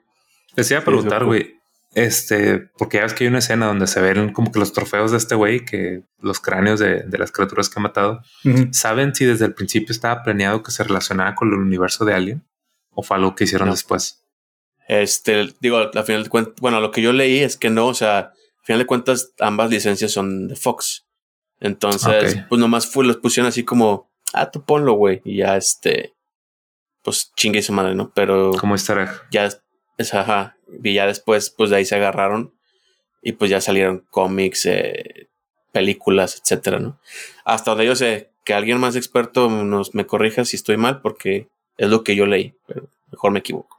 [0.57, 1.57] Les iba a preguntar, güey.
[1.95, 5.11] Este, porque ya ves que hay una escena donde se ven como que los trofeos
[5.11, 8.22] de este güey, que los cráneos de, de las criaturas que ha matado.
[8.72, 12.45] ¿Saben si desde el principio estaba planeado que se relacionara con el universo de Alien?
[12.91, 13.74] ¿O fue algo que hicieron No.
[13.74, 14.22] después?
[14.87, 17.95] Este, digo, al final de cuentas, bueno, lo que yo leí es que no, o
[17.95, 18.33] sea, al
[18.64, 21.07] final de cuentas, ambas licencias son de Fox.
[21.61, 22.42] Entonces, Ok.
[22.48, 26.14] pues nomás fue, los pusieron así como, ah, tú ponlo, güey, y ya este,
[27.02, 28.12] pues chingue su madre, ¿no?
[28.14, 29.11] Pero Como easter egg.
[29.30, 29.48] ya,
[29.98, 32.54] es, ajá, y ya después, pues de ahí se agarraron
[33.22, 35.28] y pues ya salieron cómics, eh,
[35.72, 37.00] películas, etcétera, ¿no?
[37.44, 41.48] Hasta donde yo sé, que alguien más experto nos me corrija si estoy mal, porque
[41.76, 43.76] es lo que yo leí, pero mejor me equivoco.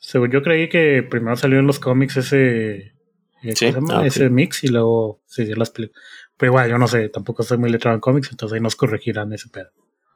[0.00, 2.92] Según yo creí que primero salió en los cómics ese, eh,
[3.42, 4.00] ¿cómo Sí, se llama?
[4.00, 6.02] ah, ese mix y luego se dio las películas.
[6.38, 9.32] Pero igual, yo no sé, tampoco soy muy letrado en cómics, entonces ahí nos corregirán
[9.32, 9.70] ese pedo.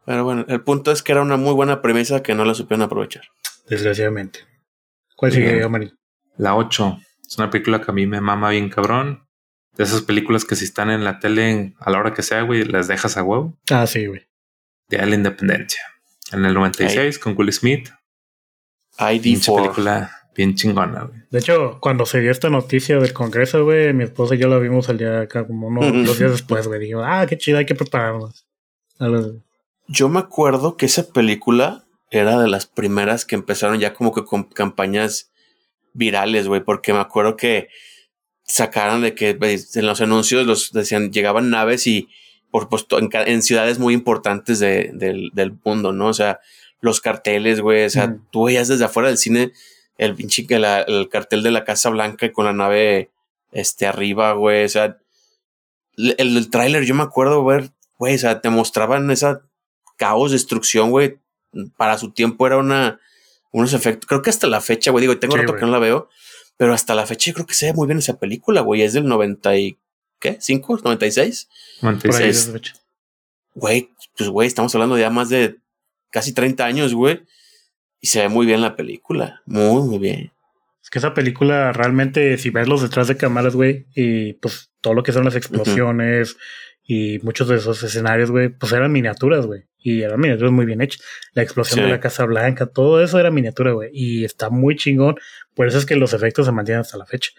[0.07, 2.83] Pero bueno, el punto es que era una muy buena premisa que no la supieron
[2.83, 3.25] aprovechar.
[3.69, 4.41] Desgraciadamente.
[5.17, 5.65] ¿Cuál sigue.
[5.65, 5.99] Omarín?
[6.37, 9.27] La 8 es una película que a mí me mama bien cabrón.
[9.77, 12.65] De esas películas que si están en la tele a la hora que sea, güey,
[12.65, 13.59] las dejas a huevo.
[13.71, 14.27] Ah, sí, güey.
[14.89, 15.83] De la Independencia.
[16.31, 17.89] En el 96 con Will Smith.
[18.99, 19.57] Pinche ID4.
[19.57, 21.21] película bien chingona, güey.
[21.31, 24.59] De hecho, cuando se dio esta noticia del Congreso, güey, mi esposa y yo la
[24.59, 26.81] vimos al día acá como unos dos días después, güey.
[26.81, 28.47] Digo, ah, qué chido, hay que prepararnos.
[29.89, 34.25] Yo me acuerdo que esa película era de las primeras que empezaron ya como que
[34.25, 35.31] con campañas
[35.93, 37.69] virales, güey, porque me acuerdo que
[38.45, 39.31] sacaron de que
[39.75, 42.09] en los anuncios los decían, llegaban naves y
[42.51, 46.09] por puesto en, ciudades muy importantes de- del, del mundo, ¿no?
[46.09, 46.41] O sea,
[46.81, 48.27] los carteles, güey, o sea, Mm.
[48.31, 49.53] tú veías desde afuera del cine
[49.99, 53.11] el pinche que la- el cartel de la Casa Blanca y con la nave
[53.53, 54.99] este arriba, güey, o sea,
[55.97, 59.43] el, el tráiler yo me acuerdo ver, güey, o sea, te mostraban esa
[59.97, 61.19] caos, destrucción, güey,
[61.77, 62.99] para su tiempo era una
[63.51, 65.79] unos efectos, creo que hasta la fecha, güey, digo, tengo Sí, rato que no la
[65.79, 66.09] veo,
[66.57, 68.95] pero hasta la fecha yo creo que se ve muy bien esa película, güey, es
[68.95, 69.77] del 90 y
[70.19, 70.39] ¿qué?
[70.39, 70.81] ¿5?
[70.81, 70.83] ¿96?
[70.83, 72.47] Por ahí, 96.
[72.47, 72.75] desde hecho.
[73.55, 75.57] Güey, pues güey, estamos hablando de ya más de
[76.11, 77.21] casi 30 años, güey.
[78.03, 79.41] Y se ve muy bien la película.
[79.47, 80.33] Muy, muy bien.
[80.83, 84.93] Es que esa película realmente, si ves los detrás de cámaras, güey, y pues todo
[84.93, 86.37] lo que son las explosiones
[86.85, 89.63] y muchos de esos escenarios, güey, pues eran miniaturas, güey.
[89.79, 91.01] Y eran miniaturas muy bien hechas.
[91.33, 93.91] La explosión de la Casa Blanca, todo eso era miniatura, güey.
[93.93, 95.15] Y está muy chingón.
[95.55, 97.31] Por eso es que los efectos se mantienen hasta la fecha.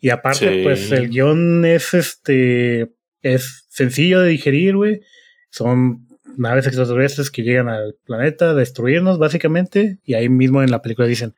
[0.00, 2.92] Y aparte, pues el guion es este.
[3.22, 5.00] Es sencillo de digerir, güey.
[5.50, 6.05] Son
[6.36, 9.98] naves extraterrestres que llegan al planeta a destruirnos, básicamente.
[10.04, 11.34] Y ahí mismo en la película dicen: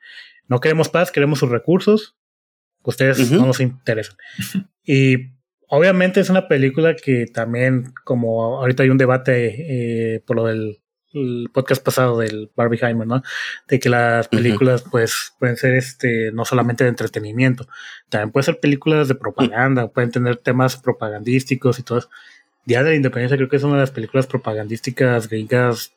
[0.47, 2.15] No queremos paz, queremos sus recursos.
[2.83, 4.17] Ustedes no nos interesan.
[4.83, 5.31] y
[5.67, 10.79] obviamente es una película que también, como ahorita hay un debate eh, por lo del
[11.53, 13.23] podcast pasado del Barbieheimer, ¿no?
[13.67, 17.67] De que las películas, pues, pueden ser este, no solamente de entretenimiento,
[18.09, 22.09] también pueden ser películas de propaganda, pueden tener temas propagandísticos y todo eso.
[22.69, 25.91] Día de la Independencia creo que es una de las películas propagandísticas gringas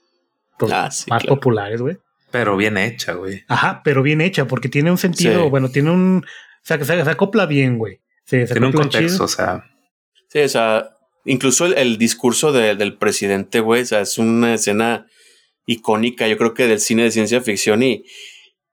[0.59, 1.99] pues, ah, más populares, güey.
[2.31, 3.45] Pero bien hecha, güey.
[3.47, 6.25] Ajá, pero bien hecha, porque tiene un sentido, bueno, tiene un.
[6.25, 8.01] O sea, que se, acopla bien, güey.
[8.27, 9.67] tiene un contexto, o sea.
[10.29, 10.97] Sí, o sea,
[11.27, 15.07] incluso el, discurso del presidente, güey, o sea, es una escena
[15.67, 18.05] icónica, yo creo que del cine de ciencia ficción y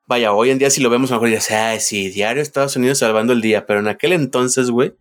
[0.06, 3.34] vaya, hoy en día si lo vemos mejor dices, ah, sí, diario Estados Unidos salvando
[3.34, 4.94] el día, pero en aquel entonces, güey,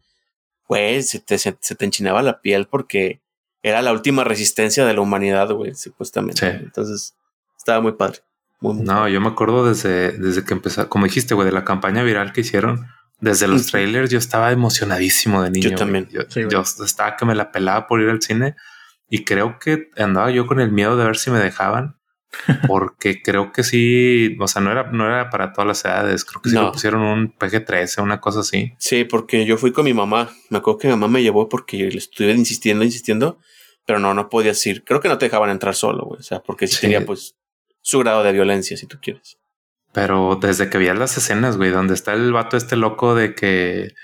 [0.68, 3.20] güey, se te, se, te enchinaba la piel porque
[3.62, 6.46] era la última resistencia de la humanidad, güey, supuestamente.
[6.46, 7.16] Entonces,
[7.56, 8.18] estaba muy padre.
[8.60, 12.32] no, yo me acuerdo desde, desde que empezó, como dijiste, güey, de la campaña viral
[12.32, 12.86] que hicieron
[13.20, 15.70] desde los trailers yo estaba emocionadísimo de niño.
[15.70, 16.08] Yo también.
[16.10, 18.54] Yo, estaba que me la pelaba por ir al cine
[19.08, 21.97] y creo que andaba yo con el miedo de ver si me dejaban.
[22.66, 26.24] Porque creo que sí, o sea, no era, no era para todas las edades.
[26.24, 28.74] Creo que sí me pusieron un PG-13, una cosa así.
[28.78, 30.30] Sí, porque yo fui con mi mamá.
[30.50, 33.38] Me acuerdo que mi mamá me llevó porque le estuve insistiendo, insistiendo,
[33.86, 34.84] pero no, no podías ir.
[34.84, 36.20] Creo que no te dejaban entrar solo, güey.
[36.20, 37.36] O sea, porque sí, tenía pues
[37.80, 39.38] su grado de violencia, si tú quieres.
[39.92, 43.94] Pero desde que vi las escenas, güey, donde está el vato este loco de que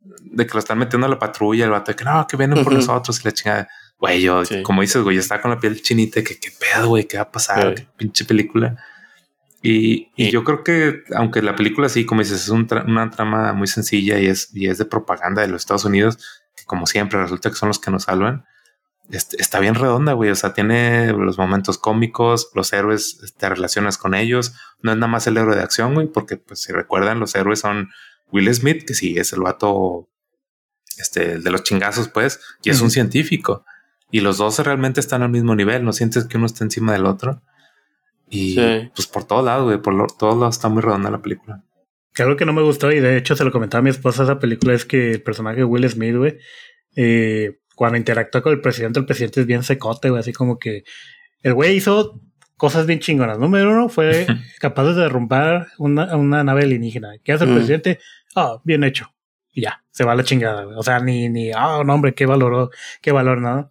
[0.00, 2.64] de que lo están metiendo a la patrulla, el vato de que no, que vienen
[2.64, 3.68] por nosotros y la chingada.
[4.00, 7.18] Güey, yo, como dices, güey, está con la piel chinita, que qué pedo, güey, qué
[7.18, 8.82] va a pasar, qué pinche película.
[9.62, 13.66] Y, y, yo creo que, aunque la película sí, como dices, es una trama muy
[13.66, 16.16] sencilla y es, y es de propaganda de los Estados Unidos,
[16.56, 18.46] que como siempre resulta que son los que nos salvan,
[19.10, 20.30] está bien redonda, güey.
[20.30, 24.54] O sea, tiene los momentos cómicos, los héroes te relacionas con ellos.
[24.80, 27.60] No es nada más el héroe de acción, güey, porque pues si recuerdan, los héroes
[27.60, 27.90] son
[28.32, 30.08] Will Smith, que sí es el vato
[30.96, 33.64] este, de los chingazos, pues, y es un científico.
[34.10, 37.06] Y los dos realmente están al mismo nivel, no sientes que uno está encima del
[37.06, 37.42] otro.
[38.28, 38.56] Y
[38.94, 41.62] pues por todos lados, güey, por todos lados está muy redonda la película.
[42.14, 44.24] Que algo que no me gustó, y de hecho se lo comentaba a mi esposa
[44.24, 46.38] esa película, es que el personaje de Will Smith, güey,
[46.96, 50.84] eh, cuando interactúa con el presidente, el presidente es bien secote, güey, así como que
[51.42, 52.20] el güey hizo
[52.56, 53.38] cosas bien chingonas.
[53.38, 54.26] Número uno, fue
[54.60, 57.14] capaz de derrumbar una, una nave alienígena.
[57.24, 57.98] ¿Qué hace el presidente?
[58.36, 59.12] Ah, bien hecho.
[59.52, 60.76] Y ya, se va a la chingada, güey.
[60.76, 63.70] O sea, ni, ni, ah, oh, no, hombre, qué valor, qué valor, nada.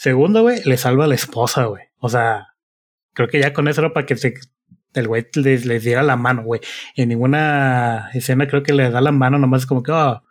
[0.00, 1.82] Segundo, güey, le salva a la esposa, güey.
[1.98, 2.54] O sea,
[3.12, 4.32] creo que ya con eso era para que se,
[4.94, 6.62] el güey les, diera la mano, güey.
[6.96, 10.22] En ninguna escena creo que le da la mano, nomás es como que, ah,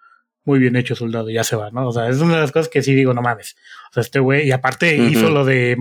[0.43, 1.87] muy bien hecho, soldado, ya se va, ¿no?
[1.87, 3.57] O sea, es una de las cosas que sí digo, no mames.
[3.91, 5.77] O sea, este güey, y aparte hizo lo de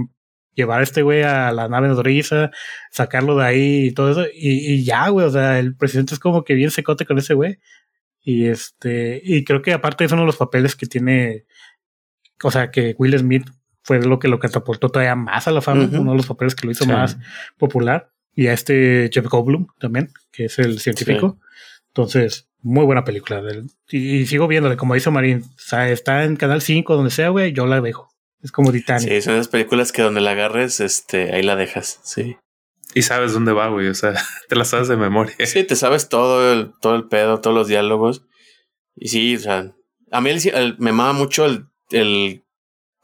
[0.53, 2.51] llevar a este güey a la nave nodriza,
[2.91, 6.45] sacarlo de ahí y todo eso, y, ya, güey, o sea, el presidente es como
[6.45, 7.59] que bien secote con ese güey.
[8.21, 11.47] Y este, y creo que aparte es uno de los papeles que tiene,
[12.43, 13.49] o sea, que Will Smith
[13.89, 16.67] fue lo que lo catapultó todavía más a la fama, uno de los papeles que
[16.67, 17.17] lo hizo más
[17.57, 18.13] popular.
[18.35, 21.41] Y a este Jeff Goldblum también, que es el científico.
[21.87, 23.43] Entonces, muy buena película.
[23.89, 25.43] Y, sigo viéndole, como dice Marín.
[25.43, 28.11] O sea, está en Canal 5, donde sea, güey, yo la dejo.
[28.43, 29.09] Es como Titanic.
[29.09, 31.99] Sí, son esas películas que donde la agarres, este, ahí la dejas.
[32.05, 32.37] Sí.
[32.95, 33.89] Y sabes dónde va, güey.
[33.89, 34.13] O sea,
[34.51, 35.35] te la sabes de memoria.
[35.47, 38.27] Sí, te sabes todo el, todo el pedo, todos los diálogos.
[38.95, 39.73] Y sí, o sea,
[40.11, 40.31] a mí
[40.77, 42.45] me mama mucho el, el,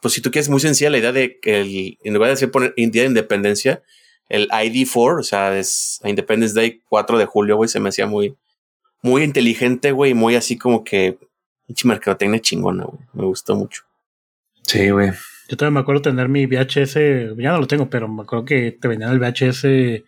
[0.05, 2.51] pues si tú quieres, muy sencilla la idea de que el, en lugar de decir
[2.51, 3.83] poner Día de Independencia,
[4.29, 8.37] el ID4, o sea, es Independence Day 4 de julio, güey, se me hacía muy,
[9.01, 11.17] muy inteligente, güey, muy así como que
[11.67, 12.99] pinche mercadotecnia chingona, güey.
[13.15, 13.85] Me gustó mucho.
[14.67, 15.11] Sí, güey.
[15.49, 16.97] Yo todavía me acuerdo tener mi VHS,
[17.39, 20.05] ya no lo tengo, pero me acuerdo que te venían el VHS,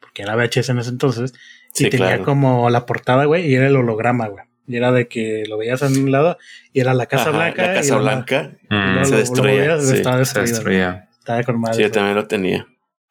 [0.00, 1.34] porque era VHS en ese entonces,
[1.76, 4.46] y tenía como la portada, güey, y era el holograma, güey.
[4.66, 6.38] Y era de que lo veías en un lado
[6.72, 7.66] y era la Casa Blanca.
[7.66, 9.04] La Casa Blanca mm.
[9.04, 9.80] se destruía.
[9.80, 10.46] sí, estaba destruida.
[10.46, 11.08] Se destruía.
[11.18, 11.76] Estaba con madre.
[11.76, 12.66] Sí, yo también lo tenía.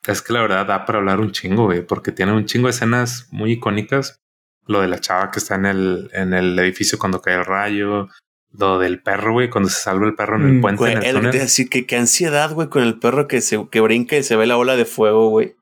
[0.08, 2.72] Es que la verdad da para hablar un chingo, güey, porque tiene un chingo de
[2.72, 4.20] escenas muy icónicas
[4.66, 8.08] lo de la chava que está en el, en el edificio cuando cae el rayo,
[8.52, 10.80] lo del perro, güey, cuando se salva el perro en el mm, puente.
[10.80, 14.16] Güey, en el decir que qué ansiedad, güey, con el perro que se que brinca
[14.16, 15.56] y se ve la ola de fuego, güey.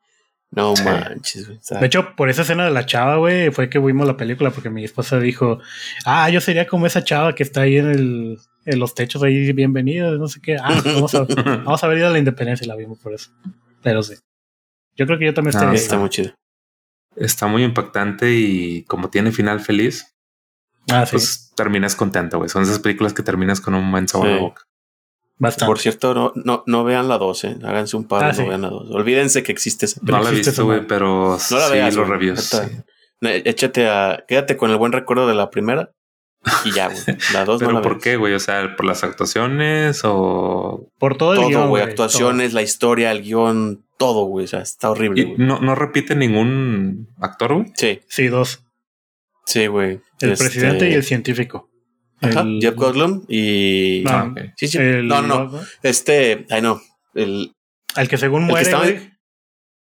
[0.52, 0.84] No Sí.
[0.84, 1.60] manches, güey.
[1.80, 4.70] De hecho, por esa escena de la chava, güey, fue que vimos la película porque
[4.70, 5.60] mi esposa dijo,
[6.06, 9.54] ah, yo sería como esa chava que está ahí en, el, en los techos ahí,
[9.54, 10.58] bienvenida, no sé qué.
[10.62, 11.24] Ah, vamos a,
[11.66, 13.32] vamos a ver ir a la independencia y la vimos por eso.
[13.82, 14.16] Pero sí.
[14.98, 16.02] Yo creo que yo también Ah, estaría está ahí.
[16.02, 16.34] muy chido.
[17.16, 20.08] Está muy impactante y como tiene final feliz,
[20.92, 22.50] Ah, sí, pues terminas contento, güey.
[22.50, 24.34] Son esas películas que terminas con un buen sabor Sí.
[24.34, 24.64] de boca.
[25.38, 25.70] Bastante.
[25.70, 27.58] Por cierto, no, no, no vean la 2, eh.
[27.64, 28.44] Háganse un paro, Ah, no sí.
[28.44, 28.90] vean la 2.
[28.92, 32.08] Olvídense que existe esa No la he visto, güey, pero No la sí veas, los
[32.08, 32.40] reviews.
[32.42, 32.58] sí.
[33.24, 34.24] Échate a.
[34.28, 35.92] Quédate con el buen recuerdo de la primera.
[36.66, 36.98] Y ya, güey.
[37.34, 38.04] La 2 no Pero la ¿por veas.
[38.04, 38.34] qué, güey?
[38.34, 41.84] O sea, por las actuaciones o Por todo el Todo, guion, güey.
[41.84, 44.46] Actuaciones, la historia, el guion, todo, güey.
[44.46, 45.38] O sea, está horrible, y güey.
[45.38, 47.68] no, no repite ningún actor, güey.
[47.76, 48.00] Sí.
[48.08, 48.64] Sí, dos.
[49.46, 50.02] sí, güey.
[50.20, 51.70] El Este, presidente y el científico.
[52.22, 54.04] Ajá, El- Jeff Goldblum y.
[54.06, 54.40] No, Ah, ok.
[54.56, 54.78] Sí, sí.
[54.78, 55.60] el- no, no, no.
[55.84, 56.46] Este.
[56.50, 56.82] Ay, no.
[57.14, 57.54] El,
[57.98, 59.12] El que según El que muere, estaba- güey.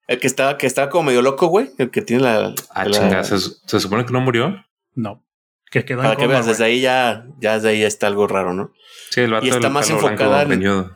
[0.08, 1.70] el que estaba, que estaba como medio loco, güey.
[1.78, 2.54] El que tiene la.
[2.74, 4.64] Ah, la- chinga, ¿se, se supone que no murió.
[4.96, 5.26] No.
[5.72, 8.26] Que quedó Para en que coma, veas, desde ahí ya, ya desde ahí está algo
[8.28, 8.72] raro, ¿no?
[9.12, 10.90] Sí, el vato Y está más enfocada en-.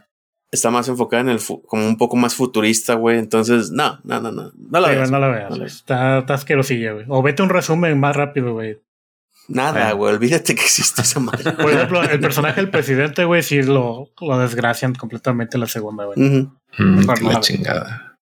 [0.51, 3.17] Está más enfocada en el como un poco más futurista, güey.
[3.17, 4.51] Entonces, no, no, no, no.
[4.55, 5.11] No la Sí, veas.
[5.11, 5.49] no la veas.
[5.49, 5.75] no la veas.
[5.75, 7.05] Está, está asquerosilla, güey.
[7.09, 8.79] O vete un resumen más rápido, güey.
[9.47, 9.95] Nada, Bueno.
[9.97, 10.13] güey.
[10.15, 11.51] Olvídate que existe esa madre.
[11.51, 16.05] Por ejemplo, el personaje del presidente, güey, sí lo, lo desgracian completamente en la segunda,
[16.05, 16.17] güey.
[16.19, 18.17] Mm, no la chingada.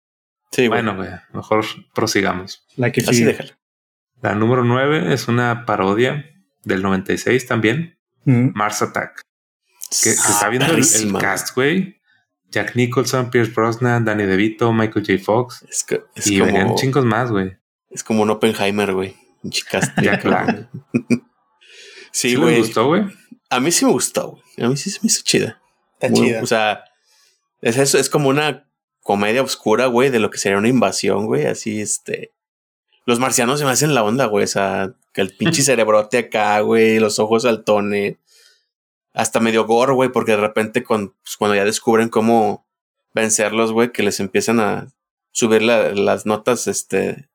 [0.52, 0.68] Sí.
[0.68, 2.66] Bueno, güey, mejor prosigamos.
[2.76, 3.24] La que Así sí.
[3.24, 3.58] déjala.
[4.22, 6.26] La número 9 es una parodia
[6.64, 8.50] del 96 también, Mm.
[8.54, 9.22] Mars Attack.
[10.04, 12.00] Que, que Ah, está viendo el, cast, güey.
[12.50, 15.24] Jack Nicholson, Pierce Brosnan, Danny DeVito, Michael J.
[15.24, 15.66] Fox.
[15.70, 17.58] Es, que- es y venían como, chingos más, güey.
[17.90, 19.16] es como un Oppenheimer, güey.
[20.02, 20.68] Ya, claro.
[22.12, 22.58] sí, ¿Sí les güey.
[22.60, 23.04] gustó, güey?
[23.50, 24.44] A mí sí me gustó, güey.
[24.66, 25.62] A mí sí se me hizo chida.
[26.00, 26.44] Está Muy- chida.
[26.44, 26.84] O sea,
[27.62, 28.68] es eso, es como una
[29.02, 31.46] comedia oscura, güey, de lo que sería una invasión, güey.
[31.46, 32.34] Así, este.
[33.06, 34.44] Los marcianos se me hacen la onda, güey.
[34.44, 38.18] O sea, que el pinche cerebrote acá, güey, los ojos saltones.
[39.14, 42.66] Hasta medio gore, güey, porque de repente con, pues, cuando ya descubren cómo
[43.14, 44.88] vencerlos, güey, que les empiezan a
[45.34, 47.28] subir la- las notas, este,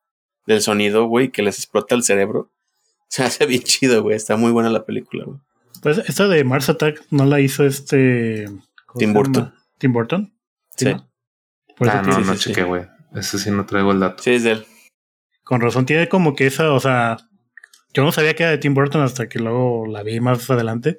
[0.47, 2.49] del sonido, güey, que les explota el cerebro.
[3.09, 4.15] Se hace bien chido, güey.
[4.15, 5.37] Está muy buena la película, güey.
[5.83, 8.45] Pues esta de Mars Attack no la hizo este.
[8.87, 9.53] ¿cómo Tim Burton.
[9.77, 10.33] Tim Burton.
[10.75, 10.85] Sí.
[10.85, 11.07] ¿no?
[11.77, 12.85] Por eso Ah, no, no sí, chequé, güey.
[13.13, 14.23] Ese sí no traigo el dato.
[14.23, 14.65] Sí, es de él.
[15.43, 17.17] Con razón tiene como que esa, o sea,
[17.93, 20.97] yo no sabía que era de Tim Burton hasta que luego la vi más adelante,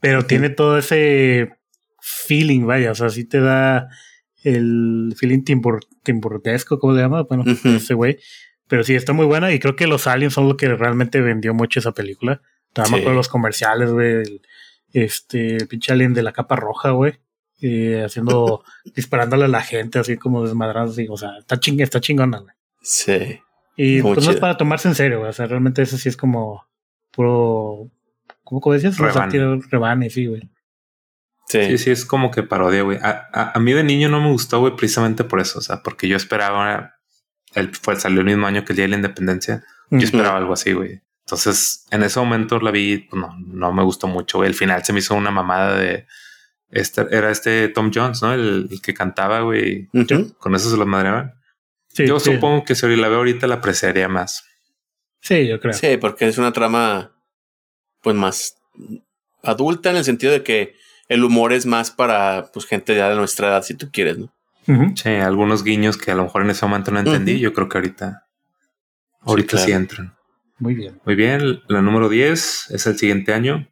[0.00, 1.52] pero tiene todo ese
[2.00, 3.88] feeling, vaya, o sea, sí te da
[4.42, 7.22] el feeling timbur, timburtesco, ¿cómo se llama?
[7.22, 7.68] Bueno, Ujú.
[7.68, 8.18] ese güey.
[8.68, 11.54] Pero sí, está muy buena y creo que los aliens son lo que realmente vendió
[11.54, 12.40] mucho esa película.
[12.72, 13.02] Todavía me Sí.
[13.02, 14.12] acuerdo de los comerciales, güey.
[14.12, 14.42] el-
[14.92, 17.18] Este, el pinche alien de la capa roja, güey.
[17.60, 18.62] eh, haciendo,
[18.94, 21.06] disparándole a la gente, así como desmadrando, así.
[21.10, 22.54] O sea, está, ching, está chingona, güey.
[22.82, 23.40] Sí.
[23.76, 25.30] Y pues no es para tomarse en serio, güey.
[25.30, 26.64] O sea, realmente eso sí es como
[27.10, 27.90] puro.
[28.44, 28.96] ¿Cómo, cómo decías?
[28.98, 29.60] Rebane.
[29.70, 30.48] Rebane, sí, güey.
[31.48, 31.64] Sí.
[31.64, 32.98] Sí, sí, es como que parodia, güey.
[33.02, 35.58] A, a- a mí de niño no me gustó, güey, precisamente por eso.
[35.58, 36.94] O sea, porque yo esperaba.
[37.54, 39.64] Él fue, salió el mismo año que el día de la independencia.
[39.90, 41.00] Yo esperaba algo así, güey.
[41.24, 44.48] Entonces, en ese momento la vi, pues no, no me gustó mucho, güey.
[44.48, 46.06] El final se me hizo una mamada de.
[46.70, 48.32] Este, era este Tom Jones, ¿no?
[48.34, 49.88] El, el que cantaba, güey.
[50.38, 51.34] Con eso se los madreaban.
[51.88, 52.32] Sí, Yo sí.
[52.34, 54.44] supongo que si la veo ahorita la apreciaría más.
[55.20, 55.72] Sí, yo creo.
[55.72, 57.12] Sí, porque es una trama,
[58.02, 58.56] pues más
[59.42, 60.74] adulta en el sentido de que
[61.08, 64.32] el humor es más para pues gente ya de nuestra edad, si tú quieres, ¿no?
[64.94, 67.38] Sí, algunos guiños que a lo mejor en ese momento no entendí.
[67.38, 68.26] Yo creo que ahorita.
[69.20, 69.80] Ahorita sí, claro.
[69.80, 70.14] entran.
[70.58, 71.00] Muy bien.
[71.04, 73.68] Muy bien, la número 10 es el siguiente año.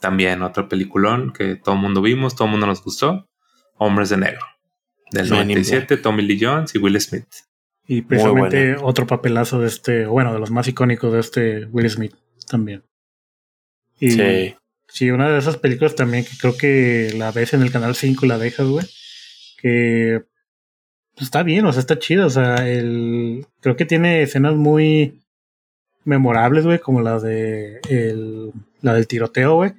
[0.00, 3.28] También otro peliculón que todo el mundo vimos, todo el mundo nos gustó.
[3.76, 4.44] Hombres de Negro.
[5.10, 7.26] Del Men in 97, Tommy Lee Jones y Will Smith.
[7.86, 12.14] Y precisamente otro papelazo de este, bueno, de los más icónicos de este Will Smith
[12.48, 12.84] también.
[14.00, 14.56] Y Sí.
[14.88, 18.24] sí, una de esas películas también que creo que la ves en el canal 5
[18.24, 18.86] y la dejas, güey.
[19.58, 20.24] Que
[21.14, 22.26] pues, está bien, o sea, está chido.
[22.26, 25.20] O sea, el, creo que tiene escenas muy
[26.04, 29.72] memorables, güey, como la de el, la del tiroteo, güey.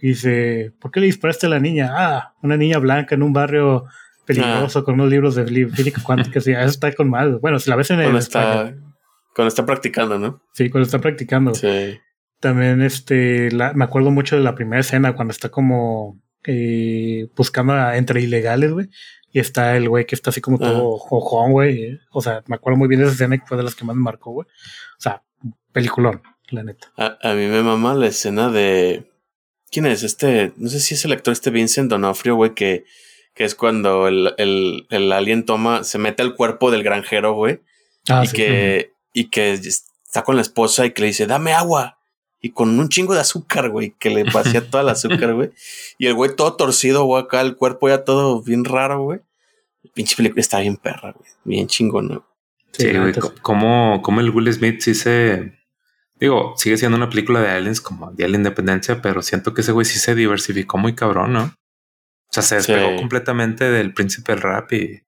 [0.00, 1.90] Y dice, ¿por qué le disparaste a la niña?
[1.92, 3.84] Ah, una niña blanca en un barrio
[4.26, 6.40] peligroso con unos libros de física cuántica.
[6.40, 7.38] Sí, eso está con mal.
[7.38, 8.66] Bueno, si la ves en el Cuando español.
[8.68, 8.94] está,
[9.34, 10.42] cuando está practicando, ¿no?
[10.54, 11.54] Sí, cuando está practicando.
[11.54, 11.98] Sí.
[12.40, 17.72] También este, la- me acuerdo mucho de la primera escena cuando está como eh, buscando
[17.74, 18.88] a- entre ilegales, güey.
[19.32, 21.98] Y está el güey que está así como todo jojón, güey.
[22.10, 23.96] O sea, me acuerdo muy bien de esa escena que fue de las que más
[23.96, 24.46] me marcó, güey.
[24.46, 25.22] O sea,
[25.72, 26.92] peliculón, la neta.
[26.98, 29.10] A, a mí me mama la escena de.
[29.70, 30.02] ¿Quién es?
[30.02, 30.52] Este.
[30.56, 32.84] No sé si es el actor este Vincent Donofrio, güey, que,
[33.34, 35.82] que es cuando el, el, el alien toma.
[35.82, 37.60] Se mete al cuerpo del granjero, güey.
[38.10, 42.01] Ah, y que, y que está con la esposa y que le dice, dame agua.
[42.44, 45.52] Y con un chingo de azúcar, güey, que le vacía toda el azúcar, güey.
[45.96, 49.20] Y el güey todo torcido, güey, acá el cuerpo ya todo bien raro, güey.
[49.84, 51.30] El pinche película está bien perra, güey.
[51.44, 52.20] Bien chingón, güey.
[52.72, 55.52] Sí, güey, como, como el Will Smith sí se...
[56.16, 59.60] Digo, sigue siendo una película de aliens como Día de la Independencia, pero siento que
[59.60, 61.44] ese güey sí se diversificó muy cabrón, ¿no?
[61.44, 65.02] O sea, se despegó completamente del príncipe del rap y...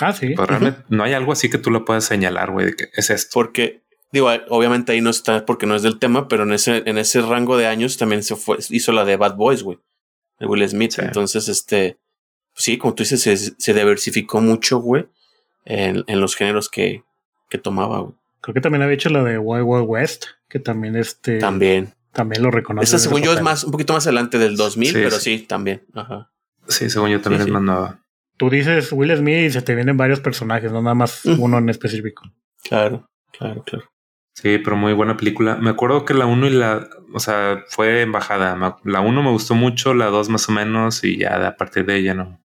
[0.00, 0.28] Ah, sí.
[0.28, 3.10] Pero realmente no hay algo así que tú lo puedas señalar, güey, de que es
[3.10, 3.30] esto.
[3.34, 6.98] Porque Digo, obviamente ahí no está porque no es del tema, pero en ese, en
[6.98, 9.78] ese rango de años también se fue, hizo la de Bad Boys, güey.
[10.38, 10.98] De Will Smith.
[10.98, 11.98] Entonces, este,
[12.54, 15.06] sí, como tú dices, se, se diversificó mucho, güey,
[15.64, 17.04] en, en, los géneros que,
[17.48, 18.14] que tomaba, güey.
[18.40, 21.38] Creo que también había hecho la de Wild Wild West, que también este.
[21.38, 21.94] También.
[22.12, 22.84] También lo reconoce.
[22.84, 25.40] Esa, según yo, es más, un poquito más adelante del 2000, pero sí.
[25.40, 25.84] también.
[25.94, 26.32] Ajá.
[26.66, 28.00] Sí, según yo también es más nueva.
[28.36, 31.68] Tú dices Will Smith y se te vienen varios personajes, no nada más uno en
[31.68, 32.22] específico.
[32.62, 33.84] Claro, claro, claro.
[34.40, 35.56] Sí, pero muy buena película.
[35.56, 38.78] Me acuerdo que la 1 y la, o sea, fue embajada.
[38.84, 41.98] La 1 me gustó mucho, la 2 más o menos, y ya a partir de
[41.98, 42.42] ella no.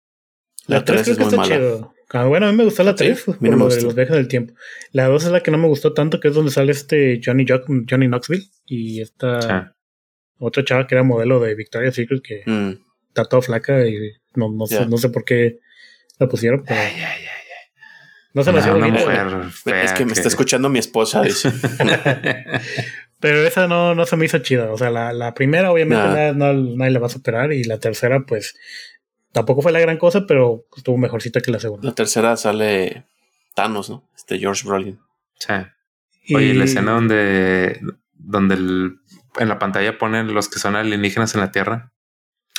[0.68, 1.90] La 3 es muy mala.
[2.10, 4.54] Ah, bueno, a mí me gustó la 3, por lo de los viajes del tiempo.
[4.92, 7.46] La 2 es la que no me gustó tanto, que es donde sale este Johnny,
[7.48, 9.74] Johnny Knoxville y esta
[10.38, 12.72] otra chava que era modelo de Victoria's Secret que mm.
[13.08, 15.60] está toda flaca y no, no, sé, no sé por qué
[16.20, 16.80] la pusieron, pero...
[16.80, 17.26] Ay, ay,
[18.36, 18.74] no se me hacía
[19.84, 21.54] Es que me está escuchando mi esposa, dice.
[23.22, 24.72] Pero esa no, no se me hizo chida.
[24.74, 27.54] O sea, la, la primera, obviamente, no, nadie la va a superar.
[27.54, 28.58] Y la tercera, pues,
[29.32, 31.88] tampoco fue la gran cosa, pero estuvo mejorcita que la segunda.
[31.88, 33.06] La tercera sale
[33.54, 34.04] Thanos, ¿no?
[34.14, 35.00] Este George Brolin.
[35.40, 36.36] Sí.
[36.36, 37.80] Oye, la escena donde,
[38.16, 41.94] donde en la pantalla ponen los que son alienígenas en la Tierra.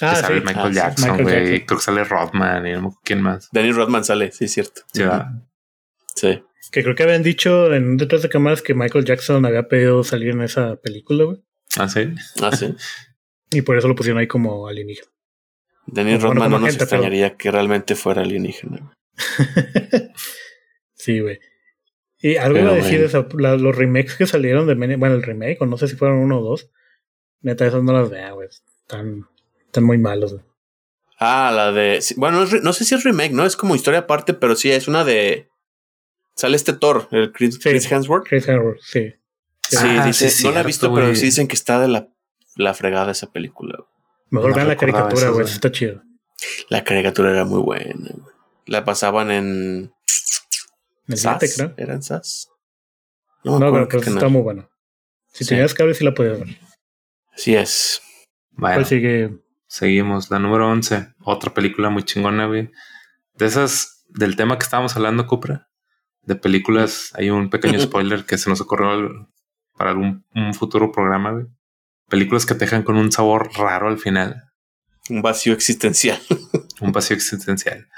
[0.00, 1.66] Ah, que sale Michael ah, Jackson, güey.
[1.66, 3.50] Creo que sale Rodman y no quién más.
[3.52, 4.80] Danny Rodman sale, sí, es cierto.
[4.94, 5.32] Ya.
[6.16, 6.42] Sí.
[6.72, 10.30] Que creo que habían dicho en detrás de cámaras que Michael Jackson había pedido salir
[10.30, 11.42] en esa película, güey.
[11.78, 12.08] Ah, sí.
[12.42, 12.74] Ah, sí.
[13.50, 15.08] y por eso lo pusieron ahí como alienígena.
[15.86, 18.92] Danny Rodman no nos extrañaría que realmente fuera alienígena.
[20.94, 21.38] sí, güey.
[22.18, 25.58] Y algo iba a decir de eso, los remakes que salieron de bueno, el remake,
[25.60, 26.70] o no sé si fueron uno o dos.
[27.42, 28.48] Neta, esas no las vea, güey.
[28.48, 29.28] Están,
[29.66, 30.44] están muy malos, güey.
[31.18, 32.00] Ah, la de.
[32.16, 33.46] Bueno, no sé si es remake, ¿no?
[33.46, 35.48] Es como historia aparte, pero sí, es una de.
[36.36, 38.26] Sale este Thor, el Chris, Chris Hemsworth.
[38.28, 39.14] Chris Hemsworth, sí.
[39.68, 42.08] Sí, ah, dice, no la he visto, pero sí dicen que está de la,
[42.56, 43.78] la fregada esa película.
[44.28, 46.02] Mejor vean la caricatura, güey, está chido.
[46.68, 48.34] La caricatura era muy buena, güey.
[48.66, 49.92] La pasaban en.
[51.08, 51.54] ¿En SAS?
[51.56, 51.74] creo.
[51.78, 52.50] ¿Era en SAS?
[53.42, 54.68] No, no pero, que está muy bueno.
[55.32, 56.48] Si tenías cable, sí la podías ver.
[57.32, 58.02] Así es.
[58.50, 59.38] Bueno, sigue?
[59.66, 60.30] Seguimos.
[60.30, 61.14] La número 11.
[61.24, 62.70] Otra película muy chingona, güey.
[63.34, 65.66] De esas, del tema que estábamos hablando, Cupra
[66.26, 67.12] de películas.
[67.14, 69.30] Hay un pequeño spoiler que se nos ocurrió
[69.76, 71.46] para algún un futuro programa, güey.
[72.08, 74.50] Películas que te dejan con un sabor raro al final.
[75.08, 76.20] Un vacío existencial.
[76.80, 77.88] un vacío existencial.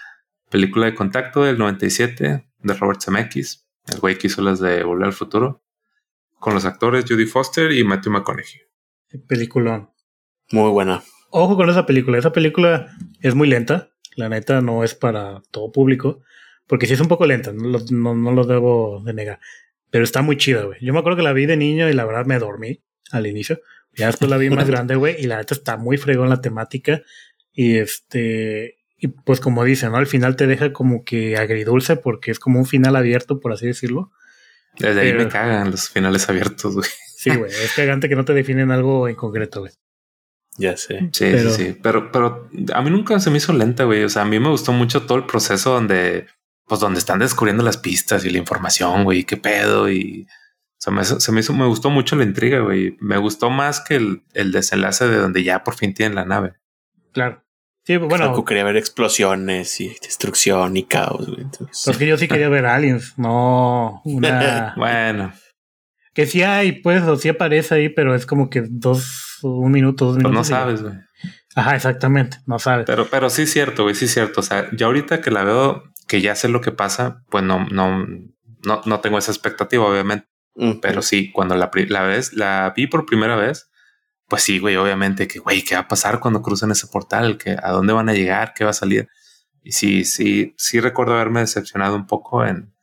[0.51, 5.07] Película de contacto del 97 de Robert Zemeckis, el güey que hizo las de Volver
[5.07, 5.63] al Futuro,
[6.39, 8.63] con los actores Judy Foster y Matthew McConaughey.
[9.27, 9.93] Película.
[10.51, 11.03] Muy buena.
[11.31, 12.19] Ojo con esa película.
[12.19, 13.91] Esa película es muy lenta.
[14.17, 16.23] La neta no es para todo público.
[16.69, 19.41] Porque sí es un poco lenta, no lo, no, lo debo de negar.
[19.91, 20.79] Pero está muy chida, güey.
[20.81, 23.61] Yo me acuerdo que la vi de niño y la verdad me dormí al inicio.
[23.97, 27.03] Ya después la vi más grande, güey, y la neta está muy fregón la temática.
[27.53, 29.97] Y este, y pues como dicen, ¿no?
[29.97, 33.67] Al final te deja como que agridulce porque es como un final abierto, por así
[33.67, 34.13] decirlo.
[34.79, 36.89] Desde ahí me cagan los finales abiertos, güey.
[37.17, 39.73] Sí, güey, es cagante que no te definen algo en concreto, güey.
[40.59, 41.09] Ya sé.
[41.13, 41.79] Sí, sí, sí.
[41.83, 44.03] Pero, pero a mí nunca se me hizo lenta, güey.
[44.05, 46.27] O sea, a mí me gustó mucho todo el proceso donde
[46.69, 49.91] pues donde están descubriendo las pistas y la información, güey, qué pedo.
[49.91, 52.97] Y o sea, me, se me, hizo, me gustó mucho la intriga, güey.
[53.01, 56.55] Me gustó más que el, el, desenlace de donde ya por fin tienen la nave.
[57.13, 57.43] Claro.
[57.89, 58.45] Sí, bueno.
[58.45, 61.47] Quería ver explosiones y destrucción y caos, güey.
[61.87, 64.75] Porque yo sí quería ver aliens, no una.
[64.77, 65.33] bueno.
[66.13, 70.05] Que sí hay, pues, o sí aparece ahí, pero es como que dos, un minuto,
[70.05, 70.37] dos minutos.
[70.37, 70.95] Pues no sabes, güey.
[71.55, 72.85] Ajá, exactamente, no sabes.
[72.87, 74.41] Pero, pero sí es cierto, güey, sí es cierto.
[74.41, 77.67] O sea, yo ahorita que la veo, que ya sé lo que pasa, pues no,
[77.67, 78.05] no,
[78.65, 80.27] no, no tengo esa expectativa, obviamente.
[80.83, 83.71] Pero sí, cuando la, la, vez, la vi por primera vez,
[84.27, 87.39] pues sí, güey, obviamente que, güey, ¿qué va a pasar cuando cruzan ese portal?
[87.39, 88.55] ¿Que, ¿A dónde van a llegar?
[88.55, 89.09] ¿Qué va a salir?
[89.63, 92.75] Y sí, sí, sí recuerdo haberme decepcionado un poco en,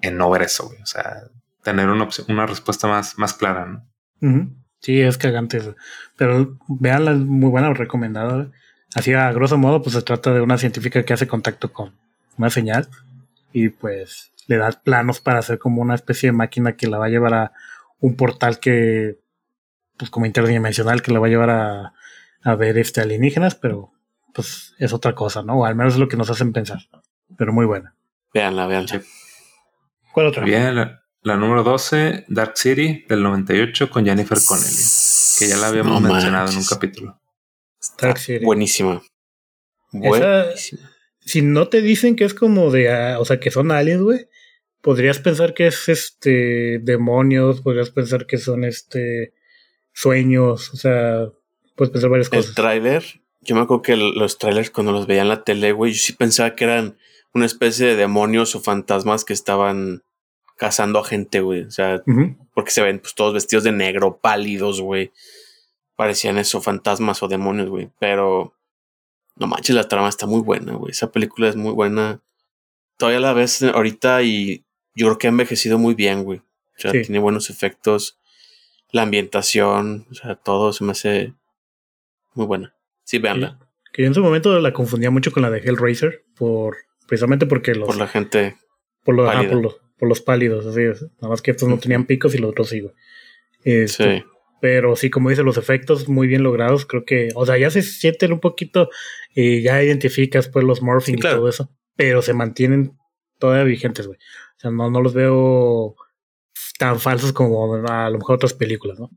[0.00, 0.82] en no ver eso, güey.
[0.82, 1.22] O sea,
[1.62, 4.56] tener una, una respuesta más, más clara, ¿no?
[4.80, 5.74] Sí, es cagante.
[6.16, 8.50] Pero veanla, es muy buena, recomendada.
[8.94, 11.94] Así, a grosso modo, pues se trata de una científica que hace contacto con
[12.38, 12.88] una señal
[13.52, 17.06] y pues le da planos para hacer como una especie de máquina que la va
[17.06, 17.52] a llevar a
[18.00, 19.18] un portal que,
[19.96, 21.92] pues como interdimensional, que la va a llevar a,
[22.42, 23.92] a ver este alienígenas, pero
[24.32, 25.60] pues es otra cosa, ¿no?
[25.60, 26.78] O al menos es lo que nos hacen pensar.
[27.36, 27.94] Pero muy buena.
[28.32, 29.02] Veanla, veanla.
[30.12, 30.44] ¿Cuál otra?
[30.44, 34.84] Bien, la, la número 12, Dark City del 98 con Jennifer Connelly,
[35.38, 37.20] que ya la habíamos No mencionado en un capítulo.
[38.00, 38.44] Dark City.
[38.44, 39.02] Buenísima.
[39.92, 40.08] Esa-
[40.44, 40.87] Buenísima.
[41.28, 44.28] Si no te dicen que es como de, ah, o sea, que son aliens, güey,
[44.80, 49.34] podrías pensar que es este demonios, podrías pensar que son este
[49.92, 51.26] sueños, o sea,
[51.76, 52.54] puedes pensar varias El cosas.
[52.54, 53.04] tráiler,
[53.42, 56.14] yo me acuerdo que los trailers cuando los veía en la tele, güey, yo sí
[56.14, 56.96] pensaba que eran
[57.34, 60.02] una especie de demonios o fantasmas que estaban
[60.56, 61.64] cazando a gente, güey.
[61.64, 62.02] O sea,
[62.54, 65.12] porque se ven pues todos vestidos de negro, pálidos, güey.
[65.94, 67.90] Parecían eso, fantasmas o demonios, güey.
[67.98, 68.54] Pero
[69.38, 70.90] no manches, la trama está muy buena, güey.
[70.92, 72.20] Esa película es muy buena.
[72.96, 76.38] Todavía la ves ahorita y yo creo que ha envejecido muy bien, güey.
[76.38, 77.02] O sea, Sí.
[77.02, 78.18] tiene buenos efectos.
[78.90, 81.34] La ambientación, o sea, todo se me hace
[82.34, 82.74] muy buena.
[83.04, 83.58] Sí, véanla.
[83.92, 87.74] Que yo en su momento la confundía mucho con la de Hellraiser, por precisamente porque
[87.74, 88.56] los Por la gente.
[89.04, 91.02] por los, por los, por los pálidos, así es.
[91.20, 92.94] Nada más que estos no tenían picos y los otros sí, güey.
[93.64, 94.24] Este, Sí.
[94.60, 97.82] Pero sí, como dice, los efectos muy bien logrados, creo que, o sea, ya se
[97.82, 98.88] sienten un poquito,
[99.34, 101.36] y ya identificas pues los morphing Sí, claro.
[101.36, 102.96] y todo eso, pero se mantienen
[103.38, 104.18] todavía vigentes, güey.
[104.56, 105.94] O sea, no, no los veo
[106.78, 109.10] tan falsos como a lo mejor otras películas, ¿no?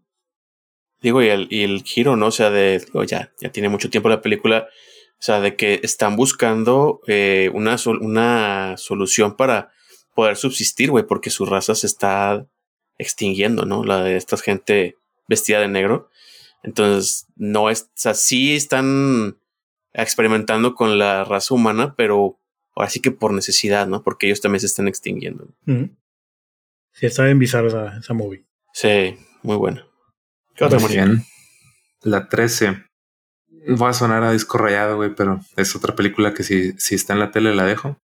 [1.02, 2.28] Digo, y el, y el giro, ¿no?
[2.28, 2.78] O sea, de.
[2.78, 4.68] digo, ya, ya tiene mucho tiempo la película.
[5.14, 9.72] O sea, de que están buscando eh, una, sol- una solución para
[10.14, 12.46] poder subsistir, güey, porque su raza se está
[13.00, 13.84] extinguiendo, ¿no?
[13.84, 14.98] La de esta gente
[15.32, 16.10] vestida de negro.
[16.62, 17.84] Entonces, no es.
[17.84, 19.38] O sea, sí están
[19.94, 22.40] experimentando con la raza humana, pero
[22.76, 24.03] ahora sí que por necesidad, ¿no?
[24.03, 25.48] Porque ellos también se están extinguiendo.
[25.66, 28.45] Sí, está bien bizarro esa, esa movie.
[28.74, 29.88] Sí, muy buena.
[30.56, 31.24] ¿Qué otra, bien.
[32.03, 32.86] La 13.
[33.70, 37.14] Voy a sonar a disco rayado, güey, pero es otra película que si, si está
[37.14, 37.98] en la tele la dejo.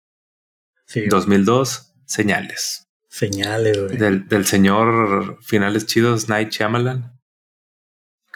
[0.85, 2.87] Sí, 2002, Señales.
[3.09, 3.97] señales, güey.
[3.97, 7.14] Del, del señor Finales Chidos, Night Shyamalan.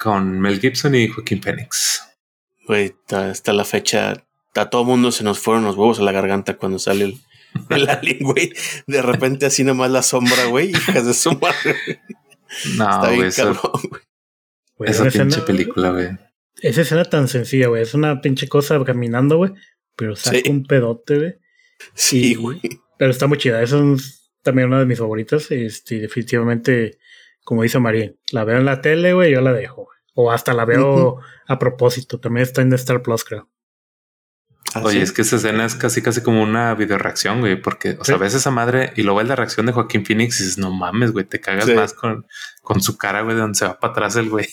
[0.02, 2.02] Con Mel Gibson y Joaquín Phoenix.
[2.68, 6.12] Güey, ta- hasta la fecha, a todo mundo se nos fueron los huevos a la
[6.12, 7.18] garganta cuando sale el,
[7.70, 8.54] el alien, güey.
[8.88, 12.02] De repente así nomás la sombra, güey, hijas de su madre.
[12.78, 13.82] No, Está güey, bien esa, cabrón,
[14.78, 14.92] güey.
[14.92, 16.08] Esa pinche escena- película, güey.
[16.62, 17.82] Esa escena tan sencilla, güey.
[17.84, 19.52] Es una pinche cosa caminando, güey.
[19.96, 20.50] Pero saca Sí.
[20.50, 21.36] un pedote, güey.
[21.94, 22.60] Sí, güey.
[22.98, 23.62] Pero está muy chida.
[23.62, 25.50] Esa es también una de mis favoritas.
[25.52, 26.98] Este, definitivamente,
[27.50, 29.86] como dice María, la veo en la tele, güey, yo la dejo.
[29.86, 29.98] güey.
[30.14, 31.18] O hasta la veo
[31.48, 32.20] a propósito.
[32.20, 33.50] También está en Star Plus, creo.
[34.76, 35.02] Ah, Oye, sí.
[35.02, 38.22] es que esa escena es casi casi como una videoreacción, güey, porque, o sea, Sí.
[38.22, 41.12] ves esa madre y luego ves la reacción de Joaquín Phoenix y dices, no mames,
[41.12, 41.74] güey, te cagas Sí.
[41.74, 42.28] más con,
[42.62, 44.46] con su cara, güey, de donde se va para atrás el güey.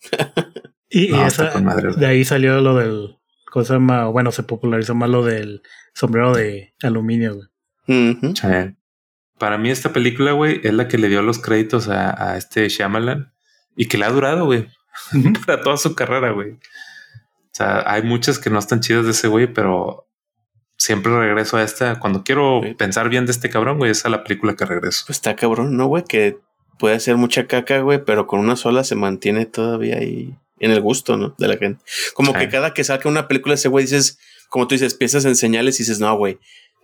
[0.90, 3.16] Y, No, esa, madre, de ahí salió lo del.
[3.50, 4.06] ¿Cómo se llama?
[4.08, 5.62] Bueno, se popularizó más lo del
[5.94, 8.12] sombrero de aluminio, güey.
[8.12, 8.34] Ujú.
[8.36, 8.75] Sí.
[9.38, 12.68] Para mí esta película, güey, es la que le dio los créditos a, a este
[12.68, 13.32] Shyamalan
[13.76, 14.68] y que le ha durado, güey,
[15.46, 16.52] para toda su carrera, güey.
[16.52, 16.58] O
[17.52, 20.06] sea, hay muchas que no están chidas de ese güey, pero
[20.78, 21.98] siempre regreso a esta.
[21.98, 22.74] Cuando quiero Sí.
[22.74, 25.04] pensar bien de este cabrón, güey, esa es la película que regreso.
[25.06, 26.04] Pues está cabrón, ¿no, güey?
[26.04, 26.38] Que
[26.78, 30.80] puede hacer mucha caca, güey, pero con una sola se mantiene todavía ahí en el
[30.82, 31.34] gusto, ¿no?
[31.38, 31.82] De la gente.
[32.14, 32.38] Como Sí.
[32.40, 34.18] que cada que saca una película ese güey dices,
[34.50, 36.38] como tú dices, piensas en señales y dices, no, güey.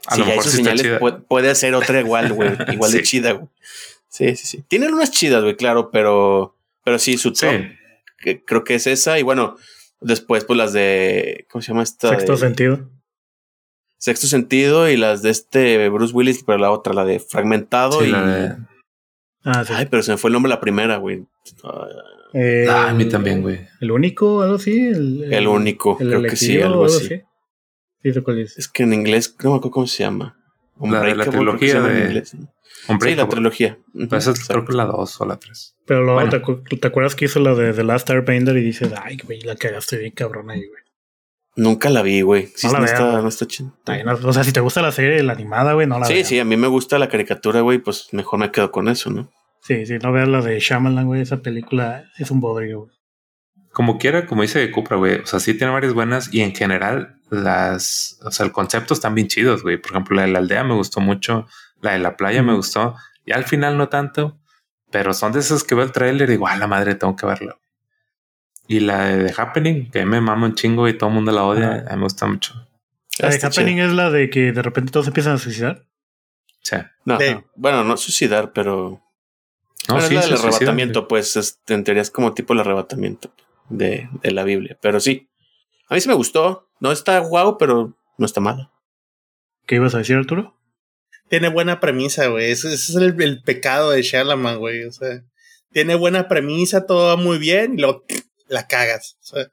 [0.07, 2.51] A Si lo ya mejor hizo sí señales, puede, puede hacer otra igual, güey.
[2.73, 3.05] Igual de Sí.
[3.05, 3.47] chida, güey.
[4.09, 4.65] Sí, sí, sí.
[4.69, 7.47] Tienen unas chidas, güey, claro, pero, pero sí, su Sí.
[7.47, 7.61] top,
[8.19, 9.19] que creo que es esa.
[9.19, 9.57] Y bueno,
[10.01, 12.09] después, pues las de, ¿cómo se llama esta?
[12.11, 12.89] Sexto de- sentido.
[13.99, 18.09] Sexto sentido y las de este Bruce Willis, pero la otra, la de Fragmentado Sí,
[18.09, 18.11] y...
[18.11, 18.57] la de-
[19.45, 19.73] Ah, sí.
[19.77, 21.25] Ay, pero se me fue el nombre la primera, güey.
[21.65, 21.87] Ah,
[22.35, 23.61] Eh, Ah, a mí también, güey.
[23.81, 24.89] El único, algo así.
[24.89, 27.21] El, El único, el creo que sí, algo así.
[28.03, 28.59] Sí, sé cuál es.
[28.59, 30.37] Es que en inglés, no me acuerdo cómo se llama.
[30.81, 33.79] La de la trilogía de- inglés, Sí, la trilogía.
[33.93, 34.55] Pues esa es- exacto.
[34.55, 35.77] creo que la 2 o la 3.
[35.87, 36.31] Pero luego Bueno.
[36.31, 39.41] te, acu- te acuerdas que hizo la de The Last Airbender y dices, ay, güey,
[39.43, 40.83] la cagaste bien cabrón ahí, güey.
[41.55, 42.49] Nunca la vi, güey.
[42.57, 43.77] Sí, No está, no está chido.
[44.05, 46.39] No, o sea, si te gusta la serie, la animada, güey, no la Sí, sí,
[46.41, 49.31] a mí me gusta la caricatura, güey, pues mejor me quedo con eso, ¿no?
[49.61, 52.97] Sí, sí, no veas la de Shyamalan, güey, esa película es un bodrio, güey.
[53.73, 55.21] Como quiera, como dice Cupra, güey.
[55.21, 59.15] O sea, sí tiene varias buenas y en general las, o sea, el concepto están
[59.15, 59.79] bien chidos, güey.
[59.79, 61.47] Por ejemplo, la de la aldea me gustó mucho,
[61.81, 62.95] la de la playa me gustó
[63.25, 64.39] y al final no tanto,
[64.91, 67.25] pero son de esas que veo el tráiler y digo, a la madre, tengo que
[67.25, 67.59] verlo.
[68.69, 71.45] Y la de The Happening, que me mama un chingo y todo el mundo la
[71.45, 71.87] odia, Ajá.
[71.89, 72.55] a mí me gusta mucho.
[73.19, 73.87] La de Happening chido.
[73.89, 75.87] es la de que de repente todos empiezan a suicidar.
[76.61, 76.77] Sí.
[77.07, 77.45] No, De- no.
[77.57, 79.03] bueno, no suicidar, pero.
[79.89, 82.53] No, bueno, sí, es la del suicida, arrebatamiento, pues es, en teoría es como tipo
[82.53, 83.33] el arrebatamiento
[83.73, 84.79] de, de la Biblia.
[84.81, 85.29] Pero sí.
[85.89, 86.69] A mí sí me gustó.
[86.81, 88.71] No está guau, pero no está mal.
[89.67, 90.59] ¿Qué ibas a decir, Arturo?
[91.29, 92.51] Tiene buena premisa, güey.
[92.51, 94.85] Ese, ese es el, el pecado de Shyamalan, güey.
[94.85, 95.23] O sea,
[95.71, 98.05] tiene buena premisa, todo va muy bien y luego
[98.49, 99.17] la cagas.
[99.21, 99.53] o sea.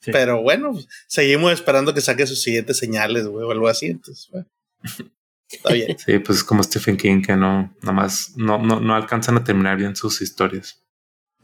[0.00, 0.12] Sí.
[0.12, 3.86] Pero bueno, pues, seguimos esperando que saque sus siguientes señales, güey, o algo así.
[3.86, 4.28] Entonces,
[5.48, 5.96] está bien.
[6.04, 9.44] Sí, pues es como Stephen King que no, nada más no, no, no alcanzan a
[9.44, 10.83] terminar bien sus historias.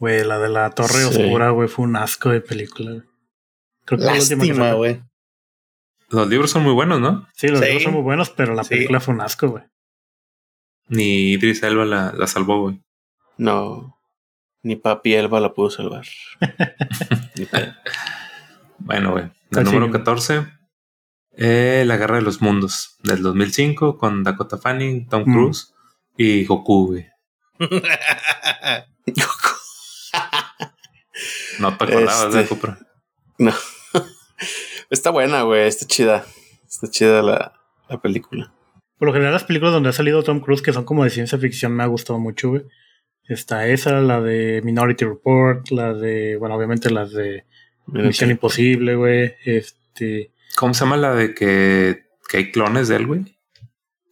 [0.00, 1.22] Güey, la de la Torre Sí.
[1.22, 2.90] Oscura, güey, fue un asco de película.
[2.90, 3.02] güey.
[3.84, 5.00] Creo que Lástima, güey.
[6.08, 7.28] Los libros son muy buenos, ¿no?
[7.34, 7.72] Sí, los Sí.
[7.74, 8.70] dos son muy buenos, pero la Sí.
[8.70, 9.62] película fue un asco, güey.
[10.88, 12.82] Ni Idris Elba la, la salvó, güey.
[13.36, 13.96] No.
[14.62, 16.04] Ni Papi Elba la pudo salvar.
[18.78, 19.24] Bueno, güey.
[19.52, 19.98] ¿Cuál El número sigue?
[19.98, 20.46] 14.
[21.36, 22.96] eh, la Guerra de los Mundos.
[23.02, 25.32] Del 2005 con Dakota Fanning, Tom Mm.
[25.32, 25.74] Cruise
[26.16, 27.06] y Goku, güey.
[31.60, 32.54] No te acordabas de Este.
[32.54, 32.78] Goku, pero-
[33.38, 33.52] no.
[34.90, 35.66] está buena, güey.
[35.66, 36.24] Está chida.
[36.68, 37.52] Está chida la,
[37.88, 38.52] la película.
[38.98, 41.38] Por lo general, las películas donde ha salido Tom Cruise, que son como de ciencia
[41.38, 42.62] ficción, me ha gustado mucho, güey.
[43.28, 47.44] Está esa, la de Minority Report, la de, bueno, obviamente las de
[47.86, 48.30] Misión.
[48.30, 49.34] Imposible, güey.
[49.44, 50.32] Este.
[50.56, 53.36] ¿Cómo se llama la de que, que hay clones de él, güey?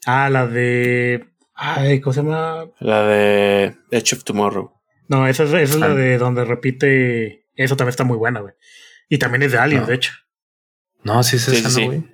[0.07, 1.27] Ah, la de.
[1.55, 2.66] Ay, ¿cómo se llama?
[2.79, 4.73] La de Edge of Tomorrow.
[5.09, 5.89] No, esa es, esa es Ah.
[5.89, 7.47] la de donde repite.
[7.56, 8.55] Eso también está muy buena, güey.
[9.09, 9.89] Y también es de Aliens, No.
[9.89, 10.12] de hecho.
[11.02, 11.86] No, sí es Sí, esa, sí, ¿no, sí.
[11.86, 12.05] güey?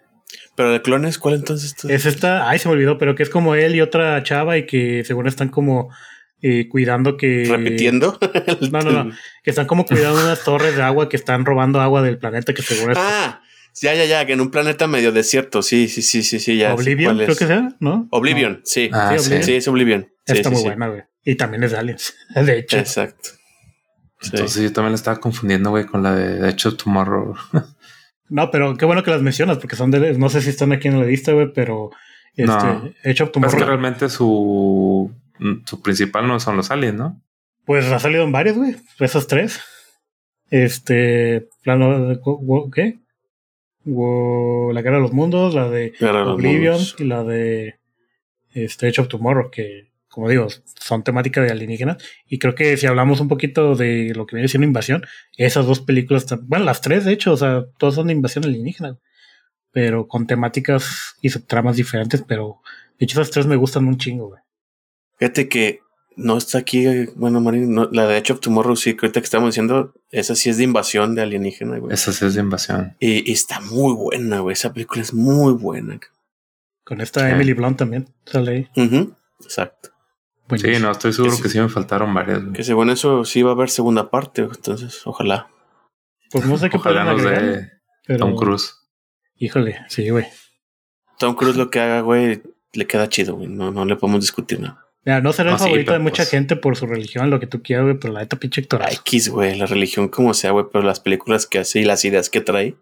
[0.57, 1.75] Pero de clones, ¿cuál entonces?
[1.75, 1.89] tú?
[1.89, 2.49] Es esta.
[2.49, 5.27] Ay, se me olvidó, pero que es como él y otra chava y que según
[5.27, 5.91] están como
[6.43, 7.45] eh, cuidando que.
[7.49, 8.19] Repitiendo.
[8.71, 9.11] No, no, no.
[9.43, 12.63] Que están como cuidando unas torres de agua que están robando agua del planeta que
[12.63, 13.41] según es Ah,
[13.81, 15.63] ya, ya, ya, que en un planeta medio desierto.
[15.63, 16.75] Sí, sí, sí, sí, sí, ya.
[16.75, 18.07] Oblivion, creo que sea, ¿no?
[18.11, 18.89] Oblivion, sí.
[18.93, 19.27] Ah, Sí, sí.
[19.27, 19.45] Oblivion.
[19.45, 20.03] Sí, es Oblivion.
[20.27, 20.69] Sí, Está sí, muy sí.
[20.69, 21.03] buena, güey.
[21.25, 22.15] Y también es de Aliens.
[22.35, 22.79] De hecho.
[22.79, 23.31] Exacto.
[24.21, 24.31] Sí.
[24.33, 27.35] Entonces yo también la estaba confundiendo, güey, con la de The Edge of Tomorrow.
[28.31, 30.17] No, pero qué bueno que las mencionas, porque son de.
[30.19, 31.91] No sé si están aquí en la lista, güey, pero.
[32.35, 32.91] Este, No.
[33.05, 33.59] Hecho Pues Tomorrow.
[33.59, 35.13] que realmente su,
[35.67, 37.23] su principal no son los aliens, ¿no?
[37.67, 38.77] Pues ha salido en varias, güey.
[38.99, 39.61] Esas tres.
[40.51, 41.49] Este.
[41.63, 42.19] Plano
[42.75, 42.99] ¿Qué?
[43.85, 47.79] La Guerra de los Mundos, la de Oblivion y la de.
[48.53, 50.47] Este, Edge of Tomorrow, que, como digo,
[50.81, 51.97] son temática de alienígenas.
[52.29, 55.05] Y creo que si hablamos un poquito de lo que viene siendo invasión,
[55.37, 56.27] esas dos películas.
[56.43, 58.99] Bueno, las tres, de hecho, o sea, todas son de invasión alienígena.
[59.73, 62.61] Pero con temáticas y subtramas diferentes, pero.
[62.99, 64.41] De hecho, esas tres me gustan un chingo, güey.
[65.19, 65.81] Fíjate que
[66.17, 66.87] no está aquí,
[67.17, 70.37] bueno, Marín, no, la de Edge of Tomorrow, sí, que ahorita que estamos diciendo, esa
[70.37, 71.93] sí es de invasión de alienígena, güey.
[71.93, 72.97] Esa sí es de invasión.
[73.01, 74.53] Y, y está muy buena, güey.
[74.53, 75.99] Esa película es muy buena.
[76.85, 77.33] Con esta Sí.
[77.35, 78.69] Emily Blunt también sale ahí.
[78.77, 79.91] Ujú, Exacto.
[80.57, 81.43] Sí, no, estoy seguro Que sí.
[81.43, 82.41] que sí me faltaron varias.
[82.43, 82.53] güey.
[82.53, 85.49] Que según eso sí va a haber segunda parte, entonces ojalá.
[86.31, 87.71] Pues no sé qué Ojalá pueden nos agregar, de
[88.07, 88.75] pero Tom Cruise.
[89.37, 90.27] híjole, sí, güey.
[91.19, 92.43] Tom Cruise lo que haga, güey,
[92.73, 93.49] le queda chido, güey.
[93.49, 94.81] No, no le podemos discutir nada.
[95.07, 97.39] Mira, no será No, el sí, favorito de mucha pues- gente por su religión, lo
[97.41, 98.93] que tú quieras, güey, pero la neta pinche actorazo.
[99.01, 102.31] X, güey, la religión como sea, güey, pero las películas que hace y las ideas
[102.31, 102.75] que trae,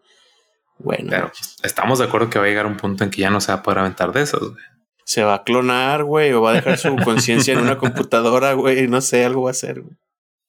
[0.78, 3.30] bueno, Pero pues, estamos de acuerdo que va a llegar un punto en que ya
[3.30, 4.52] no se va a poder aventar de esos.
[4.52, 4.64] güey.
[5.04, 8.86] Se va a clonar, güey, o va a dejar su conciencia en una computadora, güey,
[8.88, 9.96] no sé, algo va a hacer, güey.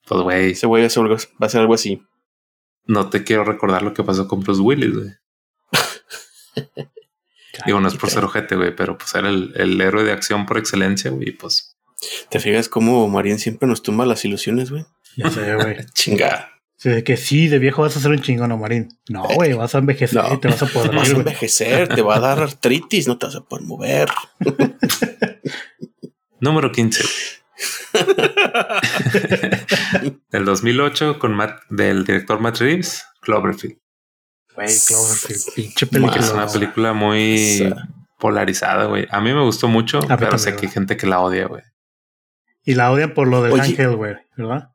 [0.07, 2.01] Pues, güey, Ese güey va a hacer algo- así.
[2.85, 5.09] no te quiero recordar lo que pasó con Bruce Willis, güey.
[7.65, 10.45] Digo, no es por ser ojete, güey, pero pues era el, el héroe de acción
[10.45, 11.31] por excelencia, güey.
[11.31, 11.77] Pues
[12.29, 14.85] ¿Te fijas cómo Marín siempre nos tumba las ilusiones, güey?
[15.15, 15.77] Ya sé, güey.
[15.93, 16.49] Chinga.
[16.83, 18.89] Sí, de que sí, de viejo vas a ser un chingón, ¿no, Marín.
[19.07, 20.33] No, güey, vas a envejecer No.
[20.33, 23.27] y te vas a poder Vas a envejecer, te va a dar artritis, no te
[23.27, 24.09] vas a poder mover.
[26.41, 27.03] número 15.
[30.29, 33.77] Del 2008 con Matt, del director Matt Reeves, Cloverfield.
[34.55, 36.31] Güey, Cloverfield, pinche Es película.
[36.33, 37.87] una película muy Esa.
[38.19, 39.07] polarizada, güey.
[39.09, 41.63] A mí me gustó mucho, pero también, sé que hay gente que la odia, güey.
[42.65, 43.61] Y la odian por lo del Oye.
[43.63, 44.71] ángel, güey, ¿verdad?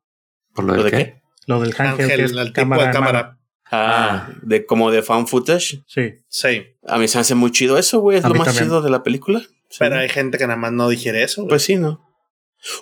[0.54, 1.04] ¿Por lo, ¿Lo de de qué?
[1.12, 1.18] qué?
[1.48, 3.06] Lo del ángel, que Ángel, es el tipo cámara de en mano.
[3.06, 3.38] cámara.
[3.70, 5.82] Ah, de como de fan footage.
[5.86, 6.14] Sí.
[6.28, 6.62] Sí.
[6.86, 8.18] A mí se me hace muy chido eso, güey.
[8.18, 8.64] Es A lo más también.
[8.66, 9.40] chido de la película.
[9.68, 9.76] Sí.
[9.80, 11.42] Pero hay gente que nada más no digiere eso.
[11.42, 11.48] güey.
[11.50, 12.00] Pues sí, ¿no?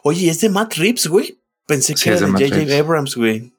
[0.03, 1.39] Oye, es de Matt Reeves, güey.
[1.67, 2.79] Pensé que era de de J.J.
[2.79, 3.53] Abrams, güey.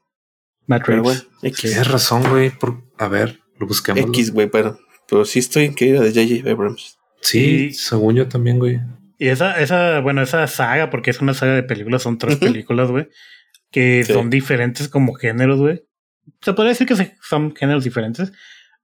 [0.67, 1.03] Matt Reeves.
[1.41, 1.55] bueno.
[1.55, 2.49] Tienes razón, güey.
[2.51, 2.81] Por...
[2.97, 4.01] A ver, lo busquemos.
[4.09, 4.79] X, güey, pero,
[5.09, 6.49] pero sí estoy en que era de J.J.
[6.49, 6.97] Abrams.
[7.21, 7.39] Sí,
[7.69, 8.79] Y- según yo también, güey.
[9.19, 12.89] Y esa, esa, bueno, esa saga, porque es una saga de películas, son tres películas,
[12.91, 13.09] güey,
[13.71, 14.13] que Sí.
[14.13, 15.83] son diferentes como géneros, güey.
[16.41, 18.31] Se podría decir que son géneros diferentes,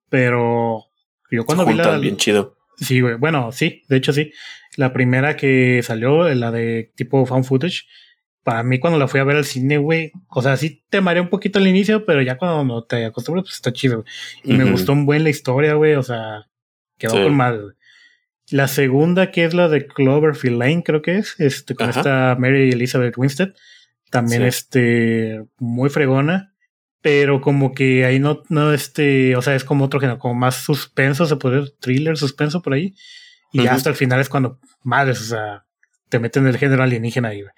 [0.10, 0.86] pero
[1.32, 2.58] yo cuando vi la, bien chido.
[2.78, 3.16] Sí, güey.
[3.16, 4.32] Bueno, sí, de hecho sí.
[4.78, 7.84] La primera que salió, la de tipo found footage,
[8.44, 11.22] para mí cuando la fui a ver al cine, güey, o sea, sí te mareé
[11.22, 14.04] un poquito al inicio, pero ya cuando te acostumbras, pues está chido.
[14.44, 14.56] Güey.
[14.56, 16.48] Y me gustó un buen la historia, güey, o sea,
[16.98, 17.24] quedó Sí.
[17.24, 17.76] con mal, güey.
[18.50, 22.00] La segunda, que es la de Cloverfield Lane, creo que es, este, con Ajá.
[22.02, 23.54] esta Mary Elizabeth Winstead,
[24.14, 24.48] también Sí.
[24.48, 26.54] este, muy fregona,
[27.02, 30.56] pero como que ahí no, no, este, o sea, es como otro género, como más
[30.56, 32.94] suspenso, se puede decir, thriller, suspenso por ahí,
[33.52, 35.66] y hasta el final es cuando, madres, o sea,
[36.10, 37.54] te meten el género alienígena ahí, güey.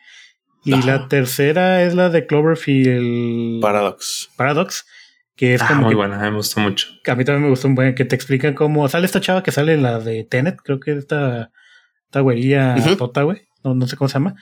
[0.63, 0.85] Y Ajá.
[0.87, 4.29] la tercera es la de Cloverfield Paradox.
[4.35, 4.85] Paradox,
[5.35, 6.87] que es Ah, como muy que buena, me gustó mucho.
[7.03, 9.43] que a mí también me gustó un buen que te explican cómo sale esta chava
[9.43, 11.51] que sale en la de Tenet, creo que esta,
[12.05, 14.35] esta güerilla tota, güey, no, no sé cómo se llama.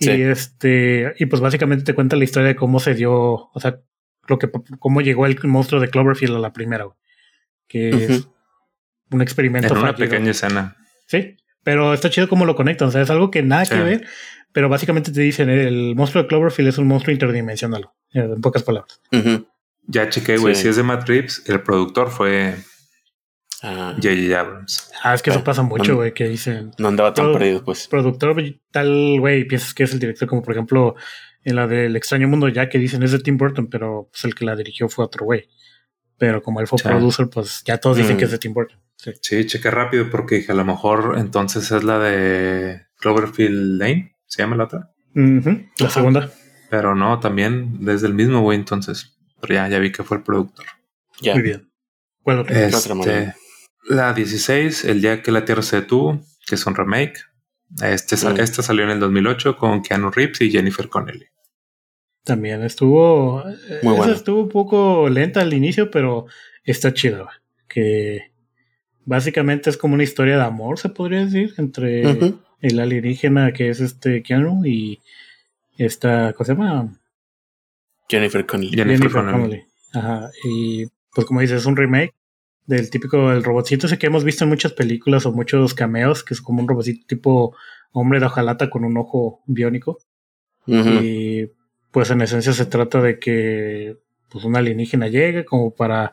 [0.00, 0.10] Sí.
[0.10, 3.80] Y este, y pues básicamente te cuenta la historia de cómo se dio, o sea,
[4.28, 6.96] lo que cómo llegó el monstruo de Cloverfield a la primera, güey.
[7.66, 8.28] Que es
[9.10, 10.08] un experimento En una fallido.
[10.08, 10.76] pequeña escena.
[11.06, 13.74] Sí, pero está chido cómo lo conectan, o sea, es algo que nada Sí.
[13.74, 14.06] que ver,
[14.52, 19.00] pero básicamente te dicen, el monstruo de Cloverfield es un monstruo interdimensional, en pocas palabras.
[19.86, 20.54] Ya chequé, güey.
[20.54, 20.62] Sí.
[20.62, 22.54] Si es de Reeves, el productor fue
[23.62, 24.38] Ah, J.J.
[24.38, 24.90] Abrams.
[25.02, 25.96] Ah, es que eso pasa mucho, mm.
[25.96, 27.88] güey, que dicen, no andaba tan Todo- perdido, pues.
[27.88, 28.36] productor
[28.70, 30.94] tal, güey, piensas que es el director, como por ejemplo
[31.44, 34.34] en la del extraño mundo ya que dicen es de Tim Burton, pero pues el
[34.34, 35.48] que la dirigió fue otro güey.
[36.18, 36.84] Pero como él fue Sí.
[36.88, 38.18] producer, pues ya todos dicen Mm.
[38.18, 38.78] que es de Tim Burton.
[38.96, 39.12] Sí.
[39.22, 44.16] Sí, chequé rápido porque dije, a lo mejor entonces es la de Cloverfield Lane.
[44.26, 44.90] ¿Se llama la otra?
[45.14, 45.52] La
[45.86, 45.90] Ajá.
[45.90, 46.30] segunda.
[46.70, 49.16] Pero no, también desde el mismo, güey, entonces.
[49.40, 50.66] Pero ya, ya vi que fue el productor.
[51.20, 51.34] Ya.
[51.34, 51.70] Muy bien.
[52.22, 52.54] ¿Cuál otra?
[52.68, 53.36] ¿Qué otra?
[53.88, 57.20] La 16, El día que la Tierra se detuvo, que es un remake.
[57.82, 58.40] Este, sa- Mm.
[58.40, 61.26] Esta salió en el 2008 con Keanu Reeves y Jennifer Connelly.
[62.24, 63.42] También estuvo.
[63.48, 66.26] eh, Muy esa estuvo un poco lenta al inicio, pero
[66.64, 67.24] está chido.
[67.24, 67.36] güey.
[67.68, 68.30] Que
[69.04, 72.04] básicamente es como una historia de amor, se podría decir, entre
[72.60, 75.00] el alienígena que es este Keanu y
[75.78, 76.98] esta, ¿cómo se llama?
[78.08, 78.76] Jennifer Connelly.
[78.76, 79.64] Jennifer Connelly.
[79.94, 80.30] Ajá.
[80.44, 82.14] Y pues como dices, es un remake
[82.68, 86.34] del típico el robotcito ese que hemos visto en muchas películas o muchos cameos, que
[86.34, 87.56] es como un robotcito tipo
[87.92, 89.98] hombre de hojalata con un ojo biónico.
[90.66, 91.46] Y
[91.90, 93.96] pues en esencia se trata de que
[94.28, 96.12] pues un alienígena llega como para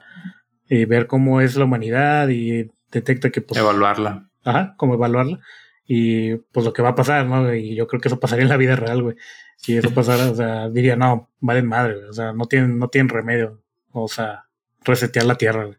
[0.69, 4.29] eh, ver cómo es la humanidad y detecta que pues Evaluarla.
[4.45, 5.41] ajá, como evaluarla
[5.85, 7.53] y pues lo que va a pasar, ¿no?
[7.53, 9.17] Y yo creo que eso pasaría en la vida real, güey.
[9.57, 12.05] Si eso pasara, o sea, diría, no, valen madre, güey.
[12.07, 13.61] O sea, no tienen, no tienen remedio.
[13.91, 14.45] O sea,
[14.83, 15.77] resetear la tierra, güey.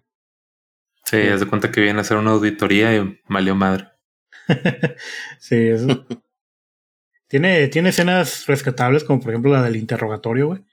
[1.08, 3.88] Sí, haz de cuenta que viene a hacer una auditoría y valió madre.
[5.38, 6.04] sí, eso.
[7.28, 10.64] tiene, tiene escenas rescatables, como por ejemplo la del interrogatorio, güey.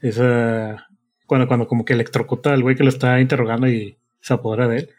[0.00, 0.88] Esa,
[1.26, 4.78] cuando, cuando como que electrocuta al güey que lo está interrogando y se apodera de
[4.78, 4.90] él.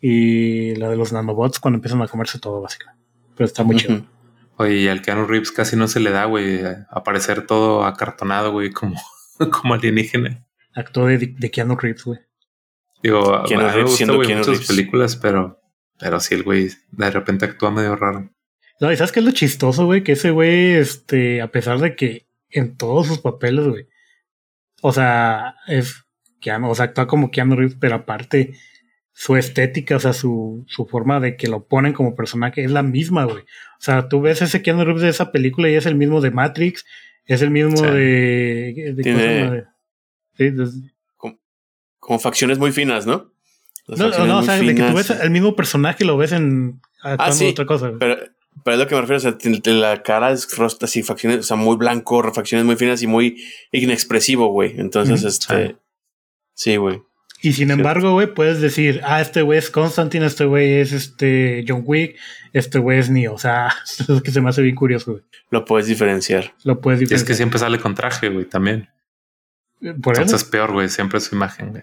[0.00, 3.02] Y la de los nanobots cuando empiezan a comerse todo, básicamente.
[3.36, 4.06] Pero está muy chido.
[4.56, 8.70] Oye, y al Keanu Reeves casi no se le da, güey, aparecer todo acartonado, güey,
[8.70, 9.00] como,
[9.50, 10.46] como alienígena.
[10.74, 12.20] Actuó de, de Keanu Reeves, güey.
[13.02, 14.66] Digo, a- Keanu a mí me gusta, siendo güey, muchas Reeves.
[14.68, 15.60] películas, pero,
[15.98, 18.30] pero sí, el güey de repente actúa medio raro.
[18.80, 21.94] No, y sabes qué es lo chistoso, güey, que ese güey, este, a pesar de
[21.96, 23.86] que en todos sus papeles, güey,
[24.82, 26.04] o sea, es
[26.40, 28.54] Keanu, o sea, actúa como Keanu Reeves, pero aparte,
[29.12, 32.82] su estética, o sea, su, su forma de que lo ponen como personaje es la
[32.82, 33.42] misma, güey.
[33.42, 36.30] O sea, tú ves ese Keanu Reeves de esa película y es el mismo de
[36.30, 36.84] Matrix,
[37.26, 37.84] es el mismo Sí.
[37.84, 39.54] de, de, ¿cómo se Tiene- llama?
[39.54, 39.64] De-
[40.36, 40.91] sí, de-
[42.02, 43.32] Como facciones muy finas, ¿no?
[43.86, 46.16] Las no, facciones no, o sea, de que tú ves el mismo personaje y lo
[46.16, 47.86] ves en actuando sí, otra cosa.
[47.86, 48.00] güey.
[48.00, 48.16] Pero,
[48.64, 51.42] pero es lo que me refiero, o sea, la cara es rostro así, facciones, o
[51.44, 54.74] sea, muy blanco, facciones muy finas y muy inexpresivo, güey.
[54.78, 55.76] Entonces, este,
[56.54, 57.02] sí, güey.
[57.40, 61.64] Y sin embargo, güey, puedes decir, ah, este güey es Constantine, este güey es este
[61.68, 62.16] John Wick,
[62.52, 63.34] este güey es Neo.
[63.34, 63.72] O sea,
[64.08, 65.24] es que se me hace bien curioso, güey.
[65.50, 66.52] Lo puedes diferenciar.
[66.64, 67.36] Lo puedes Y es que diferenciar.
[67.36, 68.88] siempre sale con traje, güey, también.
[70.02, 71.82] Por eso, Entonces peor, güey, siempre su imagen, güey.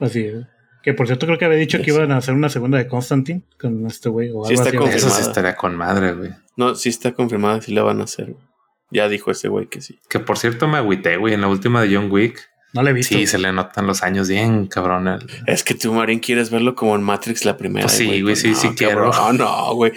[0.00, 0.46] así es.
[0.82, 1.90] Que por cierto, creo que había dicho que Sí.
[1.90, 4.76] iban a hacer una segunda de Constantine con este güey o Sí, algo está así.
[4.78, 4.96] confirmado.
[4.96, 5.30] Eso sí Confirmada.
[5.30, 6.30] estaría con madre, güey.
[6.56, 8.26] No, sí está confirmado, sí la van a hacer.
[8.32, 8.44] güey.
[8.90, 9.98] Ya dijo ese güey que sí.
[10.08, 12.38] Que por cierto me agüité, güey, en la última de John Wick.
[12.74, 13.14] No le he visto.
[13.14, 15.08] Sí, se le notan los años bien, cabrón.
[15.08, 17.86] el- Es que tú, Marín, quieres verlo como en Matrix la primera.
[17.86, 19.10] Pues sí, güey, sí, no, sí quiero.
[19.10, 19.92] No, no, güey.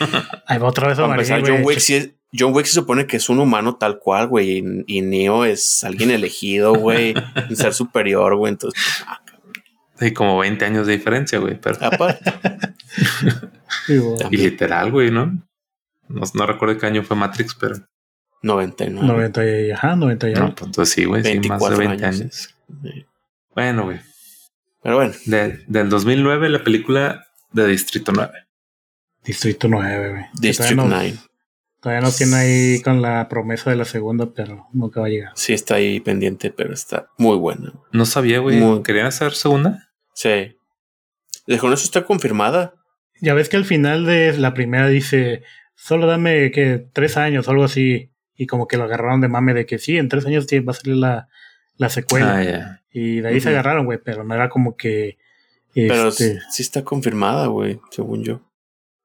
[0.48, 1.26] Ahí va otra vez a Marín.
[1.45, 4.60] John Wick, sí es- John Wick se supone que es un humano tal cual, güey.
[4.60, 7.14] Y, y Neo es alguien elegido, güey.
[7.49, 8.53] un ser superior, güey.
[8.53, 8.82] Entonces,
[9.99, 11.60] Sí, como 20 años de diferencia, güey.
[11.60, 12.24] Pero aparte.
[13.88, 14.18] Sí, güey.
[14.32, 15.28] y literal, güey, ¿no?
[16.08, 16.22] ¿no?
[16.34, 17.76] No recuerdo qué año fue Matrix, pero
[18.41, 19.08] 99.
[19.08, 22.06] 90 y, ajá, 90 y no, pues entonces sí, güey, sí, más de 24 20
[22.06, 22.20] años.
[22.22, 22.56] años.
[22.84, 23.06] Sí.
[23.56, 23.99] Bueno, güey.
[24.84, 28.32] Pero bueno, De- del 2009, la película de Distrito 9.
[29.24, 30.76] Distrito 9, güey.
[30.76, 31.14] No- 9.
[31.82, 35.32] Todavía nos tiene ahí con la promesa de la segunda, pero nunca va a llegar.
[35.36, 37.74] Sí, está ahí pendiente, pero está muy buena.
[37.91, 38.58] No sabía, güey.
[38.60, 39.90] Muy- ¿Querían hacer segunda?
[40.14, 40.56] Sí.
[41.48, 42.76] De con eso está confirmada.
[43.20, 45.44] Ya ves que al final de la primera dice,
[45.76, 48.12] solo dame que tres años o algo así.
[48.36, 50.76] Y como que lo agarraron de mame de que sí, en tres años va a
[50.76, 51.30] salir la,
[51.78, 52.38] la secuela.
[52.38, 52.84] Ah, ya.
[52.91, 55.18] Y de ahí se agarraron, güey, pero no era como que...
[55.74, 58.41] Pero Este, sí sí está confirmada, güey, según yo.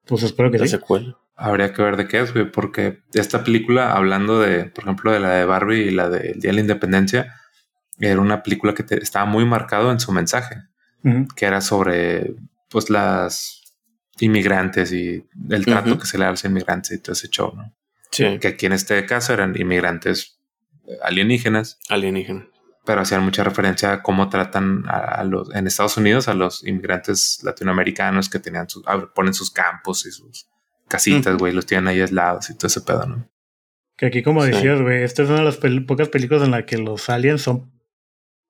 [0.07, 0.73] pues espero que La sí.
[0.73, 1.17] secuela.
[1.37, 5.21] Habría que ver de qué es, güey, porque esta película, hablando de, por ejemplo, de
[5.21, 7.35] la de Barbie y la del Día de la Independencia,
[7.99, 10.57] era una película que te- estaba muy marcado en su mensaje,
[11.37, 12.35] que era sobre,
[12.71, 13.63] pues, las
[14.19, 17.53] inmigrantes y el trato que se le da a los inmigrantes y todo ese show,
[17.55, 17.75] ¿no?
[18.11, 18.39] Sí.
[18.41, 20.41] Que aquí en este caso eran inmigrantes
[21.03, 22.47] alienígenas, Alienígena.
[22.85, 26.65] pero hacían mucha referencia a cómo tratan a, a los, en Estados Unidos a los
[26.67, 28.85] inmigrantes latinoamericanos que tenían sus,
[29.15, 30.49] ponen sus campos y sus
[30.89, 33.29] casitas, güey, los tienen ahí aislados y todo ese pedo, ¿no?
[33.97, 34.51] Que aquí, como Sí.
[34.51, 37.43] decías, güey, esta es una de las pel- pocas películas en las que los aliens
[37.43, 37.71] son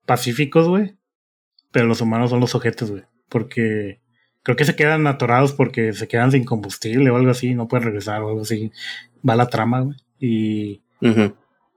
[0.05, 0.97] pacíficos, güey.
[1.73, 3.05] Pero los humanos son los objetos, güey.
[3.29, 4.01] Porque
[4.43, 7.87] creo que se quedan atorados porque se quedan sin combustible o algo así, no pueden
[7.87, 8.73] regresar o algo así.
[9.29, 9.97] Va la trama, güey.
[10.19, 10.83] Y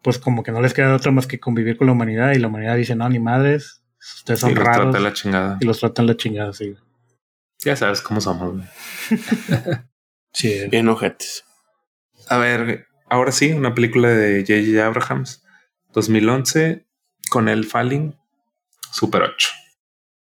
[0.02, 2.32] pues como que no les queda otra más que convivir con la humanidad.
[2.34, 4.92] Y la humanidad dice, no, ni madres, ustedes son y los raros.
[4.92, 5.58] trata la chingada.
[5.62, 6.70] Y los tratan la chingada, sí.
[6.72, 6.82] güey.
[7.60, 8.68] Ya sabes cómo somos, güey.
[10.34, 11.44] Sí, Bien ojetes.
[12.28, 14.86] A ver, ahora sí, una película de J.J.
[14.86, 15.44] Abrahams,
[15.94, 16.86] 2011,
[17.30, 18.16] con el Falling,
[18.92, 19.48] Super 8.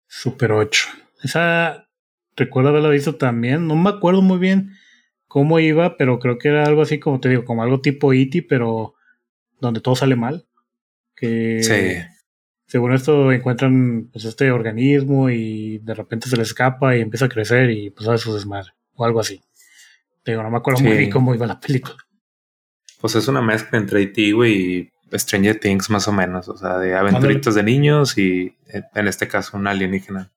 [0.08, 0.90] Super 8.
[1.24, 1.88] Esa
[2.36, 3.68] recuerdo haberla visto también.
[3.68, 4.72] No me acuerdo muy bien
[5.28, 8.44] cómo iba, pero creo que era algo así como te digo, como algo tipo E.T.,
[8.44, 8.96] pero
[9.60, 10.48] donde todo sale mal.
[11.16, 12.16] Que Sí.
[12.68, 17.30] según esto encuentran pues, este organismo y de repente se le escapa y empieza a
[17.30, 18.72] crecer y pues hace su desmadre.
[18.96, 19.42] O algo así.
[20.26, 21.98] Digo, no me acuerdo muy bien cómo iba la película.
[23.02, 26.48] Pues es una mezcla entre E.T., güey, y Stranger Things, más o menos.
[26.48, 30.32] O sea, de aventuritas de niños y eh, en este caso un alienígena.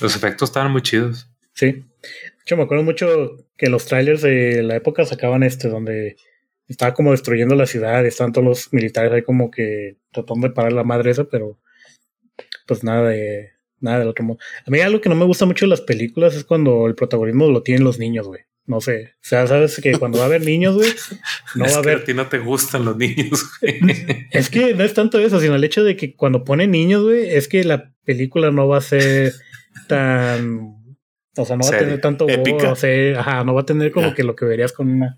[0.00, 1.30] Los efectos estaban muy chidos.
[1.54, 1.66] Sí.
[1.72, 6.16] De hecho, me acuerdo mucho que los trailers de la época sacaban este, donde
[6.68, 10.72] estaba como destruyendo la ciudad, estaban todos los militares ahí como que tratando de parar
[10.72, 11.58] la madre esa, pero
[12.66, 14.38] pues nada de nada del otro modo.
[14.66, 17.48] A mí algo que no me gusta mucho de las películas es cuando el protagonismo
[17.48, 18.42] lo tienen los niños, güey.
[18.66, 19.14] No sé.
[19.14, 20.90] O sea, sabes que cuando va a haber niños, güey,
[21.54, 23.80] no es va a que haber a ti no te gustan los niños, güey.
[24.32, 27.30] es que no es tanto eso, sino el hecho de que cuando ponen niños, güey,
[27.30, 29.34] es que la película no va a ser
[29.86, 30.74] tan.
[31.36, 32.56] O sea, no va a tener tanto épica.
[32.56, 35.16] gore, o sea, ajá, no va a tener como que lo que verías con una.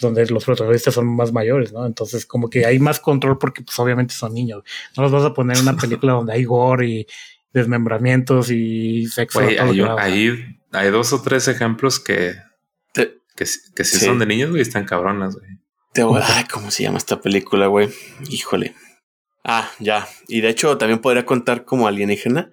[0.00, 1.84] Donde los protagonistas son más mayores, ¿no?
[1.84, 4.62] Entonces, como que hay más control porque, pues, obviamente son niños.
[4.96, 7.06] No los vas a poner en una película donde hay gore y
[7.52, 9.42] desmembramientos y sexo.
[9.42, 12.34] lo hay, que hay, hay dos o tres ejemplos que,
[13.36, 13.44] que,
[13.74, 13.98] que Sí.
[14.04, 15.46] son de niños, güey, están cabronas, güey.
[15.92, 17.90] te voy- Ay, ¿cómo se llama esta película, güey?
[18.30, 18.74] Híjole.
[19.44, 20.08] Ah, ya.
[20.28, 22.50] Y de hecho, también podría contar como alienígena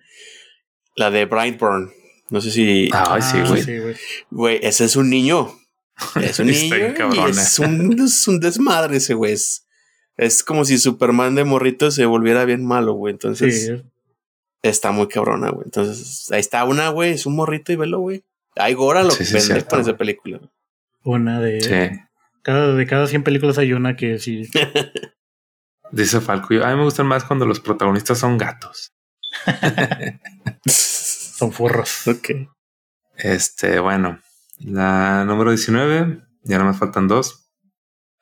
[0.96, 1.92] la de Brightburn.
[2.30, 2.86] No sé si.
[2.86, 3.64] Sí, Ah, güey.
[3.64, 3.96] sí, güey.
[4.30, 5.56] Güey, ese es un niño.
[6.16, 6.76] Es un niño.
[7.14, 9.34] y es, un, es un desmadre ese güey.
[9.34, 9.66] Es,
[10.18, 13.14] es como si Superman de morrito se volviera bien malo, güey.
[13.14, 13.84] Entonces Sí,
[14.62, 15.64] está muy cabrona, güey.
[15.66, 17.12] Entonces ahí está una, güey.
[17.12, 18.24] Es un morrito y velo, güey.
[18.56, 19.98] Hay gora lo Sí, que sí, vende cierto, con esa güey.
[19.98, 20.40] película.
[21.04, 21.62] Una de.
[21.62, 22.00] Sí.
[22.42, 24.48] Cada, de cada 100 películas hay una que sí.
[25.92, 28.94] Dice Falco, a mí me gustan más cuando los protagonistas son gatos.
[30.66, 32.08] Son furros.
[32.08, 32.32] ok.
[33.16, 34.20] Este, bueno,
[34.58, 37.50] la número 19, ya no me faltan dos.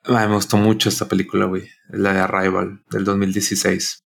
[0.04, 1.68] Ay, me gustó mucho esta película, güey.
[1.88, 4.04] La de Arrival del 2016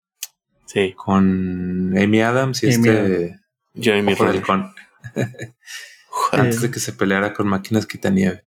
[0.66, 0.94] Sí.
[0.96, 3.40] con Amy Adams y Amy este
[3.74, 4.42] Jeremy Ojo de Renner.
[4.50, 4.74] Halcón,
[6.10, 6.42] Ojalá.
[6.44, 8.44] antes de que se peleara con máquinas quitanieve.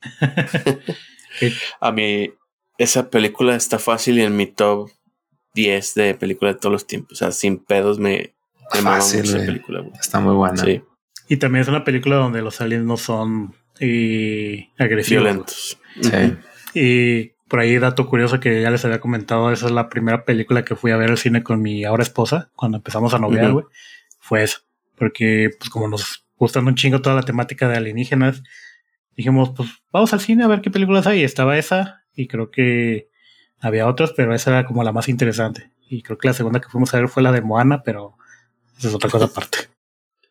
[1.80, 2.32] A mí,
[2.78, 4.90] esa película está fácil y en mi top
[5.54, 7.12] 10 de películas de todos los tiempos.
[7.12, 8.34] O sea, sin pedos me,
[8.74, 9.46] me Fácil, mucho esa güey.
[9.46, 9.92] película, güey.
[10.00, 10.56] Está muy buena.
[10.56, 10.82] Sí,
[11.28, 15.22] Y también es una película donde los aliens no son eh, agresivos.
[15.24, 15.78] violentos.
[16.00, 16.34] Sí.
[16.74, 20.64] Y por ahí, dato curioso que ya les había comentado, esa es la primera película
[20.64, 23.66] que fui a ver al cine con mi ahora esposa, cuando empezamos a noviar, güey.
[24.20, 24.60] Fue eso.
[24.96, 28.42] Porque, pues, como nos gustan un chingo toda la temática de alienígenas,
[29.20, 31.22] dijimos, pues, vamos al cine a ver qué películas hay.
[31.22, 33.10] Estaba esa, y creo que
[33.60, 35.70] había otras, pero esa era como la más interesante.
[35.88, 38.16] Y creo que la segunda que fuimos a ver fue la de Moana, pero
[38.78, 39.58] esa es otra cosa aparte.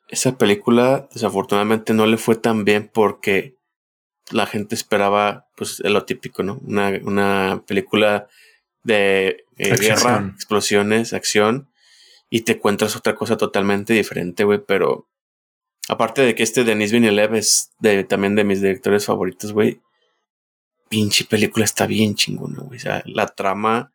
[0.08, 3.56] Esa película, desafortunadamente, no le fue tan bien porque
[4.32, 6.60] la gente esperaba, pues, lo típico, ¿no?
[6.66, 8.28] Una, una película
[8.84, 11.70] de eh, guerra, explosiones, acción,
[12.32, 15.09] y te encuentras otra cosa totalmente diferente, güey, pero
[15.90, 19.82] Aparte de que este Denis Villeneuve es de, también de mis directores favoritos, güey.
[20.88, 22.78] Pinche película está bien chingona, güey.
[22.78, 23.92] O sea, la trama,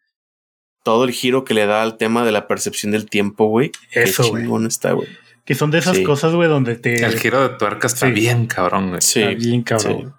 [0.83, 3.73] todo el giro que le da al tema de la percepción del tiempo, güey.
[3.93, 4.43] Eso, güey.
[4.43, 5.09] chingón está, güey.
[5.45, 6.05] Que son de esas Sí.
[6.05, 7.05] cosas, güey, donde te.
[7.05, 8.13] El giro de tuerca está Sí.
[8.13, 9.01] bien cabrón, güey.
[9.01, 9.21] Sí.
[9.23, 10.15] Está bien cabrón.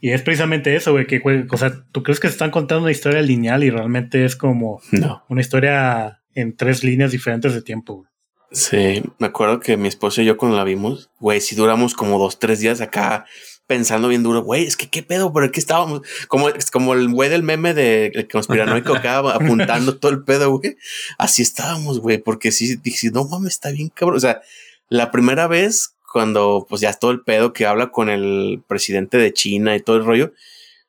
[0.00, 2.82] Y es precisamente eso, güey, que, güey, o sea, tú crees que se están contando
[2.82, 4.80] una historia lineal y realmente es como.
[4.92, 5.22] No.
[5.28, 8.08] una historia en tres líneas diferentes de tiempo, güey.
[8.54, 12.20] Sí, me acuerdo que mi esposo y yo cuando la vimos, güey, si duramos como
[12.20, 13.26] dos, tres días acá
[13.66, 17.30] pensando bien duro, güey, es que qué pedo, pero aquí estábamos, como, como el güey
[17.30, 20.76] del meme de el conspiranoico acá apuntando todo el pedo, güey.
[21.18, 24.18] Así estábamos, güey, porque sí, dije, no mames, está bien cabrón.
[24.18, 24.40] O sea,
[24.88, 29.32] la primera vez cuando pues ya todo el pedo que habla con el presidente de
[29.32, 30.32] China y todo el rollo,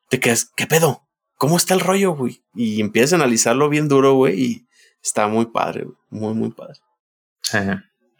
[0.07, 1.01] te quedas, ¿qué pedo?
[1.37, 2.43] ¿Cómo está el rollo, güey?
[2.53, 4.67] Y empiezas a analizarlo bien duro, güey, y
[5.01, 6.79] está muy padre, güey, muy, muy padre.
[7.51, 7.59] Sí.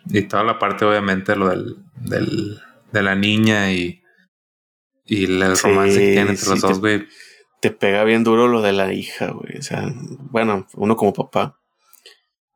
[0.10, 2.60] Y toda la parte, obviamente, lo del, del
[2.91, 4.02] de la niña y,
[5.06, 7.07] y el Sí, romance que tienen entre sí, los dos, güey.
[7.61, 9.57] te pega bien duro lo de la hija, güey.
[9.57, 9.91] O sea,
[10.30, 11.60] bueno, uno como papá.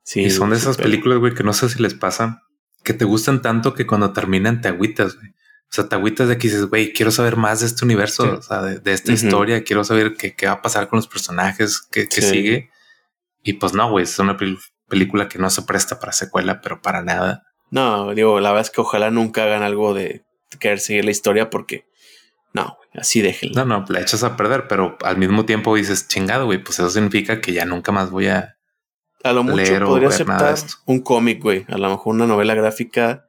[0.04, 2.42] Sí, Y son de esas películas, güey, que no sé si les pasa,
[2.84, 5.30] que te gustan tanto que cuando terminan te agüitas, güey.
[5.30, 8.30] O sea, te agüitas de que dices, güey, quiero saber más de este universo, Sí.
[8.30, 11.08] o sea, de, de esta historia, quiero saber qué, qué va a pasar con los
[11.08, 12.70] personajes, qué, qué sigue.
[13.44, 14.58] Y pues no, güey, es una pel-
[14.90, 17.44] película que no se presta para secuela, pero para nada.
[17.72, 20.24] No, digo, la verdad es que ojalá nunca hagan algo de
[20.60, 21.86] querer seguir la historia porque
[22.54, 23.64] no, güey, así déjenla.
[23.64, 26.90] No, no, la echas a perder, pero al mismo tiempo dices, chingado, güey, pues eso
[26.90, 28.56] significa que ya nunca más voy a...
[29.24, 30.82] A lo mucho leer o podría ver nada de aceptar esto.
[30.86, 31.66] un cómic, güey.
[31.68, 33.26] A lo mejor una novela gráfica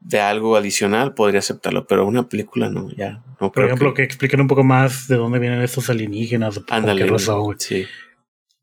[0.00, 3.22] de algo adicional podría aceptarlo, pero una película no, ya.
[3.40, 4.02] No Por creo ejemplo, que...
[4.02, 7.18] expliquen un poco más de dónde vienen estos alienígenas, Ándale, qué güey.
[7.18, 7.56] razón, güey.
[7.60, 7.86] Sí.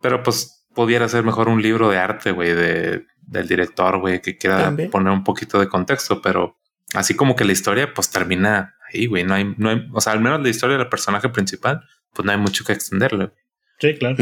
[0.01, 4.37] Pero pues pudiera ser mejor un libro de arte, güey, de, del director, güey, que
[4.37, 4.89] quiera También.
[4.89, 6.57] poner un poquito de contexto, pero
[6.93, 10.13] así como que la historia pues termina ahí, güey, no hay, no hay, o sea,
[10.13, 11.81] al menos la historia del personaje principal,
[12.13, 13.31] pues no hay mucho que extenderle.
[13.79, 14.15] Sí, claro.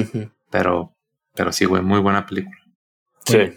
[0.51, 0.95] Pero,
[1.35, 2.57] pero sí, güey, muy buena película.
[3.25, 3.53] Sí.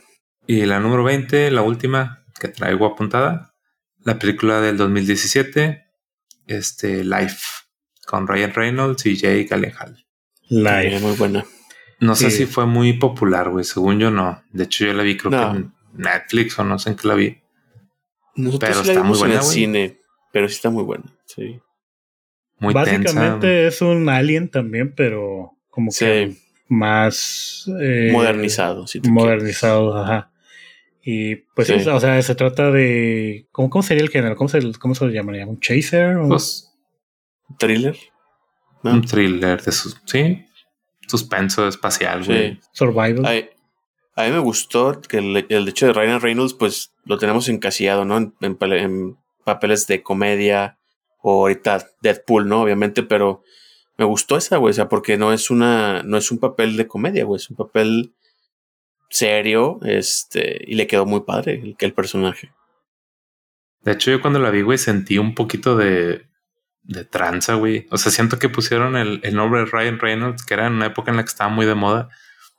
[0.47, 3.55] Y la número 20, la última que traigo apuntada,
[4.05, 5.86] la película del 2017,
[6.47, 7.40] este, Life,
[8.06, 10.05] con Ryan Reynolds y Jake Gyllenhaal.
[10.48, 10.97] Live.
[10.97, 11.44] Eh, muy buena.
[12.03, 12.39] No sé Sí.
[12.39, 13.65] si fue muy popular, güey.
[13.65, 14.43] Según yo, no.
[14.53, 15.53] De hecho, yo la vi, creo No.
[15.53, 17.39] que en Netflix o no sé en qué la vi.
[18.37, 19.99] Nosotros Pero sí la está muy buena, en el cine,
[20.33, 21.05] pero sí está muy buena.
[21.27, 21.61] Sí.
[22.59, 23.69] Muy Básicamente tensa.
[23.69, 26.39] es un alien también, pero como que Sí.
[26.69, 28.87] más eh, Modernizado.
[28.87, 30.31] Si modernizado, ajá.
[31.05, 31.74] Y pues sí.
[31.74, 34.37] O sea, se trata de ¿cómo, cómo sería el género?
[34.37, 35.47] ¿Cómo se, cómo se lo llamaría?
[35.47, 36.16] ¿Un chaser?
[36.16, 36.69] ¿Un Pues.
[37.59, 37.97] Thriller.
[38.85, 38.93] ¿no?
[38.95, 40.45] un thriller de sus, sí,
[41.12, 42.55] suspenso espacial, güey.
[42.55, 42.60] Sí.
[42.72, 43.24] survival?
[43.24, 43.51] Ay,
[44.16, 48.05] a mí me gustó que el, el hecho de Ryan Reynolds, pues lo tenemos encasillado,
[48.05, 48.16] ¿no?
[48.16, 50.78] En, en pale- en papeles de comedia
[51.20, 52.62] o ahorita Deadpool, ¿no?
[52.62, 53.43] Obviamente, pero
[53.98, 56.86] me gustó esa, güey, o sea, porque no es una, no es un papel de
[56.89, 58.14] comedia, güey, es un papel
[59.10, 62.52] serio, este, y le quedó muy padre el, el personaje.
[63.82, 66.26] De hecho, yo cuando la vi, güey, sentí un poquito de,
[66.82, 67.86] de tranza, güey.
[67.90, 70.86] O sea, siento que pusieron el, el nombre de Ryan Reynolds, que era en una
[70.86, 72.09] época en la que estaba muy de moda,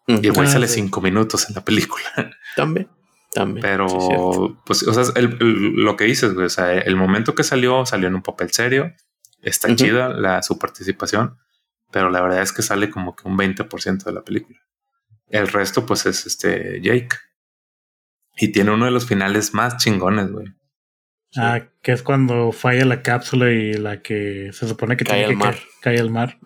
[0.07, 0.75] y el güey Ah, sale sí.
[0.75, 2.03] cinco minutos en la película.
[2.55, 2.89] También,
[3.33, 3.61] también.
[3.61, 7.33] Pero, sí, pues, o sea, el- el- lo que dices, güey, o sea, el momento
[7.35, 8.93] que salió, salió en un papel serio.
[9.41, 11.37] Está chida la, su participación,
[11.91, 14.59] pero la verdad es que sale como que un 20% de la película.
[15.27, 17.09] El resto, pues, es este Jake.
[18.37, 20.47] Y tiene uno de los finales más chingones, güey.
[21.35, 25.25] Ah, que es cuando falla la cápsula y la que se supone que Cae tiene
[25.25, 25.55] al que mar.
[25.55, 26.37] ca- cae al mar.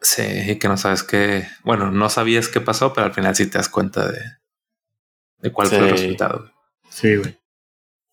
[0.00, 3.46] Sí, y que no sabes qué, bueno, no sabías qué pasó, pero al final sí
[3.46, 4.18] te das cuenta de,
[5.40, 6.50] de cuál fue el resultado.
[6.88, 7.38] Sí, güey.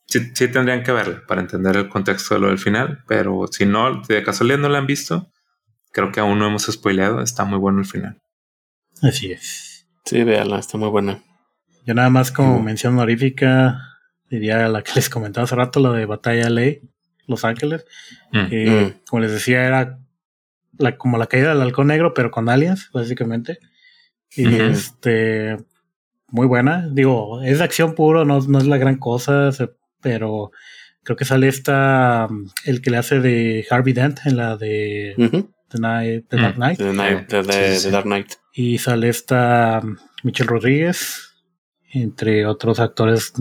[0.05, 3.65] Sí, sí tendrían que verla para entender el contexto de lo del final, pero si
[3.65, 5.31] no, de casualidad no la han visto,
[5.91, 8.21] creo que aún no hemos spoileado, está muy bueno el final.
[9.01, 9.85] Así es.
[10.05, 11.21] Sí, véanla, está muy buena.
[11.85, 12.63] Yo nada más como Ujú.
[12.63, 13.79] mención honorífica
[14.29, 16.81] diría la que les comentaba hace rato, la de Batalla Ley,
[17.27, 17.85] Los Ángeles.
[18.31, 18.45] Mm.
[18.49, 18.99] que, Mm.
[19.09, 19.99] Como les decía, era
[20.77, 23.59] la, como la caída del halcón negro, pero con aliens, básicamente.
[24.35, 25.57] Y este,
[26.29, 26.87] muy buena.
[26.91, 29.71] Digo, es de acción puro, no, no es la gran cosa, se-
[30.01, 30.51] pero
[31.03, 35.15] creo que sale esta, um, el que le hace de Harvey Dent en la de
[35.17, 35.49] Ujú.
[35.69, 36.41] The, Night- The Mm.
[36.41, 36.77] Dark Knight.
[36.77, 37.89] The, Night- the- the- Sí, sí, the sí.
[37.91, 38.27] Dark Knight.
[38.53, 39.81] Y sale esta
[40.23, 41.33] Michelle Rodríguez,
[41.93, 43.33] entre otros actores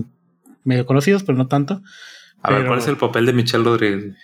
[0.66, 1.82] medio conocidos, pero no tanto,
[2.42, 4.14] A ver, ¿cuál es el papel de Michelle Rodríguez?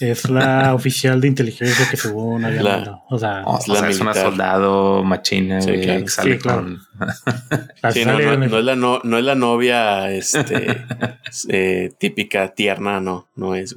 [0.00, 3.02] Es la oficial de inteligencia que según había La-.
[3.08, 6.02] O sea, O Es la sea, es una soldado machina, Sí, güey, claro.
[6.02, 6.62] que sale Sí, claro.
[6.62, 6.80] con...
[7.92, 10.84] Sí, no, es la no, no es la novia este,
[11.48, 13.76] eh, típica tierna, no, no es.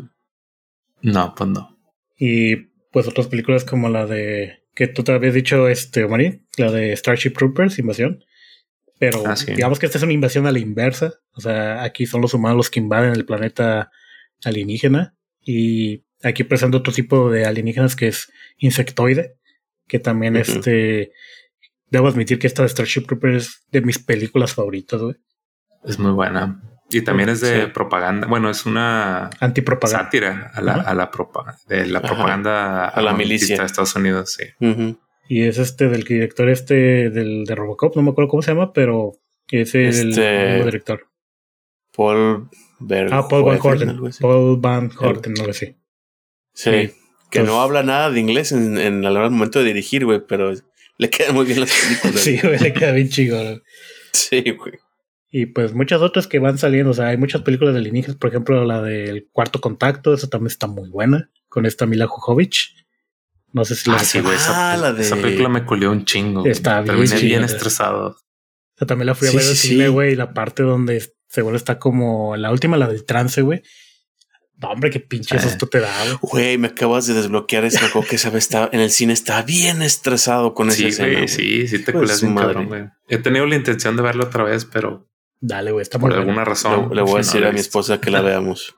[1.02, 1.78] No, pues no.
[2.18, 2.56] Y
[2.92, 6.96] pues otras películas como la de que tú te habías dicho, este, Mari, la de
[6.96, 8.24] Starship Troopers, Invasión.
[9.00, 9.54] Pero Ah, sí.
[9.54, 11.14] digamos que esta es una invasión a la inversa.
[11.34, 13.92] O sea, aquí son los humanos los que invaden el planeta
[14.44, 15.16] alienígena.
[15.42, 19.36] Y aquí presenta otro tipo de alienígenas que es insectoide.
[19.88, 21.12] Que también este.
[21.92, 25.16] Debo admitir que esta de Starship Troopers es de mis películas favoritas, güey.
[25.84, 26.62] Es muy buena.
[26.90, 27.72] Y también es de Sí.
[27.72, 28.26] propaganda.
[28.28, 30.04] Bueno, es una Antipropaganda.
[30.06, 30.90] sátira a la, Ajá.
[30.90, 33.58] a la propa- de la propaganda A la milicia.
[33.60, 34.46] de Estados Unidos, sí.
[34.60, 35.00] Ujú.
[35.28, 38.74] Y es este del director este del de Robocop, no me acuerdo cómo se llama,
[38.74, 39.14] pero
[39.50, 41.08] es el Este- mismo director.
[41.96, 42.50] Paul
[42.80, 43.14] Verhoeven.
[43.14, 44.00] Ah, Paul Van Horten.
[44.20, 45.78] Paul Van Horten, no lo sé.
[46.54, 46.94] Sí, sí.
[47.32, 49.66] que Pues- no habla nada de inglés en, en a la hora del momento de
[49.66, 50.54] dirigir, güey, pero
[50.98, 52.16] le quedan muy bien las películas.
[52.24, 53.62] Sí, güey, le queda bien chido.
[54.14, 54.74] Sí, güey.
[55.32, 56.92] Y pues muchas otras que van saliendo.
[56.92, 58.16] O sea, hay muchas películas de alienígenas.
[58.16, 60.14] Por ejemplo, la del Cuarto Contacto.
[60.14, 61.30] Esa también está muy buena.
[61.50, 62.85] Con esta Mila Jovovich.
[63.56, 64.36] No sé si la Ah, sí, güey.
[64.36, 66.46] Esa, Ah, la de- esa película me culió un chingo.
[66.46, 68.08] Está bien Terminé bien estresado.
[68.08, 70.12] O sea, también la fui a Sí, ver al sí, cine, güey.
[70.12, 73.64] Y la parte donde seguro está como la última, la del trance, güey.
[74.58, 75.40] No, hombre, qué pinche Eh.
[75.40, 75.90] susto te da,
[76.22, 76.58] güey.
[76.58, 79.82] Me acabas de desbloquear ese juego que esa vez estaba en el cine, estaba bien
[79.82, 81.28] estresado con esa Sí, escena.
[81.30, 82.48] sí, sí te culas madre.
[82.48, 82.84] cabrón, güey.
[83.08, 85.10] He tenido la intención de verlo otra vez, pero
[85.40, 86.22] Dale, güey, está por buena.
[86.22, 86.90] alguna razón.
[86.90, 88.76] Le, le voy a decir a mi esposa que la veamos.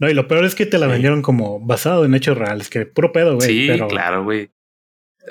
[0.00, 0.92] No, y lo peor es que te la Sí.
[0.92, 3.46] vendieron como basado en hechos reales, que puro pedo, güey.
[3.48, 4.50] Sí, pero claro, güey.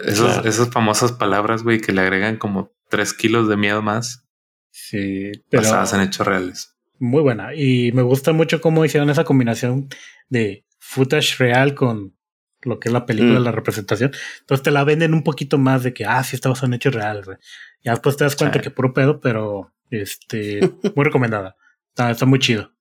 [0.06, 0.48] Esos- Claro.
[0.50, 4.26] Esas famosas palabras, güey, que le agregan como tres kilos de miedo más
[4.72, 6.76] Sí, pero basadas en hechos reales.
[7.00, 7.54] muy buena.
[7.56, 9.90] Y me gusta mucho cómo hicieron esa combinación
[10.30, 12.16] de footage real con
[12.62, 13.44] lo que es la película, Mm.
[13.44, 14.12] la representación.
[14.42, 16.94] Entonces te la venden un poquito más de que, ah, sí, está basado en hechos
[16.94, 17.38] reales, güey.
[17.84, 18.64] Ya después te das cuenta Sí.
[18.64, 20.60] que puro pedo, pero este,
[20.96, 21.56] muy recomendada.
[21.90, 22.72] Está, está muy chido.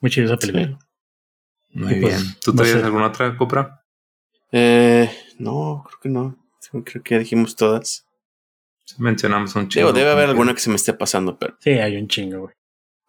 [0.00, 0.78] Muy chido esa película.
[1.74, 2.36] Muy Y pues, bien.
[2.42, 3.84] ¿Tú traías alguna otra, Cupra?
[4.52, 6.36] Eh, no, creo que no.
[6.84, 8.06] Creo que ya dijimos todas.
[8.98, 9.88] Mencionamos un chingo.
[9.88, 12.54] Digo, debe haber alguna que se me esté pasando, pero, Sí, hay un chingo, güey.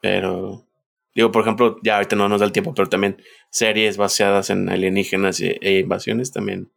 [0.01, 0.65] pero
[1.13, 3.21] digo, por ejemplo, ya ahorita no nos da el tiempo, pero también
[3.51, 6.71] series basadas en alienígenas e, e invasiones también.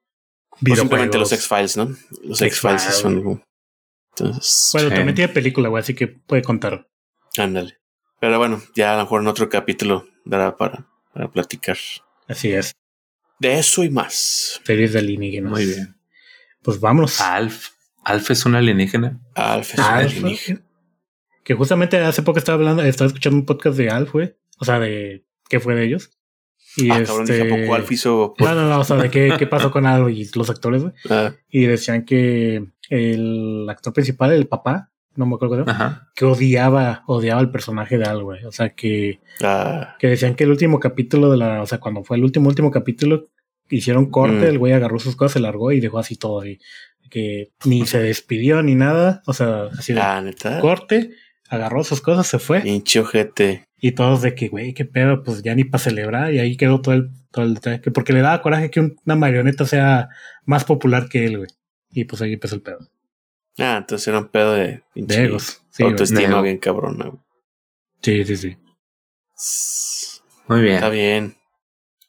[0.51, 1.33] O simplemente los.
[1.33, 1.95] X-Files, ¿no?
[2.25, 3.43] Los X-Files son.
[4.17, 6.89] Entonces, Bueno, también tiene película, güey, así que puede contar.
[7.37, 7.79] ándale.
[8.21, 10.89] Pero bueno, ya a lo mejor en otro capítulo dará para,
[11.19, 11.77] para platicar
[12.29, 12.77] Así es.
[13.41, 14.61] de eso y más.
[14.65, 15.51] Series de alienígenas.
[15.51, 15.97] Muy bien.
[16.63, 17.21] Pues vámonos.
[17.21, 17.71] Alf.
[18.05, 19.21] Alf es un alienígena.
[19.35, 20.63] Alf es un alienígena.
[21.43, 24.37] Que justamente hace poco estaba hablando, estaba escuchando un podcast de Alf, güey.
[24.59, 26.11] O sea, de qué fue de ellos.
[26.77, 28.35] Y Ah, cabrón, dije, ¿a este- poco Alf hizo?
[28.39, 30.95] No, no, no, o sea, de qué, qué pasó con Alf y los actores, güey.
[31.11, 36.09] Ah, Y decían que el actor principal, el papá, no me acuerdo, Ajá.
[36.15, 38.45] que odiaba, odiaba el personaje de Alf, güey.
[38.45, 42.03] O sea, que, ah, que decían que el último capítulo de la, o sea, cuando
[42.05, 43.29] fue el último, último capítulo,
[43.69, 44.51] hicieron corte, Mm.
[44.51, 46.47] el güey agarró sus cosas, se largó y dejó así todo.
[46.47, 46.59] Y
[47.11, 49.23] que ni se despidió ni nada.
[49.27, 50.61] O sea, así de ah, neta.
[50.61, 51.11] corte,
[51.49, 52.61] agarró sus cosas, se fue.
[52.61, 53.65] Pinche ojete.
[53.81, 56.33] Y todos de que, güey, qué pedo, pues ya ni para celebrar.
[56.35, 57.81] Y ahí quedó todo el, todo el detalle.
[57.81, 60.09] Que porque le daba coraje que un- una marioneta sea
[60.45, 61.51] más popular que él, güey.
[61.91, 62.79] Y pues ahí empezó el pedo.
[63.59, 65.63] Ah, entonces era un pedo de De egos.
[65.71, 66.43] Sí, autoestima ego.
[66.43, 67.07] bien cabrona.
[67.07, 67.21] güey.
[68.03, 68.57] sí, sí, sí.
[70.49, 70.75] Muy bien.
[70.77, 71.37] Está bien.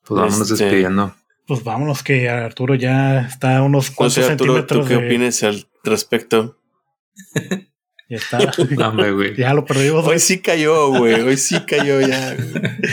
[0.05, 1.15] Pues vámonos Este- despidiendo.
[1.47, 4.87] Pues vámonos, que Arturo ya está a unos No cuantos sé, Arturo, ¿tú centímetros.
[4.87, 6.59] qué de- opinas al respecto?
[8.07, 8.37] Ya está.
[8.77, 9.35] No, hombre, güey.
[9.35, 10.05] ya lo perdimos.
[10.05, 11.19] Hoy sí cayó, güey.
[11.21, 12.35] Hoy sí cayó ya.
[12.35, 12.51] güey.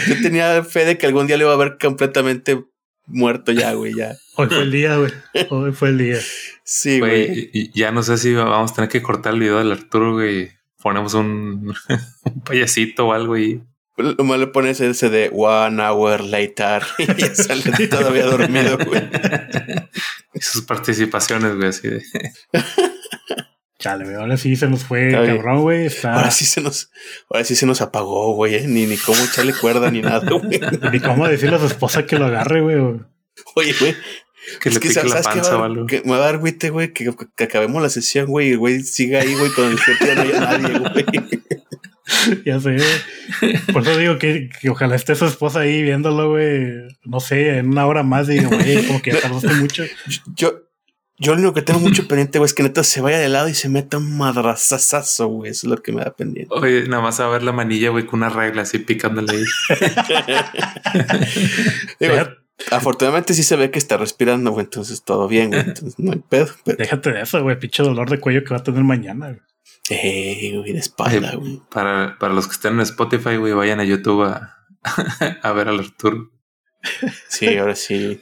[0.08, 2.64] Yo tenía fe de que algún día le iba a ver completamente
[3.06, 3.94] muerto ya, güey.
[3.94, 4.16] Ya.
[4.36, 5.12] Hoy fue el día, güey.
[5.50, 6.18] Hoy fue el día.
[6.64, 7.26] Sí, güey.
[7.26, 9.72] Güey, y- y ya no sé si vamos a tener que cortar el video del
[9.72, 10.50] Arturo, güey.
[10.82, 11.74] Ponemos un,
[12.24, 13.62] un payasito o algo y
[13.96, 19.02] Lo malo le pones ese de one hour later y ya sale todavía dormido, güey.
[20.34, 22.02] y sus participaciones, güey, así de.
[23.86, 24.16] Chale, güey.
[24.16, 25.86] Ahora sí se nos fue Está cabrón, güey.
[25.86, 26.14] Está.
[26.14, 26.90] Ahora sí se nos,
[27.30, 28.54] ahora sí se nos apagó, güey.
[28.56, 28.64] eh.
[28.66, 30.60] Ni, ni cómo echarle cuerda ni nada, güey.
[30.92, 32.76] Ni cómo decirle a su esposa que lo agarre, güey.
[33.54, 33.94] Oye, güey.
[34.60, 36.92] Que es le que pique la panza Va- que me va a dar güite, güey,
[36.92, 40.06] que, que acabemos la sesión, güey, y el güey siga ahí, güey, con el jefe
[40.06, 41.04] ya no haya nadie, güey.
[42.44, 42.76] Ya sé.
[43.72, 46.62] Por eso digo que, que ojalá esté su esposa ahí viéndolo, güey.
[47.04, 48.28] No sé, en una hora más.
[48.28, 49.82] Digo, güey, como que ya tardaste mucho.
[50.36, 50.60] Yo,
[51.18, 53.48] Yo lo único que tengo mucho pendiente, güey, es que neta se vaya de lado
[53.48, 55.50] y se meta un madrazazazo, güey.
[55.50, 56.54] Eso es lo que me da pendiente.
[56.54, 59.44] Oye, nada más a ver la manilla, güey, con una regla así picándole ahí.
[62.00, 62.14] Digo,
[62.70, 64.64] afortunadamente sí se ve que está respirando, güey.
[64.64, 65.60] Entonces todo bien, güey.
[65.60, 66.48] Entonces no hay pedo.
[66.64, 66.76] Pero...
[66.76, 67.58] Déjate de eso, güey.
[67.58, 69.40] Pinche dolor de cuello que va a tener mañana, güey.
[69.88, 71.62] Eh, güey, de espalda, güey.
[71.70, 74.56] Para, para los que estén en Spotify, güey, vayan a YouTube a,
[75.42, 76.30] a ver al Arturo.
[77.28, 78.20] Sí, ahora sí.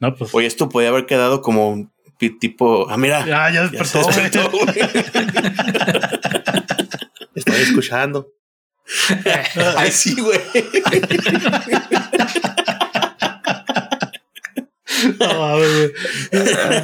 [0.00, 0.34] No, pues.
[0.34, 1.92] Oye, esto podía haber quedado como
[2.40, 2.88] tipo.
[2.90, 3.24] Ah, mira.
[3.26, 4.30] Ya, ya ya despertó, güey.
[4.30, 4.50] despertó.
[7.34, 8.28] Estoy escuchando.
[9.76, 10.40] Ay, sí, güey.
[15.18, 15.92] No, mames,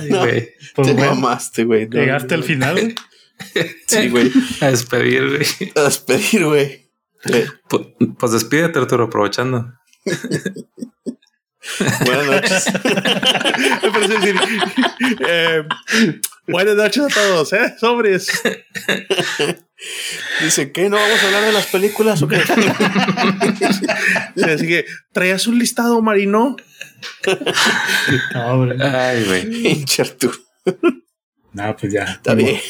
[0.09, 0.49] güey.
[0.75, 1.89] Pues Te mamaste, güey.
[1.89, 2.95] No, llegaste al final, güey.
[3.87, 4.31] Sí, güey.
[4.61, 5.73] A despedir, güey.
[5.75, 6.89] A despedir, güey.
[7.33, 9.73] Eh, Pu- Pues despídete, Arturo, aprovechando.
[12.05, 12.65] Buenas noches.
[13.83, 14.37] Me parece decir,
[15.27, 15.65] eh,
[16.47, 17.75] buenas noches a todos, ¿eh?
[17.79, 18.29] Sobres.
[20.43, 20.89] Dice, ¿qué?
[20.89, 22.41] ¿No vamos a hablar de las películas o qué?
[24.37, 26.57] Sí, Así que, ¿traías un listado, Marino?
[28.35, 28.77] No, hombre.
[28.85, 29.85] Ay, güey.
[31.53, 32.05] No, pues ya.
[32.05, 32.61] Está bien.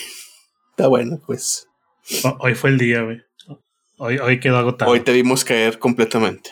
[0.70, 1.66] Está bueno, pues.
[2.24, 3.20] Ho- Hoy fue el día, güey.
[3.98, 4.90] Hoy, hoy quedó agotado.
[4.90, 6.50] Hoy te vimos caer completamente.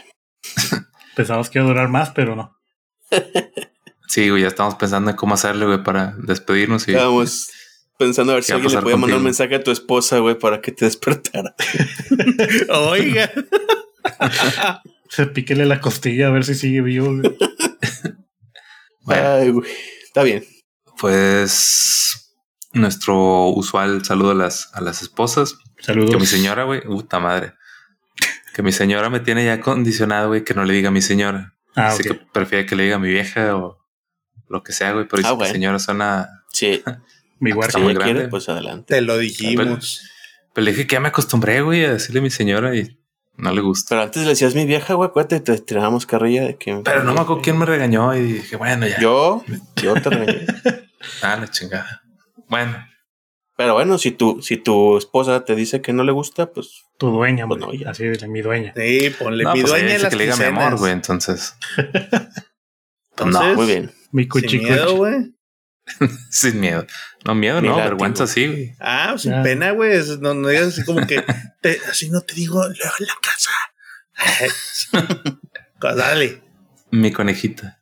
[1.15, 2.59] Pensamos que iba a durar más, pero no.
[4.07, 7.51] Sí, güey, ya estamos pensando en cómo hacerle, güey, para despedirnos y Estábamos
[7.99, 9.71] pensando a ver si ¿Qué va a alguien le podía mandar un mensaje a tu
[9.71, 11.55] esposa, güey, para que te despertara.
[12.69, 13.33] Oiga.
[15.33, 17.37] Píquele la costilla a ver si sigue vivo, güey.
[19.01, 19.29] Bueno.
[19.29, 19.71] Ay, güey.
[20.05, 20.47] Está bien.
[20.99, 22.35] pues
[22.73, 25.59] nuestro usual saludo a las, a las esposas.
[25.79, 26.11] Saludos.
[26.11, 27.53] Que mi señora, güey, puta madre.
[28.55, 31.55] Que mi señora me tiene ya condicionado, güey, que no le diga a mi señora.
[31.77, 33.79] Ah, Así que prefiere que le diga a mi vieja o
[34.49, 35.07] lo que sea, güey.
[35.09, 35.53] Pero Ah, que bueno.
[35.53, 36.29] señora suena.
[36.53, 36.83] Sí.
[37.41, 37.79] Mi huerta.
[37.79, 38.13] Si muy grande.
[38.15, 38.95] quiere, pues adelante.
[38.95, 40.09] Te lo dijimos.
[40.55, 42.97] Pero le dije que ya me acostumbré, güey, a decirle a mi señora y
[43.37, 43.89] no le gusta.
[43.91, 46.81] Pero antes le decías mi vieja, güey, acuérdate, te tirábamos carrilla de que.
[46.85, 49.01] Pero no me acuerdo quién me regañó y dije, bueno, ya.
[49.01, 49.45] Yo,
[49.83, 50.47] yo te regañé.
[51.23, 52.03] Ah, la chingada.
[52.49, 52.79] Bueno,
[53.57, 57.09] Pero bueno, si tu, si tu esposa te dice que no le gusta, pues Tu
[57.11, 57.79] dueña, Pues güey.
[57.79, 57.91] no, ya.
[57.91, 58.73] Así de mi dueña.
[58.77, 61.55] Sí, ponle no, mi pues dueña dice las que le diga mi amor, güey, entonces.
[61.77, 63.93] Pues no, Entonces, muy bien.
[64.13, 64.97] Mi Sin cuchi miedo, cuchi.
[64.97, 65.35] güey.
[66.31, 66.87] sin miedo.
[67.25, 67.91] No, miedo, Ni no, látigo.
[67.91, 68.75] vergüenza sí, güey.
[68.81, 69.43] Ah, sin Ya.
[69.43, 70.01] pena, güey.
[70.21, 71.23] No, no digas así como que
[71.61, 73.51] te- así no te digo luego en la casa.
[74.17, 74.89] Pues
[75.97, 76.43] Dale.
[76.91, 77.81] Mi conejita.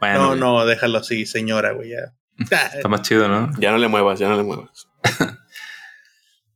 [0.00, 1.90] bueno, No, güey, no, déjalo así, señora, güey.
[1.90, 2.14] Ya.
[2.38, 3.50] Está más chido, ¿no?
[3.58, 4.88] Ya no le muevas, ya no le muevas.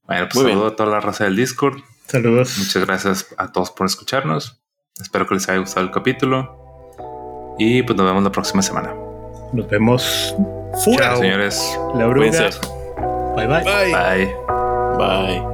[0.05, 0.59] Bueno, pues Muy bien.
[0.59, 1.79] saludo a toda la raza del Discord.
[2.07, 2.59] Saludos.
[2.59, 4.61] Muchas gracias a todos por escucharnos.
[5.01, 7.57] Espero que les haya gustado el capítulo.
[7.59, 8.95] Y pues nos vemos la próxima semana.
[9.53, 10.35] Nos vemos.
[10.85, 11.11] Fuera.
[11.11, 11.19] Chao.
[11.19, 12.09] Señores, La.
[12.09, 13.65] Bye bye.
[13.65, 14.35] Bye.
[14.99, 15.39] bye.
[15.41, 15.52] Bye.